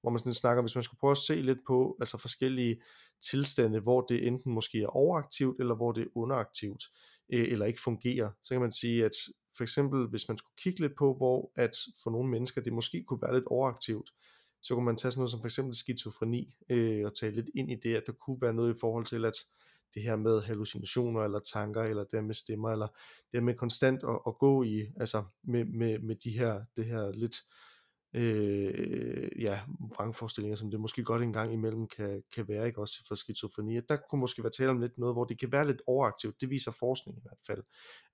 hvor 0.00 0.10
man 0.10 0.18
sådan 0.18 0.34
snakker, 0.34 0.62
hvis 0.62 0.74
man 0.74 0.84
skulle 0.84 1.00
prøve 1.00 1.10
at 1.10 1.26
se 1.28 1.34
lidt 1.34 1.58
på 1.66 1.96
altså 2.00 2.18
forskellige 2.18 2.82
tilstande, 3.30 3.80
hvor 3.80 4.00
det 4.00 4.26
enten 4.26 4.52
måske 4.52 4.82
er 4.82 4.86
overaktivt, 4.86 5.60
eller 5.60 5.74
hvor 5.74 5.92
det 5.92 6.02
er 6.02 6.16
underaktivt, 6.16 6.82
øh, 7.32 7.52
eller 7.52 7.66
ikke 7.66 7.80
fungerer, 7.80 8.30
så 8.44 8.54
kan 8.54 8.60
man 8.60 8.72
sige, 8.72 9.04
at 9.04 9.12
for 9.56 9.62
eksempel, 9.62 10.06
hvis 10.06 10.28
man 10.28 10.38
skulle 10.38 10.56
kigge 10.62 10.80
lidt 10.80 10.92
på, 10.98 11.14
hvor 11.14 11.52
at 11.56 11.76
for 12.02 12.10
nogle 12.10 12.30
mennesker 12.30 12.60
det 12.60 12.72
måske 12.72 13.04
kunne 13.08 13.22
være 13.22 13.34
lidt 13.34 13.46
overaktivt, 13.46 14.10
så 14.66 14.74
kunne 14.74 14.84
man 14.84 14.96
tage 14.96 15.12
sådan 15.12 15.20
noget 15.20 15.30
som 15.30 15.40
for 15.40 15.46
eksempel 15.46 15.74
skizofreni, 15.74 16.56
øh, 16.70 17.04
og 17.04 17.16
tage 17.16 17.32
lidt 17.32 17.50
ind 17.54 17.70
i 17.70 17.74
det, 17.82 17.94
at 17.94 18.02
der 18.06 18.12
kunne 18.12 18.40
være 18.40 18.54
noget 18.54 18.74
i 18.74 18.78
forhold 18.80 19.04
til, 19.04 19.24
at 19.24 19.34
det 19.94 20.02
her 20.02 20.16
med 20.16 20.42
hallucinationer, 20.42 21.20
eller 21.20 21.38
tanker, 21.38 21.82
eller 21.82 22.04
det 22.04 22.24
med 22.24 22.34
stemmer, 22.34 22.70
eller 22.70 22.88
det 23.32 23.42
med 23.42 23.54
konstant 23.54 24.02
at, 24.08 24.18
at 24.26 24.38
gå 24.38 24.62
i, 24.62 24.86
altså 25.00 25.24
med, 25.42 25.64
med, 25.64 25.98
med 25.98 26.16
de 26.16 26.30
her, 26.30 26.60
det 26.76 26.84
her 26.84 27.12
lidt, 27.12 27.36
øh, 28.14 29.42
ja, 29.42 29.60
vrangforestillinger, 29.80 30.56
som 30.56 30.70
det 30.70 30.80
måske 30.80 31.04
godt 31.04 31.22
en 31.22 31.32
gang 31.32 31.52
imellem 31.52 31.88
kan, 31.88 32.22
kan 32.34 32.48
være, 32.48 32.66
ikke 32.66 32.80
også 32.80 33.04
for 33.08 33.14
skizofreni. 33.14 33.80
Der 33.88 33.96
kunne 34.10 34.20
måske 34.20 34.42
være 34.42 34.52
tale 34.52 34.70
om 34.70 34.80
lidt 34.80 34.98
noget, 34.98 35.14
hvor 35.14 35.24
det 35.24 35.40
kan 35.40 35.52
være 35.52 35.66
lidt 35.66 35.82
overaktivt, 35.86 36.40
det 36.40 36.50
viser 36.50 36.70
forskning 36.70 37.18
i 37.18 37.22
hvert 37.22 37.40
fald, 37.46 37.62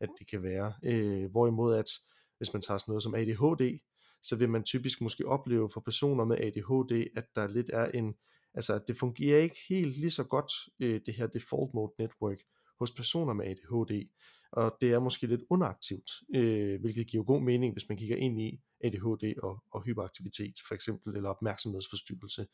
at 0.00 0.08
det 0.18 0.30
kan 0.30 0.42
være. 0.42 0.72
Øh, 0.84 1.30
hvorimod 1.30 1.74
at, 1.74 1.90
hvis 2.38 2.52
man 2.52 2.62
tager 2.62 2.78
sådan 2.78 2.90
noget 2.92 3.02
som 3.02 3.14
ADHD, 3.14 3.78
så 4.22 4.36
vil 4.36 4.50
man 4.50 4.62
typisk 4.64 5.00
måske 5.00 5.26
opleve 5.26 5.68
for 5.74 5.80
personer 5.80 6.24
med 6.24 6.36
ADHD, 6.36 7.06
at 7.16 7.24
der 7.34 7.46
lidt 7.46 7.70
er 7.72 7.86
en, 7.86 8.14
altså 8.54 8.80
det 8.88 8.96
fungerer 8.96 9.38
ikke 9.38 9.58
helt 9.68 9.96
lige 9.96 10.10
så 10.10 10.24
godt, 10.24 10.52
øh, 10.80 11.00
det 11.06 11.14
her 11.14 11.26
default 11.26 11.74
mode 11.74 11.92
network, 11.98 12.38
hos 12.78 12.90
personer 12.90 13.32
med 13.34 13.46
ADHD, 13.46 14.08
og 14.52 14.76
det 14.80 14.92
er 14.92 14.98
måske 14.98 15.26
lidt 15.26 15.42
underaktivt, 15.50 16.10
øh, 16.34 16.80
hvilket 16.80 17.06
giver 17.06 17.24
god 17.24 17.42
mening, 17.42 17.72
hvis 17.74 17.88
man 17.88 17.98
kigger 17.98 18.16
ind 18.16 18.40
i 18.40 18.60
ADHD 18.84 19.38
og, 19.42 19.62
og 19.72 19.82
hyperaktivitet 19.82 20.54
for 20.68 20.74
eksempel, 20.74 21.16
eller 21.16 21.30
opmærksomhedsforstyrrelse. 21.30 22.46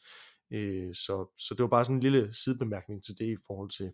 Øh, 0.50 0.94
så, 0.94 1.34
så 1.38 1.54
det 1.54 1.62
var 1.62 1.68
bare 1.68 1.84
sådan 1.84 1.96
en 1.96 2.02
lille 2.02 2.34
sidebemærkning 2.34 3.04
til 3.04 3.18
det 3.18 3.26
i 3.26 3.36
forhold 3.46 3.70
til 3.70 3.92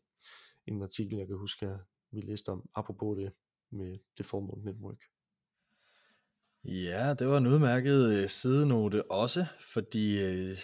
en 0.66 0.82
artikel, 0.82 1.18
jeg 1.18 1.26
kan 1.26 1.36
huske, 1.36 1.68
vi 2.12 2.20
læste 2.20 2.48
om, 2.48 2.68
apropos 2.74 3.18
det 3.18 3.32
med 3.72 3.98
Default 4.18 4.46
Mode 4.46 4.64
Network. 4.64 5.13
Ja, 6.64 7.14
det 7.14 7.28
var 7.28 7.38
en 7.38 7.46
udmærket 7.46 8.12
øh, 8.12 8.28
sidenote 8.28 9.10
også, 9.10 9.46
fordi 9.72 10.22
øh, 10.22 10.58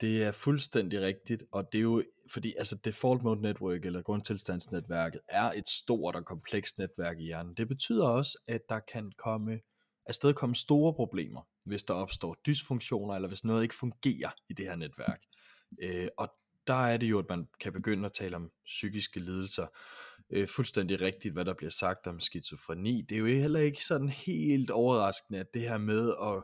det 0.00 0.22
er 0.22 0.32
fuldstændig 0.32 1.00
rigtigt, 1.00 1.44
og 1.52 1.72
det 1.72 1.78
er 1.78 1.82
jo, 1.82 2.02
fordi 2.32 2.54
altså 2.58 2.76
Default 2.84 3.22
Mode 3.22 3.42
Network, 3.42 3.84
eller 3.84 4.02
grundtilstandsnetværket, 4.02 5.20
er 5.28 5.52
et 5.52 5.68
stort 5.68 6.16
og 6.16 6.24
komplekst 6.24 6.78
netværk 6.78 7.18
i 7.18 7.24
hjernen. 7.24 7.54
Det 7.54 7.68
betyder 7.68 8.08
også, 8.08 8.38
at 8.48 8.60
der 8.68 8.80
kan 8.92 9.12
komme 9.18 9.60
afsted 10.06 10.34
komme 10.34 10.54
store 10.54 10.94
problemer, 10.94 11.40
hvis 11.66 11.84
der 11.84 11.94
opstår 11.94 12.36
dysfunktioner, 12.46 13.14
eller 13.14 13.28
hvis 13.28 13.44
noget 13.44 13.62
ikke 13.62 13.74
fungerer 13.74 14.30
i 14.48 14.52
det 14.52 14.64
her 14.64 14.76
netværk. 14.76 15.20
Øh, 15.82 16.08
og 16.18 16.28
der 16.66 16.86
er 16.86 16.96
det 16.96 17.06
jo, 17.06 17.18
at 17.18 17.26
man 17.28 17.48
kan 17.60 17.72
begynde 17.72 18.06
at 18.06 18.12
tale 18.12 18.36
om 18.36 18.50
psykiske 18.64 19.20
lidelser, 19.20 19.66
øh, 20.30 20.48
fuldstændig 20.48 21.00
rigtigt, 21.00 21.34
hvad 21.34 21.44
der 21.44 21.54
bliver 21.54 21.70
sagt 21.70 22.06
om 22.06 22.20
skizofreni. 22.20 23.02
Det 23.08 23.14
er 23.14 23.18
jo 23.18 23.26
heller 23.26 23.60
ikke 23.60 23.84
sådan 23.84 24.08
helt 24.08 24.70
overraskende, 24.70 25.40
at 25.40 25.54
det 25.54 25.62
her 25.62 25.78
med 25.78 26.14
at 26.22 26.42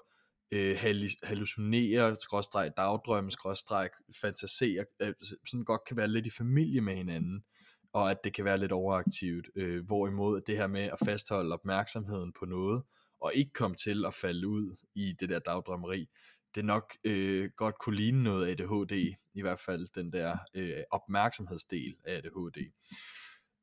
øh, 0.53 0.79
hallucinere, 1.23 2.17
skråstreg, 2.17 2.71
dagdrømme, 2.77 3.31
skråstreg, 3.31 3.91
fantasere, 4.21 4.85
øh, 5.03 5.15
sådan 5.47 5.65
godt 5.65 5.81
kan 5.89 5.97
være 5.97 6.09
lidt 6.09 6.27
i 6.27 6.31
familie 6.31 6.81
med 6.81 6.95
hinanden, 6.95 7.45
og 7.93 8.11
at 8.11 8.17
det 8.25 8.35
kan 8.35 8.45
være 8.45 8.59
lidt 8.59 8.73
overaktivt, 8.73 9.49
øh, 9.57 9.87
hvorimod 9.87 10.41
det 10.41 10.57
her 10.57 10.67
med 10.67 10.83
at 10.83 10.99
fastholde 11.05 11.55
opmærksomheden 11.55 12.33
på 12.39 12.45
noget, 12.45 12.83
og 13.21 13.35
ikke 13.35 13.53
komme 13.53 13.77
til 13.77 14.07
at 14.07 14.15
falde 14.15 14.49
ud 14.49 14.77
i 14.95 15.13
det 15.21 15.29
der 15.29 15.39
dagdrømmeri, 15.39 16.09
det 16.55 16.65
nok 16.65 16.97
øh, 17.05 17.51
godt 17.57 17.79
kunne 17.79 17.97
ligne 17.97 18.23
noget 18.23 18.47
ADHD, 18.47 19.15
i 19.35 19.43
hvert 19.43 19.61
fald 19.61 19.89
den 19.95 20.13
der 20.13 20.37
øh, 20.55 20.83
opmærksomhedsdel 20.91 21.95
af 22.05 22.17
ADHD. 22.17 22.71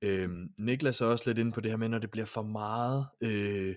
Øhm, 0.02 0.54
Niklas 0.58 1.02
er 1.02 1.06
også 1.06 1.30
lidt 1.30 1.38
inde 1.38 1.52
på 1.52 1.62
det 1.62 1.72
her 1.72 1.78
med, 1.78 1.90
når 1.90 2.00
det 2.00 2.12
bliver 2.12 2.26
for 2.26 2.42
meget 2.42 3.08
øh, 3.24 3.76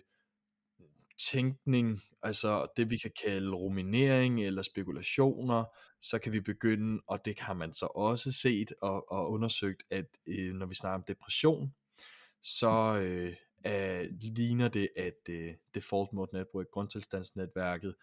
tænkning, 1.31 2.03
altså 2.23 2.67
det 2.77 2.91
vi 2.91 2.97
kan 2.97 3.11
kalde 3.23 3.51
ruminering 3.51 4.45
eller 4.45 4.63
spekulationer, 4.63 5.65
så 6.01 6.19
kan 6.19 6.33
vi 6.33 6.41
begynde, 6.41 7.03
og 7.07 7.25
det 7.25 7.41
har 7.41 7.55
man 7.55 7.75
så 7.75 7.87
også 7.87 8.33
set 8.33 8.73
og, 8.83 9.13
og 9.13 9.31
undersøgt, 9.31 9.83
at 9.91 10.07
øh, 10.29 10.55
når 10.55 10.67
vi 10.67 10.75
snakker 10.75 10.95
om 10.95 11.05
depression, 11.09 11.75
så 12.43 12.99
øh, 13.03 13.35
er, 13.65 14.07
ligner 14.37 14.69
det, 14.69 14.89
at 14.97 15.29
øh, 15.31 15.55
Default 15.75 16.13
Mode 16.13 16.31
Network, 16.33 16.67
grundtilstandsnetværket, 16.73 17.95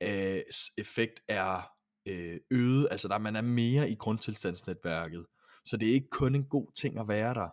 øh, 0.00 0.42
effekt 0.78 1.20
er 1.28 1.70
øh, 2.06 2.40
øget, 2.50 2.88
altså 2.90 3.08
der 3.08 3.18
man 3.18 3.36
er 3.36 3.42
mere 3.42 3.90
i 3.90 3.94
grundtilstandsnetværket, 3.94 5.26
så 5.64 5.76
det 5.76 5.88
er 5.88 5.92
ikke 5.92 6.10
kun 6.10 6.34
en 6.34 6.44
god 6.44 6.72
ting 6.74 6.98
at 6.98 7.08
være 7.08 7.34
der, 7.34 7.48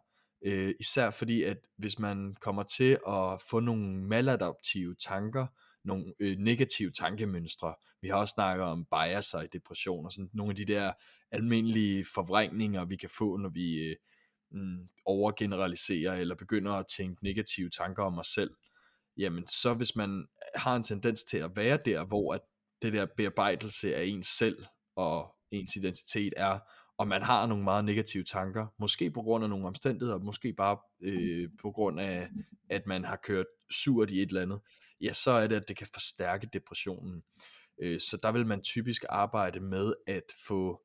Øh, 0.46 0.76
især 0.80 1.10
fordi, 1.10 1.44
at 1.44 1.58
hvis 1.78 2.00
man 2.00 2.36
kommer 2.42 2.64
til 2.64 2.98
at 3.08 3.42
få 3.50 3.60
nogle 3.60 4.04
maladaptive 4.04 4.96
tanker, 4.96 5.48
nogle 5.84 6.14
øh, 6.20 6.38
negative 6.38 6.92
tankemønstre. 6.92 7.76
Vi 8.02 8.08
har 8.08 8.16
også 8.16 8.32
snakket 8.32 8.66
om 8.66 8.86
biaser 8.86 9.42
i 9.42 9.48
depression 9.48 10.06
og 10.06 10.12
sådan 10.12 10.30
nogle 10.34 10.52
af 10.52 10.56
de 10.56 10.66
der 10.66 10.94
almindelige 11.32 12.06
forvrængninger, 12.14 12.86
vi 12.86 12.96
kan 12.96 13.10
få, 13.10 13.38
når 13.38 13.50
vi 13.50 13.74
øh, 13.74 13.96
mm, 14.52 14.90
overgeneraliserer 15.06 16.14
eller 16.14 16.36
begynder 16.36 16.72
at 16.72 16.86
tænke 16.98 17.24
negative 17.24 17.70
tanker 17.70 18.04
om 18.04 18.20
os 18.20 18.28
selv. 18.28 18.52
Jamen 19.18 19.48
så 19.48 19.74
hvis 19.74 19.96
man 19.96 20.28
har 20.56 20.76
en 20.76 20.84
tendens 20.84 21.24
til 21.24 21.38
at 21.38 21.56
være 21.56 21.80
der, 21.86 22.06
hvor 22.06 22.34
at 22.34 22.42
det 22.82 22.94
der 22.94 23.06
bearbejdelse 23.18 23.96
af 23.96 24.04
ens 24.04 24.28
selv 24.28 24.66
og 24.96 25.36
ens 25.52 25.76
identitet 25.76 26.34
er, 26.38 26.60
og 27.02 27.08
man 27.08 27.22
har 27.22 27.46
nogle 27.46 27.64
meget 27.64 27.86
negative 27.86 28.24
tanker, 28.24 28.68
måske 28.78 29.12
på 29.12 29.22
grund 29.22 29.44
af 29.44 29.50
nogle 29.50 29.68
omstændigheder, 29.68 30.20
måske 30.20 30.54
bare 30.54 30.78
øh, 31.02 31.50
på 31.62 31.72
grund 31.72 32.00
af, 32.00 32.30
at 32.70 32.88
man 32.88 33.06
har 33.06 33.16
kørt 33.16 33.46
surt 33.72 34.12
i 34.12 34.22
et 34.22 34.28
eller 34.28 34.42
andet, 34.42 34.60
ja, 35.02 35.14
så 35.14 35.32
er 35.32 35.48
det, 35.48 35.56
at 35.56 35.68
det 35.68 35.78
kan 35.78 35.88
forstærke 35.94 36.50
depressionen. 36.54 37.24
Øh, 37.82 38.00
så 38.00 38.18
der 38.24 38.32
vil 38.32 38.48
man 38.48 38.62
typisk 38.62 39.06
arbejde 39.10 39.60
med 39.60 39.94
at 40.08 40.24
få 40.48 40.82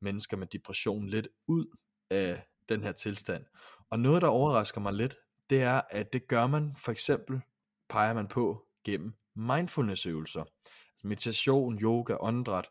mennesker 0.00 0.36
med 0.36 0.46
depression 0.46 1.06
lidt 1.06 1.28
ud 1.46 1.76
af 2.10 2.42
den 2.68 2.82
her 2.82 2.92
tilstand. 2.92 3.44
Og 3.90 4.00
noget, 4.00 4.22
der 4.22 4.28
overrasker 4.28 4.80
mig 4.80 4.92
lidt, 4.92 5.16
det 5.50 5.62
er, 5.62 5.80
at 5.90 6.12
det 6.12 6.28
gør 6.28 6.46
man 6.46 6.72
for 6.78 6.92
eksempel, 6.92 7.40
peger 7.88 8.14
man 8.14 8.28
på 8.28 8.64
gennem 8.84 9.12
mindfulness-øvelser. 9.34 10.40
Altså 10.40 11.06
meditation, 11.06 11.78
yoga, 11.78 12.16
åndedræt. 12.20 12.66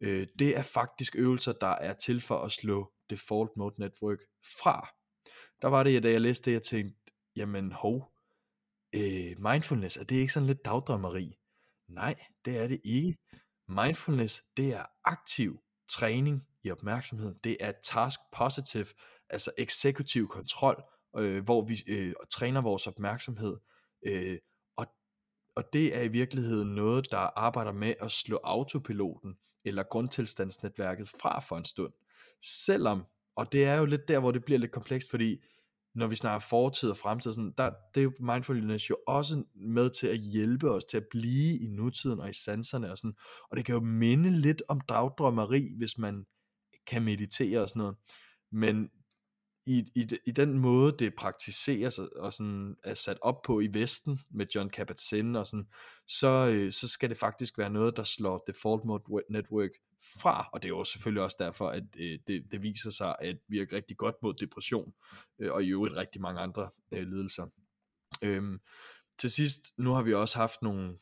Øh, 0.00 0.26
det 0.38 0.58
er 0.58 0.62
faktisk 0.62 1.16
øvelser, 1.16 1.52
der 1.52 1.66
er 1.66 1.94
til 1.94 2.20
for 2.20 2.38
at 2.38 2.52
slå 2.52 2.92
default 3.10 3.56
mode 3.56 3.74
network 3.78 4.18
fra. 4.60 4.88
Der 5.62 5.68
var 5.68 5.82
det, 5.82 6.02
da 6.02 6.10
jeg 6.10 6.20
læste 6.20 6.50
det, 6.50 6.52
jeg 6.52 6.62
tænkte, 6.62 7.12
jamen 7.36 7.72
hov, 7.72 8.12
øh, 8.94 9.34
mindfulness, 9.38 9.96
er 9.96 10.04
det 10.04 10.16
ikke 10.16 10.32
sådan 10.32 10.46
lidt 10.46 10.64
dagdrømmeri? 10.64 11.38
Nej, 11.88 12.14
det 12.44 12.58
er 12.58 12.68
det 12.68 12.80
ikke. 12.84 13.16
Mindfulness, 13.68 14.42
det 14.56 14.72
er 14.74 14.84
aktiv 15.04 15.60
træning 15.88 16.42
i 16.64 16.70
opmærksomhed. 16.70 17.34
Det 17.44 17.56
er 17.60 17.72
task 17.82 18.20
positive, 18.32 18.86
altså 19.30 19.50
eksekutiv 19.58 20.28
kontrol, 20.28 20.84
øh, 21.16 21.44
hvor 21.44 21.64
vi 21.66 21.82
øh, 21.88 22.14
træner 22.30 22.60
vores 22.60 22.86
opmærksomhed. 22.86 23.56
Øh, 24.06 24.38
og, 24.76 24.86
og 25.56 25.64
det 25.72 25.96
er 25.96 26.02
i 26.02 26.08
virkeligheden 26.08 26.74
noget, 26.74 27.10
der 27.10 27.38
arbejder 27.38 27.72
med 27.72 27.94
at 28.00 28.10
slå 28.10 28.40
autopiloten 28.44 29.36
eller 29.66 29.82
grundtilstandsnetværket 29.82 31.08
fra 31.20 31.40
for 31.40 31.56
en 31.56 31.64
stund. 31.64 31.92
Selvom, 32.42 33.04
og 33.36 33.52
det 33.52 33.64
er 33.64 33.74
jo 33.74 33.84
lidt 33.84 34.08
der, 34.08 34.18
hvor 34.18 34.30
det 34.30 34.44
bliver 34.44 34.58
lidt 34.58 34.72
komplekst, 34.72 35.10
fordi 35.10 35.42
når 35.94 36.06
vi 36.06 36.16
snakker 36.16 36.38
fortid 36.38 36.90
og 36.90 36.96
fremtid, 36.96 37.32
sådan, 37.32 37.54
der, 37.58 37.70
det 37.94 38.00
er 38.00 38.04
jo 38.04 38.12
mindfulness 38.20 38.90
jo 38.90 38.96
også 39.06 39.44
med 39.54 39.90
til 39.90 40.06
at 40.06 40.18
hjælpe 40.18 40.70
os 40.70 40.84
til 40.84 40.96
at 40.96 41.06
blive 41.10 41.58
i 41.58 41.66
nutiden 41.68 42.20
og 42.20 42.30
i 42.30 42.32
sanserne 42.32 42.90
og 42.90 42.98
sådan, 42.98 43.14
og 43.50 43.56
det 43.56 43.64
kan 43.64 43.74
jo 43.74 43.80
minde 43.80 44.30
lidt 44.30 44.62
om 44.68 44.80
dagdrømmeri, 44.80 45.74
hvis 45.78 45.98
man 45.98 46.26
kan 46.86 47.02
meditere 47.02 47.60
og 47.60 47.68
sådan 47.68 47.80
noget, 47.80 47.96
men 48.52 48.90
i, 49.66 49.78
i, 49.94 50.18
i 50.26 50.30
den 50.30 50.58
måde, 50.58 50.96
det 50.98 51.14
praktiseres 51.14 51.98
og, 51.98 52.32
sådan 52.32 52.76
er 52.84 52.94
sat 52.94 53.18
op 53.20 53.42
på 53.42 53.60
i 53.60 53.68
Vesten 53.72 54.20
med 54.30 54.46
John 54.54 54.70
Kabat-Zinn 54.76 55.38
og 55.38 55.46
sådan, 55.46 55.68
så, 56.08 56.28
øh, 56.52 56.72
så 56.72 56.88
skal 56.88 57.08
det 57.08 57.16
faktisk 57.16 57.58
være 57.58 57.70
noget, 57.70 57.96
der 57.96 58.02
slår 58.02 58.44
default 58.46 58.84
mode 58.84 59.22
network 59.30 59.70
fra, 60.20 60.48
og 60.52 60.62
det 60.62 60.68
er 60.68 60.76
jo 60.76 60.84
selvfølgelig 60.84 61.22
også 61.22 61.36
derfor, 61.40 61.68
at 61.68 61.84
øh, 61.98 62.18
det, 62.26 62.52
det 62.52 62.62
viser 62.62 62.90
sig 62.90 63.16
at 63.18 63.38
virke 63.48 63.76
rigtig 63.76 63.96
godt 63.96 64.14
mod 64.22 64.34
depression, 64.34 64.92
øh, 65.38 65.52
og 65.52 65.64
i 65.64 65.68
øvrigt 65.68 65.96
rigtig 65.96 66.20
mange 66.20 66.40
andre 66.40 66.70
øh, 66.94 67.02
lidelser. 67.02 67.46
Øhm, 68.22 68.60
til 69.18 69.30
sidst, 69.30 69.72
nu 69.78 69.92
har 69.92 70.02
vi 70.02 70.14
også 70.14 70.38
haft 70.38 70.62
nogle 70.62 70.98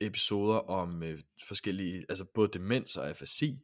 episoder 0.00 0.58
om 0.58 1.02
øh, 1.02 1.20
forskellige, 1.48 2.06
altså 2.08 2.24
både 2.34 2.48
demens 2.52 2.96
og 2.96 3.08
afasi, 3.08 3.58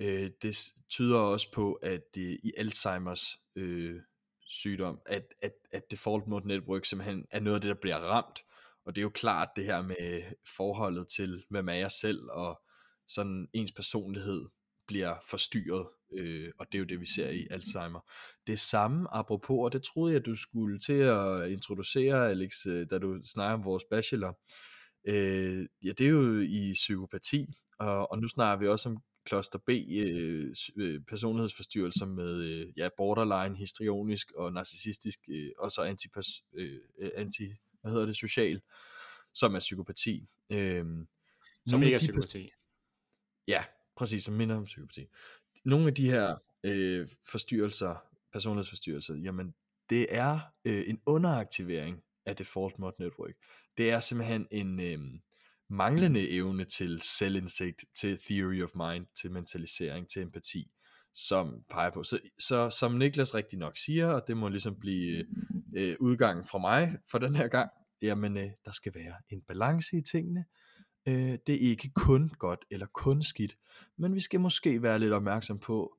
øh, 0.00 0.30
det 0.42 0.72
tyder 0.88 1.18
også 1.18 1.52
på, 1.52 1.72
at 1.72 2.16
øh, 2.18 2.38
i 2.42 2.52
Alzheimers 2.56 3.38
øh, 3.56 4.00
sygdom, 4.46 5.00
at, 5.06 5.34
at, 5.42 5.52
at 5.72 5.90
default 5.90 6.26
mode 6.26 6.48
network 6.48 6.84
simpelthen 6.84 7.26
er 7.30 7.40
noget 7.40 7.54
af 7.54 7.60
det, 7.60 7.68
der 7.68 7.80
bliver 7.80 7.98
ramt, 7.98 8.44
og 8.84 8.94
det 8.94 9.00
er 9.00 9.02
jo 9.02 9.10
klart 9.10 9.48
det 9.56 9.64
her 9.64 9.82
med 9.82 10.22
forholdet 10.56 11.08
til, 11.08 11.44
hvem 11.50 11.68
er 11.68 11.72
jeg 11.74 11.90
selv, 11.90 12.30
og 12.30 12.60
sådan 13.08 13.48
ens 13.52 13.72
personlighed 13.72 14.48
bliver 14.86 15.14
forstyrret, 15.26 15.86
øh, 16.12 16.52
og 16.58 16.66
det 16.66 16.74
er 16.74 16.80
jo 16.80 16.84
det, 16.84 17.00
vi 17.00 17.06
ser 17.06 17.30
i 17.30 17.46
Alzheimer. 17.50 18.00
Det 18.46 18.60
samme 18.60 19.08
apropos, 19.14 19.58
og 19.64 19.72
det 19.72 19.82
troede 19.82 20.14
jeg, 20.14 20.26
du 20.26 20.36
skulle 20.36 20.78
til 20.78 20.92
at 20.92 21.50
introducere, 21.50 22.30
Alex, 22.30 22.66
øh, 22.66 22.86
da 22.90 22.98
du 22.98 23.20
snakker 23.24 23.54
om 23.54 23.64
vores 23.64 23.84
bachelor. 23.90 24.38
Øh, 25.04 25.66
ja, 25.82 25.92
det 25.92 26.06
er 26.06 26.10
jo 26.10 26.40
i 26.40 26.72
psykopati, 26.72 27.46
og, 27.78 28.10
og 28.10 28.18
nu 28.18 28.28
snakker 28.28 28.60
vi 28.60 28.68
også 28.68 28.88
om 28.88 29.02
kloster 29.30 29.58
B 29.58 29.68
øh, 29.68 30.54
øh, 30.76 31.00
personlighedsforstyrrelser 31.08 32.06
med 32.06 32.42
øh, 32.42 32.72
ja, 32.76 32.88
borderline, 32.96 33.56
histrionisk 33.56 34.32
og 34.32 34.52
narcissistisk, 34.52 35.20
øh, 35.28 35.50
og 35.58 35.72
så 35.72 35.82
anti, 35.82 36.08
øh, 36.54 36.80
anti 37.14 37.54
hvad 37.80 37.92
hedder 37.92 38.06
det, 38.06 38.16
social, 38.16 38.60
som 39.34 39.54
er 39.54 39.58
psykopati. 39.58 40.28
Øh, 40.52 40.84
som 41.66 41.82
ikke 41.82 41.94
er 41.94 41.98
psykopati. 41.98 42.50
Ja, 43.48 43.64
præcis, 43.96 44.24
som 44.24 44.34
minder 44.34 44.56
om 44.56 44.64
psykopati. 44.64 45.06
Nogle 45.64 45.86
af 45.86 45.94
de 45.94 46.10
her 46.10 46.36
øh, 46.64 47.08
forstyrrelser, 47.30 48.04
personlighedsforstyrrelser, 48.32 49.14
jamen 49.14 49.54
det 49.90 50.06
er 50.08 50.40
øh, 50.64 50.84
en 50.86 51.00
underaktivering 51.06 52.02
af 52.26 52.36
default 52.36 52.78
mode 52.78 52.94
network. 52.98 53.34
Det 53.76 53.90
er 53.90 54.00
simpelthen 54.00 54.46
en 54.50 54.80
øh, 54.80 55.20
manglende 55.70 56.30
evne 56.30 56.64
til 56.64 57.00
selvindsigt, 57.02 57.84
til 58.00 58.18
theory 58.18 58.62
of 58.62 58.70
mind, 58.74 59.06
til 59.20 59.30
mentalisering, 59.30 60.08
til 60.08 60.22
empati, 60.22 60.70
som 61.14 61.64
peger 61.70 61.90
på. 61.90 62.02
Så, 62.02 62.18
så 62.38 62.70
som 62.70 62.92
Niklas 62.92 63.34
rigtig 63.34 63.58
nok 63.58 63.76
siger, 63.76 64.06
og 64.06 64.22
det 64.28 64.36
må 64.36 64.48
ligesom 64.48 64.76
blive 64.80 65.26
øh, 65.76 65.96
udgangen 66.00 66.44
fra 66.44 66.58
mig 66.58 66.98
for 67.10 67.18
den 67.18 67.34
her 67.34 67.48
gang, 67.48 67.70
jamen 68.02 68.36
øh, 68.36 68.50
der 68.64 68.72
skal 68.72 68.94
være 68.94 69.14
en 69.30 69.42
balance 69.48 69.96
i 69.96 70.02
tingene, 70.02 70.44
Øh, 71.08 71.38
det 71.46 71.54
er 71.54 71.70
ikke 71.70 71.90
kun 71.94 72.28
godt 72.38 72.64
eller 72.70 72.86
kun 72.86 73.22
skidt, 73.22 73.56
men 73.98 74.14
vi 74.14 74.20
skal 74.20 74.40
måske 74.40 74.82
være 74.82 74.98
lidt 74.98 75.12
opmærksom 75.12 75.58
på, 75.58 75.96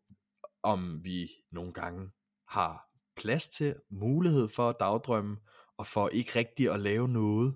om 0.63 1.05
vi 1.05 1.29
nogle 1.51 1.73
gange 1.73 2.09
har 2.47 2.89
plads 3.17 3.49
til, 3.49 3.75
mulighed 3.89 4.49
for 4.49 4.69
at 4.69 4.75
dagdrømme, 4.79 5.37
og 5.77 5.87
for 5.87 6.09
ikke 6.09 6.31
rigtig 6.35 6.71
at 6.71 6.79
lave 6.79 7.07
noget, 7.07 7.55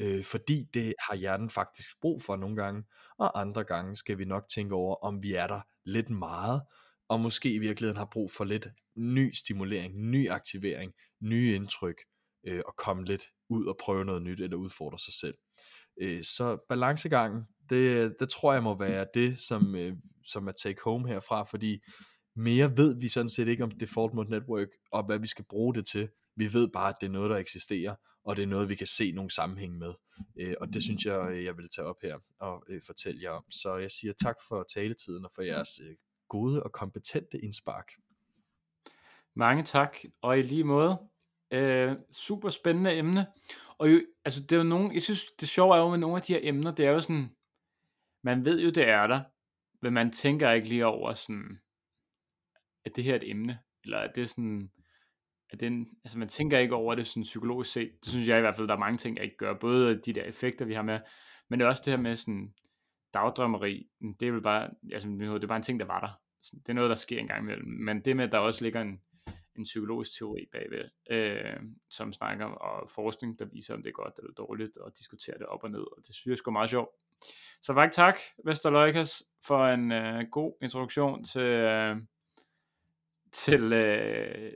øh, 0.00 0.24
fordi 0.24 0.66
det 0.74 0.94
har 1.08 1.14
hjernen 1.14 1.50
faktisk 1.50 1.90
brug 2.00 2.22
for 2.22 2.36
nogle 2.36 2.56
gange, 2.56 2.84
og 3.18 3.40
andre 3.40 3.64
gange 3.64 3.96
skal 3.96 4.18
vi 4.18 4.24
nok 4.24 4.48
tænke 4.54 4.74
over, 4.74 4.96
om 4.96 5.22
vi 5.22 5.34
er 5.34 5.46
der 5.46 5.60
lidt 5.84 6.10
meget, 6.10 6.62
og 7.08 7.20
måske 7.20 7.52
i 7.52 7.58
virkeligheden 7.58 7.98
har 7.98 8.08
brug 8.12 8.32
for 8.32 8.44
lidt 8.44 8.68
ny 8.96 9.32
stimulering, 9.32 9.94
ny 9.96 10.30
aktivering, 10.30 10.92
nye 11.22 11.54
indtryk, 11.54 11.96
øh, 12.46 12.62
og 12.66 12.76
komme 12.76 13.04
lidt 13.04 13.22
ud 13.48 13.66
og 13.66 13.76
prøve 13.80 14.04
noget 14.04 14.22
nyt, 14.22 14.40
eller 14.40 14.56
udfordre 14.56 14.98
sig 14.98 15.14
selv. 15.14 15.34
Øh, 16.00 16.24
så 16.24 16.58
balancegangen, 16.68 17.42
det, 17.70 18.14
det 18.20 18.28
tror 18.28 18.52
jeg 18.52 18.62
må 18.62 18.78
være 18.78 19.06
det, 19.14 19.38
som, 19.38 19.74
øh, 19.74 19.96
som 20.24 20.48
er 20.48 20.52
take 20.52 20.80
home 20.84 21.08
herfra, 21.08 21.42
fordi 21.42 21.78
mere 22.36 22.76
ved 22.76 23.00
vi 23.00 23.08
sådan 23.08 23.28
set 23.28 23.48
ikke 23.48 23.64
om 23.64 23.70
default 23.70 24.14
mode 24.14 24.30
network, 24.30 24.68
og 24.92 25.06
hvad 25.06 25.18
vi 25.18 25.26
skal 25.26 25.44
bruge 25.50 25.74
det 25.74 25.86
til. 25.86 26.08
Vi 26.36 26.52
ved 26.52 26.68
bare, 26.68 26.88
at 26.88 26.96
det 27.00 27.06
er 27.06 27.10
noget, 27.10 27.30
der 27.30 27.36
eksisterer, 27.36 27.94
og 28.24 28.36
det 28.36 28.42
er 28.42 28.46
noget, 28.46 28.68
vi 28.68 28.74
kan 28.74 28.86
se 28.86 29.12
nogle 29.12 29.30
sammenhæng 29.30 29.78
med. 29.78 29.94
Øh, 30.40 30.54
og 30.60 30.74
det 30.74 30.82
synes 30.82 31.06
jeg, 31.06 31.44
jeg 31.44 31.56
vil 31.56 31.68
tage 31.68 31.86
op 31.86 32.00
her 32.02 32.18
og 32.38 32.66
fortælle 32.86 33.22
jer 33.22 33.30
om. 33.30 33.50
Så 33.50 33.76
jeg 33.76 33.90
siger 33.90 34.12
tak 34.12 34.36
for 34.48 34.62
taletiden 34.74 35.24
og 35.24 35.30
for 35.34 35.42
jeres 35.42 35.80
gode 36.28 36.62
og 36.62 36.72
kompetente 36.72 37.38
indspark. 37.38 37.92
Mange 39.34 39.62
tak, 39.62 39.96
og 40.22 40.38
i 40.38 40.42
lige 40.42 40.64
måde, 40.64 40.98
øh, 41.50 41.96
super 42.12 42.50
spændende 42.50 42.92
emne, 42.96 43.26
og 43.78 43.92
jo, 43.92 44.02
altså 44.24 44.42
det 44.42 44.52
er 44.52 44.56
jo 44.56 44.62
nogle, 44.62 44.90
jeg 44.94 45.02
synes 45.02 45.24
det 45.26 45.48
sjove 45.48 45.76
er 45.76 45.80
jo 45.80 45.90
med 45.90 45.98
nogle 45.98 46.16
af 46.16 46.22
de 46.22 46.32
her 46.32 46.40
emner, 46.42 46.74
det 46.74 46.86
er 46.86 46.90
jo 46.90 47.00
sådan, 47.00 47.30
man 48.22 48.44
ved 48.44 48.60
jo 48.60 48.70
det 48.70 48.88
er 48.88 49.06
der, 49.06 49.22
men 49.82 49.92
man 49.92 50.12
tænker 50.12 50.50
ikke 50.50 50.68
lige 50.68 50.86
over 50.86 51.14
sådan, 51.14 51.60
at 52.84 52.96
det 52.96 53.04
her 53.04 53.12
er 53.12 53.16
et 53.16 53.30
emne, 53.30 53.58
eller 53.84 53.98
at 53.98 54.12
det 54.14 54.22
er 54.22 54.26
sådan, 54.26 54.70
at 55.52 55.60
den, 55.60 55.88
altså 56.04 56.18
man 56.18 56.28
tænker 56.28 56.58
ikke 56.58 56.74
over 56.74 56.94
det 56.94 57.06
sådan 57.06 57.22
psykologisk 57.22 57.72
set, 57.72 57.90
det 58.04 58.08
synes 58.08 58.28
jeg 58.28 58.38
i 58.38 58.40
hvert 58.40 58.56
fald, 58.56 58.68
der 58.68 58.74
er 58.74 58.78
mange 58.78 58.98
ting, 58.98 59.16
jeg 59.16 59.24
ikke 59.24 59.36
gør, 59.36 59.54
både 59.54 60.00
de 60.00 60.12
der 60.12 60.22
effekter, 60.22 60.64
vi 60.64 60.74
har 60.74 60.82
med, 60.82 61.00
men 61.48 61.60
det 61.60 61.64
er 61.64 61.68
også 61.68 61.82
det 61.84 61.92
her 61.92 62.00
med 62.00 62.16
sådan, 62.16 62.54
dagdrømmeri, 63.14 63.86
det 64.20 64.28
er 64.28 64.32
vel 64.32 64.42
bare, 64.42 64.70
altså 64.92 65.08
det 65.08 65.44
er 65.44 65.46
bare 65.46 65.56
en 65.56 65.62
ting, 65.62 65.80
der 65.80 65.86
var 65.86 66.00
der, 66.00 66.20
det 66.52 66.68
er 66.68 66.72
noget, 66.72 66.88
der 66.88 66.94
sker 66.94 67.18
en 67.18 67.26
gang 67.26 67.42
imellem, 67.42 67.68
men 67.68 68.00
det 68.04 68.16
med, 68.16 68.24
at 68.24 68.32
der 68.32 68.38
også 68.38 68.64
ligger 68.64 68.80
en, 68.80 69.00
en 69.56 69.64
psykologisk 69.64 70.18
teori 70.18 70.46
bagved, 70.52 70.84
øh, 71.10 71.60
som 71.90 72.12
snakker 72.12 72.44
om 72.44 72.52
og 72.52 72.88
forskning, 72.94 73.38
der 73.38 73.44
viser, 73.44 73.74
om 73.74 73.82
det 73.82 73.88
er 73.88 74.02
godt 74.02 74.14
eller 74.18 74.32
dårligt, 74.32 74.76
og 74.76 74.92
diskuterer 74.98 75.38
det 75.38 75.46
op 75.46 75.64
og 75.64 75.70
ned, 75.70 75.80
og 75.96 75.96
det 76.06 76.14
synes 76.14 76.26
jeg 76.26 76.38
sgu 76.38 76.50
meget 76.50 76.70
sjovt. 76.70 76.90
Så 77.62 77.74
faktisk 77.74 77.96
tak, 77.96 78.18
Vester 78.44 78.70
Løjkas, 78.70 79.22
for 79.46 79.66
en 79.66 79.92
øh, 79.92 80.24
god 80.30 80.52
introduktion 80.62 81.24
til, 81.24 81.42
øh, 81.42 81.96
til, 83.32 83.72
øh, 83.72 84.52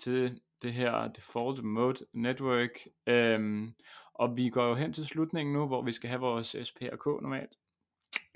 til 0.00 0.40
det 0.62 0.72
her 0.72 1.08
default 1.08 1.64
mode 1.64 2.06
network. 2.12 2.70
Øhm, 3.06 3.74
Og 4.14 4.36
vi 4.36 4.48
går 4.48 4.68
jo 4.68 4.74
hen 4.74 4.92
til 4.92 5.06
slutningen 5.06 5.52
nu, 5.52 5.66
hvor 5.66 5.82
vi 5.82 5.92
skal 5.92 6.08
have 6.08 6.20
vores 6.20 6.56
SPRK 6.62 7.06
normalt. 7.06 7.56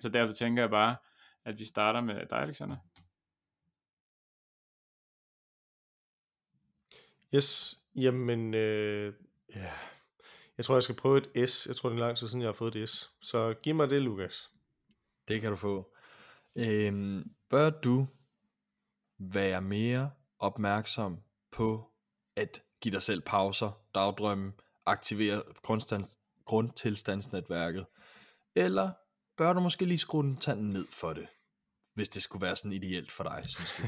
Så 0.00 0.08
derfor 0.08 0.32
tænker 0.32 0.62
jeg 0.62 0.70
bare, 0.70 0.96
at 1.44 1.58
vi 1.58 1.64
starter 1.64 2.00
med 2.00 2.26
dig, 2.26 2.38
Alexander. 2.38 2.76
Yes, 7.34 7.80
jamen, 7.94 8.54
øh, 8.54 9.14
ja. 9.54 9.72
Jeg 10.56 10.64
tror, 10.64 10.74
jeg 10.74 10.82
skal 10.82 10.94
prøve 10.96 11.36
et 11.36 11.48
S. 11.50 11.66
Jeg 11.66 11.76
tror, 11.76 11.88
det 11.88 11.96
er 11.96 12.00
lang 12.00 12.16
tid 12.16 12.28
siden, 12.28 12.40
jeg 12.42 12.48
har 12.48 12.52
fået 12.52 12.76
et 12.76 12.88
S. 12.88 13.12
Så 13.20 13.54
giv 13.62 13.74
mig 13.74 13.90
det, 13.90 14.02
Lukas. 14.02 14.50
Det 15.28 15.40
kan 15.40 15.50
du 15.50 15.56
få. 15.56 15.94
Øhm, 16.56 17.34
bør 17.48 17.70
du 17.70 18.06
være 19.18 19.60
mere 19.60 20.10
opmærksom 20.38 21.22
på 21.54 21.90
at 22.36 22.62
give 22.80 22.92
dig 22.92 23.02
selv 23.02 23.20
pauser, 23.20 23.80
dagdrømme, 23.94 24.52
aktivere 24.86 25.42
grundtilstandsnetværket, 26.44 27.86
eller 28.54 28.90
bør 29.36 29.52
du 29.52 29.60
måske 29.60 29.84
lige 29.84 29.98
skrue 29.98 30.22
den 30.22 30.36
tanden 30.36 30.70
ned 30.70 30.86
for 30.90 31.12
det, 31.12 31.26
hvis 31.94 32.08
det 32.08 32.22
skulle 32.22 32.46
være 32.46 32.56
sådan 32.56 32.72
ideelt 32.72 33.12
for 33.12 33.24
dig, 33.24 33.42
synes 33.46 33.74
du? 33.78 33.82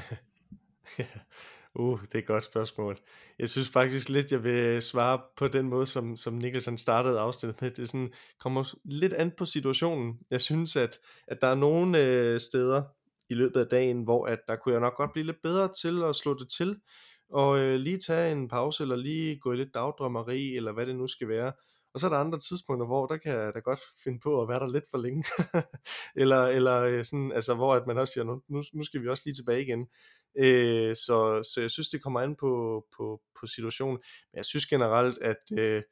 Uh, 1.78 2.02
det 2.02 2.14
er 2.14 2.18
et 2.18 2.26
godt 2.26 2.44
spørgsmål. 2.44 2.98
Jeg 3.38 3.48
synes 3.48 3.68
faktisk 3.68 4.08
lidt, 4.08 4.32
jeg 4.32 4.44
vil 4.44 4.82
svare 4.82 5.20
på 5.36 5.48
den 5.48 5.68
måde, 5.68 5.86
som, 5.86 6.16
som 6.16 6.34
Nicholson 6.34 6.78
startede 6.78 7.20
afsnittet 7.20 7.62
med. 7.62 7.70
Det 7.70 7.88
sådan, 7.88 8.12
kommer 8.40 8.74
lidt 8.84 9.12
an 9.12 9.32
på 9.38 9.44
situationen. 9.44 10.18
Jeg 10.30 10.40
synes, 10.40 10.76
at, 10.76 10.98
at 11.28 11.38
der 11.40 11.48
er 11.48 11.54
nogle 11.54 11.98
øh, 11.98 12.40
steder 12.40 12.82
i 13.30 13.34
løbet 13.34 13.60
af 13.60 13.66
dagen, 13.66 14.02
hvor 14.02 14.26
at 14.26 14.38
der 14.48 14.56
kunne 14.56 14.72
jeg 14.72 14.80
nok 14.80 14.96
godt 14.96 15.12
blive 15.12 15.26
lidt 15.26 15.42
bedre 15.42 15.72
til 15.82 16.02
at 16.02 16.16
slå 16.16 16.38
det 16.38 16.48
til, 16.48 16.76
og 17.30 17.60
øh, 17.60 17.74
lige 17.74 17.98
tage 17.98 18.32
en 18.32 18.48
pause, 18.48 18.82
eller 18.82 18.96
lige 18.96 19.38
gå 19.38 19.52
i 19.52 19.56
lidt 19.56 19.74
dagdrømmeri, 19.74 20.56
eller 20.56 20.72
hvad 20.72 20.86
det 20.86 20.96
nu 20.96 21.06
skal 21.06 21.28
være. 21.28 21.52
Og 21.94 22.00
så 22.00 22.06
er 22.06 22.10
der 22.10 22.18
andre 22.18 22.38
tidspunkter, 22.38 22.86
hvor 22.86 23.06
der 23.06 23.16
kan 23.16 23.32
jeg 23.32 23.54
da 23.54 23.58
godt 23.58 23.80
finde 24.04 24.20
på 24.20 24.42
at 24.42 24.48
være 24.48 24.60
der 24.60 24.72
lidt 24.72 24.90
for 24.90 24.98
længe. 24.98 25.24
eller 26.22 26.46
eller 26.46 26.82
øh, 26.82 27.04
sådan, 27.04 27.32
altså, 27.32 27.54
hvor 27.54 27.74
at 27.74 27.86
man 27.86 27.98
også 27.98 28.12
siger, 28.12 28.24
nu, 28.24 28.62
nu 28.74 28.84
skal 28.84 29.02
vi 29.02 29.08
også 29.08 29.22
lige 29.26 29.34
tilbage 29.34 29.62
igen. 29.62 29.88
Øh, 30.38 30.96
så, 30.96 31.48
så 31.54 31.60
jeg 31.60 31.70
synes, 31.70 31.88
det 31.88 32.02
kommer 32.02 32.20
an 32.20 32.36
på, 32.36 32.84
på, 32.96 33.20
på 33.40 33.46
situationen. 33.46 33.98
Men 34.32 34.36
jeg 34.36 34.44
synes 34.44 34.66
generelt, 34.66 35.18
at 35.18 35.58
øh, 35.58 35.82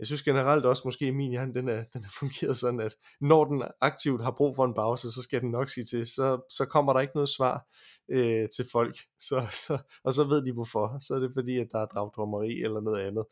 jeg 0.00 0.06
synes 0.06 0.22
generelt 0.22 0.66
også 0.66 0.82
måske, 0.84 1.06
at 1.06 1.14
min 1.14 1.30
hjerne, 1.30 1.54
den 1.54 1.68
er, 1.68 1.82
den 1.92 2.04
er 2.04 2.08
fungeret 2.20 2.56
sådan, 2.56 2.80
at 2.80 2.96
når 3.20 3.44
den 3.44 3.62
aktivt 3.80 4.22
har 4.22 4.30
brug 4.30 4.56
for 4.56 4.64
en 4.64 4.74
pause, 4.74 5.12
så 5.12 5.22
skal 5.22 5.40
den 5.40 5.50
nok 5.50 5.68
sige 5.68 5.84
til, 5.84 6.06
så, 6.06 6.40
så 6.50 6.64
kommer 6.64 6.92
der 6.92 7.00
ikke 7.00 7.14
noget 7.14 7.28
svar 7.28 7.66
øh, 8.10 8.48
til 8.56 8.66
folk, 8.72 8.96
så, 9.28 9.46
så, 9.52 9.78
og 10.04 10.12
så 10.12 10.24
ved 10.24 10.44
de 10.44 10.52
hvorfor, 10.52 10.96
så 11.00 11.14
er 11.14 11.18
det 11.18 11.30
fordi, 11.34 11.58
at 11.58 11.68
der 11.72 11.78
er 11.78 11.86
dragdrummeri 11.86 12.62
eller 12.62 12.80
noget 12.80 13.06
andet. 13.06 13.24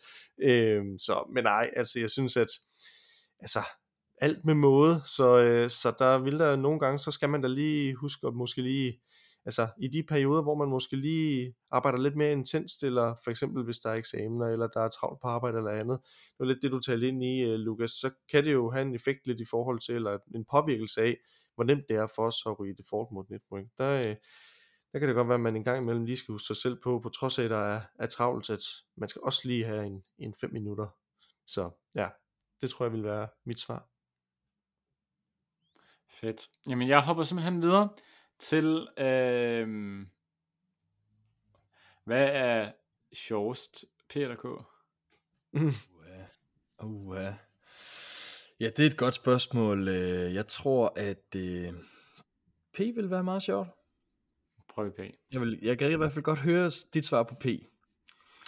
Øh, 0.42 0.84
så, 0.98 1.30
men 1.34 1.44
nej, 1.44 1.70
altså 1.76 2.00
jeg 2.00 2.10
synes, 2.10 2.36
at 2.36 2.48
altså, 3.40 3.60
alt 4.20 4.44
med 4.44 4.54
måde, 4.54 5.00
så, 5.04 5.38
øh, 5.38 5.70
så 5.70 5.92
der 5.98 6.18
vil 6.18 6.38
der 6.38 6.56
nogle 6.56 6.80
gange, 6.80 6.98
så 6.98 7.10
skal 7.10 7.28
man 7.28 7.42
da 7.42 7.48
lige 7.48 7.94
huske 7.94 8.26
at 8.26 8.34
måske 8.34 8.62
lige 8.62 9.00
altså 9.48 9.68
i 9.78 9.88
de 9.88 10.02
perioder, 10.02 10.42
hvor 10.42 10.54
man 10.54 10.68
måske 10.68 10.96
lige 10.96 11.54
arbejder 11.70 11.98
lidt 11.98 12.16
mere 12.16 12.32
intenst, 12.32 12.82
eller 12.82 13.14
for 13.24 13.30
eksempel 13.30 13.64
hvis 13.64 13.78
der 13.78 13.90
er 13.90 13.94
eksamener, 13.94 14.46
eller 14.46 14.66
der 14.66 14.80
er 14.80 14.88
travlt 14.88 15.20
på 15.20 15.28
arbejde 15.28 15.58
eller 15.58 15.70
andet, 15.70 15.98
det 16.02 16.38
var 16.38 16.46
lidt 16.46 16.62
det, 16.62 16.72
du 16.72 16.80
talte 16.80 17.08
ind 17.08 17.24
i, 17.24 17.40
øh, 17.40 17.54
Lukas, 17.54 17.90
så 17.90 18.10
kan 18.30 18.44
det 18.44 18.52
jo 18.52 18.70
have 18.70 18.82
en 18.82 18.94
effekt 18.94 19.26
lidt 19.26 19.40
i 19.40 19.44
forhold 19.44 19.80
til, 19.80 19.94
eller 19.94 20.18
en 20.34 20.44
påvirkelse 20.50 21.02
af, 21.02 21.16
hvor 21.54 21.64
nemt 21.64 21.88
det 21.88 21.96
er 21.96 22.06
for 22.06 22.26
os 22.26 22.36
at 22.46 22.60
ryge 22.60 22.74
default 22.74 23.10
mod 23.10 23.24
network. 23.28 23.64
Der, 23.78 24.00
øh, 24.00 24.16
der 24.92 24.98
kan 24.98 25.08
det 25.08 25.14
godt 25.16 25.28
være, 25.28 25.34
at 25.34 25.40
man 25.40 25.56
en 25.56 25.64
gang 25.64 25.82
imellem 25.82 26.04
lige 26.04 26.16
skal 26.16 26.32
huske 26.32 26.46
sig 26.46 26.56
selv 26.56 26.80
på, 26.84 27.00
på 27.02 27.08
trods 27.08 27.38
af, 27.38 27.44
at 27.44 27.50
der 27.50 27.74
er, 27.74 27.80
er 27.98 28.06
travlt, 28.06 28.50
at 28.50 28.64
man 28.96 29.08
skal 29.08 29.22
også 29.22 29.48
lige 29.48 29.64
have 29.64 29.86
en, 29.86 30.04
en 30.18 30.34
fem 30.34 30.52
minutter. 30.52 30.86
Så 31.46 31.70
ja, 31.94 32.08
det 32.60 32.70
tror 32.70 32.84
jeg 32.84 32.92
vil 32.92 33.04
være 33.04 33.28
mit 33.44 33.60
svar. 33.60 33.88
Fedt. 36.10 36.48
Jamen 36.68 36.88
jeg 36.88 37.04
hopper 37.04 37.22
simpelthen 37.22 37.62
videre 37.62 37.88
til, 38.38 38.88
øh, 38.98 40.06
hvad 42.04 42.28
er 42.28 42.72
sjovest, 43.12 43.84
Peter 44.08 44.36
K? 44.36 44.44
Uh, 45.52 45.74
uh. 46.82 47.16
Ja, 48.60 48.70
det 48.76 48.78
er 48.78 48.86
et 48.86 48.96
godt 48.96 49.14
spørgsmål. 49.14 49.88
Øh, 49.88 50.34
jeg 50.34 50.46
tror, 50.46 50.92
at 50.96 51.36
uh, 51.36 51.74
P 52.74 52.78
vil 52.78 53.10
være 53.10 53.24
meget 53.24 53.42
sjovt. 53.42 53.68
Prøv 54.68 54.90
P. 54.90 54.98
Jeg, 55.32 55.40
vil, 55.40 55.58
jeg 55.62 55.78
kan 55.78 55.92
i 55.92 55.94
hvert 55.94 56.12
fald 56.12 56.24
godt 56.24 56.38
høre 56.38 56.70
dit 56.94 57.04
svar 57.04 57.22
på 57.22 57.34
P. 57.34 57.46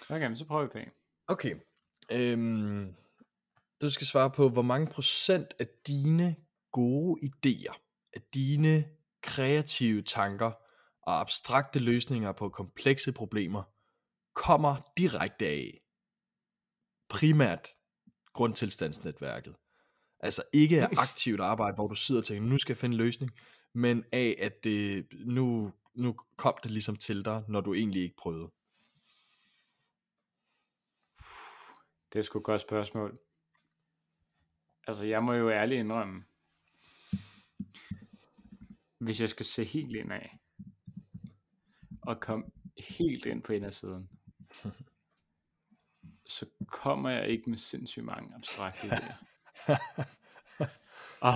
Okay, 0.09 0.27
men 0.27 0.37
så 0.37 0.45
prøver 0.45 0.63
vi 0.63 0.69
P. 0.69 0.89
Okay. 1.29 1.57
Øhm, 2.13 2.95
du 3.83 3.91
skal 3.91 4.07
svare 4.07 4.31
på, 4.31 4.49
hvor 4.49 4.63
mange 4.63 4.87
procent 4.87 5.55
af 5.61 5.67
dine 5.87 6.37
gode 6.73 7.21
idéer, 7.23 7.79
af 8.13 8.23
dine 8.35 8.85
kreative 9.23 10.03
tanker 10.03 10.53
og 11.03 11.21
abstrakte 11.21 11.79
løsninger 11.79 12.33
på 12.33 12.49
komplekse 12.49 13.13
problemer 13.13 13.63
kommer 14.35 14.77
direkte 14.99 15.47
af 15.47 15.81
primært 17.09 17.69
grundtilstandsnetværket. 18.33 19.57
Altså 20.21 20.43
ikke 20.53 20.83
af 20.83 20.89
aktivt 21.09 21.41
arbejde, 21.41 21.75
hvor 21.75 21.89
du 21.89 21.95
sidder 21.95 22.21
og 22.21 22.27
tænker, 22.27 22.49
nu 22.49 22.59
skal 22.59 22.73
jeg 22.73 22.79
finde 22.79 22.95
en 22.95 22.99
løsning, 22.99 23.33
men 23.73 24.05
af 24.13 24.37
at 24.39 24.65
det, 24.65 25.07
nu, 25.13 25.73
nu 25.95 26.17
kom 26.37 26.55
det 26.63 26.71
ligesom 26.71 26.97
til 26.97 27.25
dig, 27.25 27.45
når 27.49 27.61
du 27.61 27.75
egentlig 27.75 28.03
ikke 28.03 28.17
prøvede. 28.17 28.51
Det 32.13 32.19
er 32.19 32.23
sgu 32.23 32.39
et 32.39 32.45
godt 32.45 32.61
spørgsmål. 32.61 33.19
Altså 34.87 35.05
jeg 35.05 35.23
må 35.23 35.33
jo 35.33 35.51
ærligt 35.51 35.79
indrømme, 35.79 36.25
hvis 39.01 39.21
jeg 39.21 39.29
skal 39.29 39.47
se 39.47 39.65
helt 39.65 39.97
ind 39.97 40.13
af, 40.13 40.39
og 42.03 42.21
komme 42.21 42.45
helt 42.79 43.27
ind 43.27 43.43
på 43.43 43.53
indersiden, 43.53 44.09
så 46.27 46.47
kommer 46.67 47.11
jeg 47.11 47.29
ikke 47.29 47.51
med 47.51 47.59
sindssygt 47.59 48.05
mange 48.05 48.35
abstrakte 48.35 48.87
idéer. 48.87 49.15
og, 51.21 51.35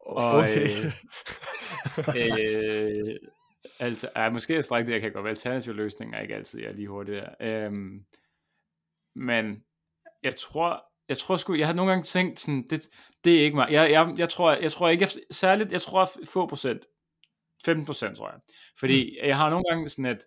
og 0.00 0.32
okay. 0.32 0.68
øh, 0.68 0.92
øh, 3.10 3.16
altså, 3.78 4.10
ja, 4.16 4.30
måske 4.30 4.56
abstrakte 4.56 4.92
jeg 4.92 5.00
kan 5.00 5.12
godt 5.12 5.24
være 5.24 5.30
alternative 5.30 5.74
løsninger, 5.74 6.20
ikke 6.20 6.34
altid 6.34 6.60
jeg 6.60 6.68
er 6.68 6.74
lige 6.74 6.88
hurtigt 6.88 7.22
der. 7.22 7.34
Øhm, 7.40 8.04
men 9.14 9.64
jeg 10.22 10.36
tror, 10.36 10.84
jeg 11.08 11.18
tror 11.18 11.36
sgu, 11.36 11.54
jeg 11.54 11.66
har 11.66 11.74
nogle 11.74 11.90
gange 11.90 12.04
tænkt 12.04 12.40
sådan, 12.40 12.66
det, 12.70 12.88
det 13.26 13.40
er 13.40 13.44
ikke 13.44 13.56
mig. 13.56 13.68
Jeg, 13.70 13.90
jeg, 13.90 14.14
jeg, 14.18 14.28
tror, 14.28 14.52
jeg 14.52 14.72
tror 14.72 14.88
ikke, 14.88 15.02
jeg, 15.02 15.22
særligt, 15.30 15.72
jeg 15.72 15.82
tror 15.82 16.10
få 16.24 16.46
procent, 16.46 16.86
15 17.64 17.86
procent 17.86 18.16
tror 18.16 18.30
jeg. 18.30 18.40
Fordi 18.78 19.18
mm. 19.22 19.28
jeg 19.28 19.36
har 19.36 19.50
nogle 19.50 19.64
gange 19.68 19.88
sådan, 19.88 20.06
at 20.06 20.24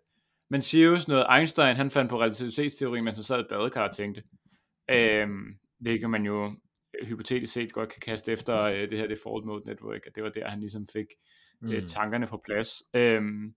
man 0.50 0.62
siger 0.62 0.86
jo 0.86 0.98
sådan 0.98 1.14
noget, 1.14 1.40
Einstein 1.40 1.76
han 1.76 1.92
fandt 1.92 2.10
på 2.10 2.22
relativitetsteori, 2.22 3.02
mens 3.02 3.18
han 3.18 3.24
sad 3.24 3.40
i 3.40 3.48
badekar 3.50 3.88
og 3.88 3.96
tænkte. 3.96 4.24
Øhm, 4.92 5.60
hvilket 5.80 6.10
man 6.10 6.26
jo 6.26 6.56
hypotetisk 7.04 7.54
set 7.54 7.74
godt 7.74 7.90
kan 7.90 8.00
kaste 8.00 8.32
efter 8.32 8.62
øh, 8.62 8.90
det 8.90 8.98
her 8.98 9.08
default 9.08 9.46
mode 9.46 9.64
network, 9.68 10.08
at 10.08 10.16
det 10.16 10.24
var 10.24 10.30
der, 10.30 10.50
han 10.50 10.60
ligesom 10.60 10.88
fik 10.94 11.06
øh, 11.64 11.70
mm. 11.70 11.76
øh, 11.76 11.88
tankerne 11.88 12.28
på 12.28 12.42
plads. 12.46 12.84
Øhm, 12.94 13.54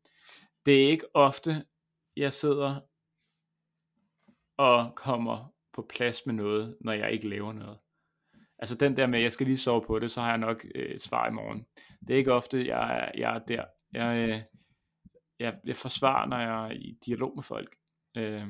det 0.67 0.85
er 0.85 0.89
ikke 0.89 1.17
ofte, 1.17 1.65
jeg 2.17 2.33
sidder 2.33 2.81
og 4.57 4.93
kommer 4.97 5.53
på 5.73 5.87
plads 5.89 6.27
med 6.27 6.35
noget, 6.35 6.77
når 6.81 6.93
jeg 6.93 7.13
ikke 7.13 7.29
laver 7.29 7.53
noget. 7.53 7.79
Altså 8.63 8.77
den 8.77 8.97
der 8.97 9.07
med, 9.07 9.19
at 9.19 9.23
jeg 9.23 9.33
skal 9.33 9.47
lige 9.47 9.59
sove 9.59 9.83
på 9.87 9.99
det, 9.99 10.11
så 10.11 10.21
har 10.21 10.29
jeg 10.29 10.39
nok 10.39 10.65
øh, 10.75 10.87
et 10.87 11.01
svar 11.01 11.29
i 11.29 11.33
morgen. 11.33 11.67
Det 12.07 12.15
er 12.15 12.19
ikke 12.19 12.33
ofte, 12.33 12.67
jeg, 12.67 13.13
jeg 13.15 13.35
er 13.35 13.39
der. 13.39 13.65
Jeg, 13.93 14.29
øh, 14.29 14.45
jeg, 15.39 15.61
jeg 15.65 15.77
forsvarer, 15.77 16.27
når 16.27 16.39
jeg 16.39 16.67
er 16.67 16.71
i 16.71 16.99
dialog 17.07 17.33
med 17.35 17.43
folk, 17.43 17.77
øh, 18.17 18.49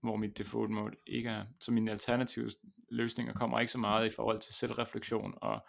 hvor 0.00 0.16
mit 0.16 0.38
default 0.38 0.70
mode 0.70 0.96
ikke 1.06 1.28
er. 1.28 1.46
Så 1.60 1.72
mine 1.72 1.90
alternative 1.90 2.50
løsninger 2.88 3.32
kommer 3.34 3.60
ikke 3.60 3.72
så 3.72 3.78
meget 3.78 4.06
i 4.06 4.14
forhold 4.16 4.40
til 4.40 4.54
selvreflektion 4.54 5.34
og 5.36 5.66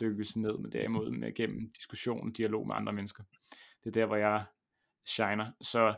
dykkelse 0.00 0.40
ned, 0.40 0.58
men 0.58 0.72
derimod 0.72 1.10
med 1.10 1.34
gennem 1.34 1.72
diskussion 1.72 2.28
og 2.28 2.36
dialog 2.36 2.66
med 2.66 2.74
andre 2.74 2.92
mennesker. 2.92 3.24
Det 3.84 3.86
er 3.86 4.00
der, 4.00 4.06
hvor 4.06 4.16
jeg 4.16 4.44
shiner. 5.04 5.52
Så 5.60 5.94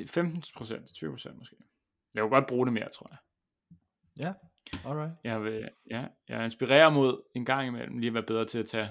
15%, 0.00 0.04
20% 0.04 1.38
måske. 1.38 1.56
Jeg 2.14 2.22
vil 2.22 2.30
godt 2.30 2.46
bruge 2.48 2.66
det 2.66 2.72
mere, 2.72 2.90
tror 2.90 3.08
jeg. 3.10 3.18
Ja, 4.22 4.32
alright. 4.84 5.12
Jeg, 5.24 5.42
vil, 5.42 5.68
ja, 5.90 6.06
jeg 6.28 6.44
inspirerer 6.44 6.90
mod 6.90 7.22
en 7.34 7.44
gang 7.44 7.68
imellem 7.68 7.98
lige 7.98 8.08
at 8.08 8.14
være 8.14 8.22
bedre 8.22 8.44
til 8.44 8.58
at 8.58 8.66
tage 8.66 8.88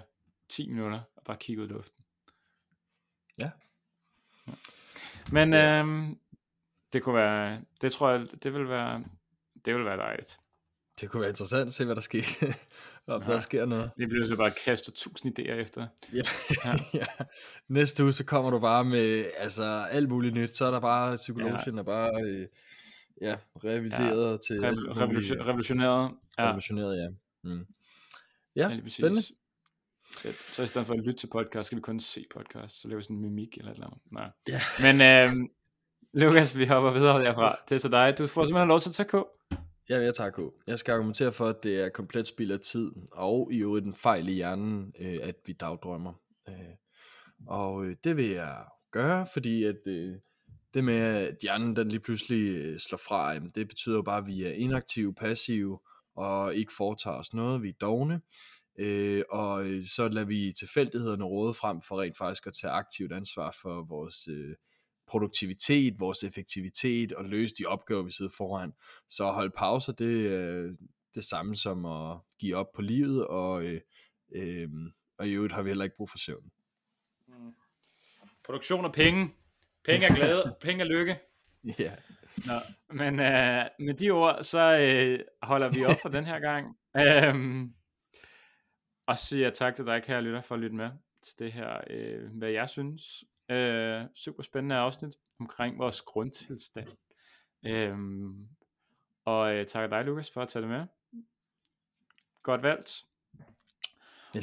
10 0.50 0.70
minutter 0.70 1.02
og 1.16 1.24
bare 1.26 1.38
kigge 1.40 1.62
ud 1.62 1.68
i 1.68 1.72
luften. 1.72 2.06
Ja. 3.38 3.52
ja. 4.48 4.54
Men 5.32 5.54
ja. 5.54 5.80
Øhm, 5.80 6.20
det 6.94 7.04
kunne 7.04 7.16
være, 7.16 7.62
det 7.82 7.92
tror 7.92 8.10
jeg, 8.12 8.28
det 8.44 8.54
vil 8.54 8.70
være, 8.70 9.04
det 9.66 9.76
vil 9.76 9.86
være 9.86 9.98
dejligt. 9.98 10.40
Det 11.02 11.10
kunne 11.10 11.22
være 11.22 11.30
interessant 11.30 11.68
at 11.68 11.74
se, 11.74 11.86
hvad 11.86 11.96
der 11.96 12.02
sker. 12.02 12.24
Om 13.08 13.22
ja. 13.22 13.34
der 13.34 13.40
sker 13.40 13.66
noget. 13.66 13.92
Det 13.98 14.10
bliver 14.10 14.28
så 14.28 14.36
bare 14.36 14.52
kaste 14.66 14.92
tusind 14.92 15.40
idéer 15.40 15.52
efter. 15.52 15.88
Ja. 16.14 16.22
ja. 16.66 16.72
ja. 17.00 17.26
Næste 17.68 18.04
uge, 18.04 18.14
så 18.14 18.26
kommer 18.26 18.52
du 18.52 18.60
bare 18.60 18.86
med 18.86 19.26
altså, 19.38 19.86
alt 19.92 20.10
muligt 20.10 20.34
nyt. 20.34 20.52
Så 20.52 20.66
er 20.66 20.72
der 20.72 20.80
bare 20.80 21.16
psykologien, 21.16 21.76
ja. 21.76 21.80
og 21.80 21.86
bare 21.86 22.24
øh, 22.24 22.48
ja, 23.22 23.36
revideret 23.64 24.32
ja, 24.32 24.38
til... 24.38 24.62
Revolution, 24.62 25.42
revolutioneret. 25.48 26.12
Ja. 26.38 26.44
Revolutioneret, 26.48 26.98
ja. 26.98 27.08
Mm. 27.44 27.66
Ja, 28.56 28.70
Ja, 28.70 28.90
spændende. 28.90 29.22
Fedt. 30.18 30.36
Så 30.36 30.64
i 30.64 30.68
stedet 30.68 30.88
for 30.88 30.94
at 30.94 31.00
lytte 31.00 31.20
til 31.20 31.28
podcast, 31.28 31.68
skal 31.68 31.76
vi 31.76 31.82
kun 31.82 32.00
se 32.00 32.26
podcast. 32.34 32.82
Så 32.82 32.88
laver 32.88 32.98
vi 32.98 33.04
sådan 33.04 33.16
en 33.16 33.22
mimik 33.22 33.58
eller 33.58 33.72
et 33.72 33.76
eller 33.76 33.88
andet. 33.88 34.02
Nej. 34.12 34.30
Ja. 34.48 34.62
Men 34.82 35.02
øhm, 35.02 35.50
Lukas, 36.14 36.58
vi 36.58 36.66
hopper 36.66 36.92
videre 36.92 37.24
derfra. 37.24 37.58
Det 37.70 37.76
er 37.76 37.80
så 37.80 37.90
dig. 37.90 38.16
Du 38.18 38.28
får 38.28 38.46
simpelthen 38.46 38.68
lov 38.68 38.80
til 38.80 38.90
at 38.90 38.96
tage 38.96 39.10
K. 39.10 39.14
Ja, 39.90 40.00
jeg 40.00 40.14
tager 40.14 40.30
K. 40.30 40.40
Jeg 40.68 40.80
skal 40.80 40.92
argumentere 40.92 41.32
for, 41.32 41.46
at 41.46 41.64
det 41.64 41.86
er 41.86 41.90
komplet 41.90 42.28
spild 42.28 42.52
af 42.52 42.60
tid, 42.60 42.92
og 43.12 43.50
i 43.54 43.58
øvrigt 43.58 43.86
en 43.86 43.96
fejl 43.96 44.28
i 44.30 44.32
hjernen, 44.32 44.94
øh, 45.00 45.20
at 45.22 45.36
vi 45.46 45.54
dagdrømmer. 45.54 46.14
Øh, 46.50 46.56
og 47.48 47.86
øh, 47.86 47.96
det 48.04 48.18
vil 48.18 48.30
jeg 48.30 48.66
gøre, 48.92 49.28
fordi 49.34 49.64
at 49.64 49.88
øh, 49.88 50.16
det 50.74 50.84
med, 50.84 50.96
at 50.96 51.38
hjernen 51.42 51.76
den 51.76 51.90
lige 51.90 52.00
pludselig 52.00 52.58
øh, 52.58 52.80
slår 52.80 52.98
fra, 52.98 53.32
jamen, 53.32 53.50
det 53.50 53.68
betyder 53.68 53.96
jo 53.96 54.02
bare, 54.02 54.18
at 54.18 54.28
vi 54.28 54.44
er 54.44 54.52
inaktive, 54.52 55.14
passive, 55.14 55.80
og 56.16 56.56
ikke 56.56 56.74
foretager 56.78 57.18
os 57.18 57.34
noget, 57.34 57.64
vi 57.64 57.70
er 57.70 57.74
dogne. 57.82 58.22
Øh, 58.80 59.24
og 59.30 59.66
øh, 59.66 59.88
så 59.88 60.08
lader 60.08 60.26
vi 60.26 60.54
tilfældighederne 60.60 61.24
råde 61.24 61.54
frem 61.54 61.82
for 61.82 62.02
rent 62.02 62.18
faktisk 62.18 62.48
at 62.48 62.54
tage 62.54 62.72
aktivt 62.72 63.14
ansvar 63.14 63.56
for 63.62 63.84
vores 63.84 64.28
øh, 64.28 64.56
produktivitet, 65.08 66.00
vores 66.00 66.24
effektivitet 66.24 67.14
og 67.14 67.26
løse 67.26 67.56
de 67.56 67.66
opgaver, 67.66 68.04
vi 68.04 68.12
sidder 68.12 68.32
foran. 68.38 68.74
Så 69.10 69.28
at 69.28 69.34
holde 69.34 69.54
pauser, 69.58 69.94
det 69.94 70.34
er 70.34 70.76
det 71.16 71.26
samme 71.26 71.56
som 71.56 71.86
at 71.86 72.18
give 72.40 72.56
op 72.56 72.72
på 72.76 72.82
livet, 72.82 73.28
og, 73.28 73.64
øh, 73.64 73.82
øh, 74.36 74.70
og 75.18 75.28
i 75.28 75.32
øvrigt 75.32 75.54
har 75.54 75.62
vi 75.62 75.70
heller 75.70 75.84
ikke 75.84 75.98
brug 75.98 76.10
for 76.10 76.18
søvn. 76.18 76.52
Mm. 77.28 77.54
Produktion 78.46 78.86
og 78.86 78.94
penge. 78.94 79.34
Penge 79.86 80.06
er 80.06 80.16
glæde. 80.16 80.56
penge 80.62 80.84
er 80.84 80.88
lykke. 80.88 81.20
Ja, 81.80 81.92
Nå, 82.46 82.54
men 82.90 83.20
øh, 83.20 83.66
med 83.80 83.94
de 83.94 84.12
ord, 84.12 84.44
så 84.44 84.78
øh, 84.78 85.20
holder 85.44 85.70
vi 85.70 85.86
op 85.86 85.96
for 86.02 86.10
den 86.10 86.26
her 86.26 86.40
gang. 86.40 86.78
Øhm, 87.28 87.74
og 89.06 89.18
siger 89.18 89.50
tak 89.50 89.76
til 89.76 89.86
dig, 89.86 90.04
kære 90.04 90.22
lytter, 90.22 90.42
for 90.42 90.56
at 90.56 90.62
lytte 90.62 90.76
med 90.76 90.90
til 91.22 91.40
det 91.40 91.52
her, 91.52 91.82
øh, 91.90 92.38
hvad 92.38 92.50
jeg 92.50 92.70
synes. 92.70 93.24
Øh, 93.50 94.02
super 94.16 94.44
spændende 94.44 94.76
afsnit 94.76 95.16
omkring 95.40 95.80
vores 95.80 96.02
grundtilstand. 96.02 96.88
Øhm, 97.66 98.48
og 99.26 99.54
øh, 99.56 99.66
tak 99.66 99.90
dig, 99.90 100.06
Lukas, 100.06 100.32
for 100.32 100.42
at 100.42 100.50
tage 100.50 100.62
det 100.62 100.70
med. 100.70 100.86
Godt 102.44 102.64
valgt. 102.64 103.04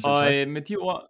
Og 0.05 0.35
øh, 0.35 0.49
med 0.49 0.63
de 0.63 0.77
ord, 0.77 1.10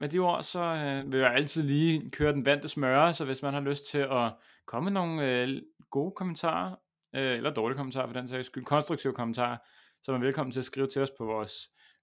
med 0.00 0.08
de 0.08 0.18
ord, 0.18 0.42
så 0.42 0.60
øh, 0.60 1.12
vil 1.12 1.20
jeg 1.20 1.34
altid 1.34 1.62
lige 1.62 2.10
køre 2.10 2.32
den 2.32 2.44
vante 2.44 2.68
smøre, 2.68 3.14
så 3.14 3.24
hvis 3.24 3.42
man 3.42 3.54
har 3.54 3.60
lyst 3.60 3.90
til 3.90 3.98
at 3.98 4.32
komme 4.66 4.84
med 4.84 4.92
nogle 4.92 5.42
øh, 5.42 5.62
gode 5.90 6.12
kommentarer, 6.16 6.76
øh, 7.14 7.36
eller 7.36 7.54
dårlige 7.54 7.76
kommentarer 7.76 8.06
for 8.06 8.14
den 8.14 8.28
sags 8.28 8.46
skyld, 8.46 8.64
konstruktive 8.64 9.12
kommentarer, 9.12 9.56
så 10.02 10.12
er 10.12 10.16
man 10.16 10.26
velkommen 10.26 10.52
til 10.52 10.60
at 10.60 10.64
skrive 10.64 10.86
til 10.86 11.02
os 11.02 11.10
på 11.18 11.24
vores 11.24 11.52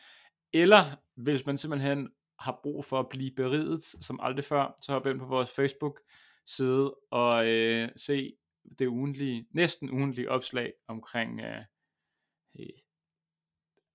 eller 0.53 0.97
hvis 1.16 1.47
man 1.47 1.59
simpelthen 1.59 2.09
har 2.38 2.61
brug 2.62 2.84
for 2.84 3.01
at 3.01 3.09
blive 3.09 3.30
beriget 3.36 3.82
som 3.82 4.20
aldrig 4.22 4.45
før, 4.45 4.78
så 4.82 4.93
hop 4.93 5.07
ind 5.07 5.18
på 5.18 5.26
vores 5.26 5.55
Facebook 5.57 6.01
side 6.47 6.95
og 7.11 7.47
øh, 7.47 7.88
se 7.97 8.32
det 8.78 8.86
ugentlige, 8.86 9.47
næsten 9.51 9.90
ugentlige 9.90 10.30
opslag 10.30 10.72
omkring 10.88 11.40
øh, 11.40 11.61
øh, 12.61 12.82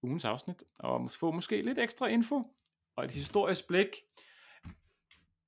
ugens 0.03 0.25
afsnit, 0.25 0.63
og 0.79 1.11
få 1.11 1.31
måske 1.31 1.61
lidt 1.61 1.79
ekstra 1.79 2.07
info, 2.07 2.43
og 2.95 3.05
et 3.05 3.11
historisk 3.11 3.67
blik, 3.67 3.87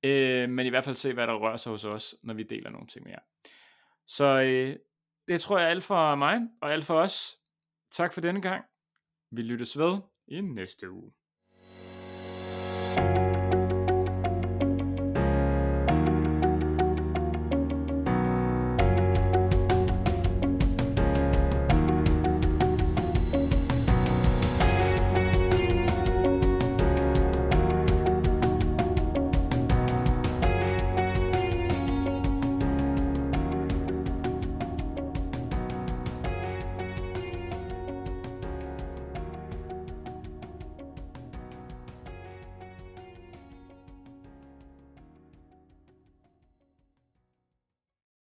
øh, 0.02 0.50
men 0.50 0.66
i 0.66 0.68
hvert 0.68 0.84
fald 0.84 0.96
se, 0.96 1.12
hvad 1.12 1.26
der 1.26 1.34
rører 1.34 1.56
sig 1.56 1.70
hos 1.70 1.84
os, 1.84 2.14
når 2.22 2.34
vi 2.34 2.42
deler 2.42 2.70
nogle 2.70 2.86
ting 2.86 3.04
med 3.04 3.12
jer. 3.12 3.22
Så 4.06 4.40
øh, 4.40 4.76
det 5.28 5.40
tror 5.40 5.58
jeg 5.58 5.66
er 5.66 5.70
alt 5.70 5.84
for 5.84 6.14
mig, 6.14 6.40
og 6.62 6.72
alt 6.72 6.84
for 6.84 7.00
os. 7.00 7.36
Tak 7.90 8.12
for 8.12 8.20
denne 8.20 8.42
gang. 8.42 8.64
Vi 9.30 9.42
lyttes 9.42 9.78
ved 9.78 9.98
i 10.28 10.40
næste 10.40 10.90
uge. 10.90 11.12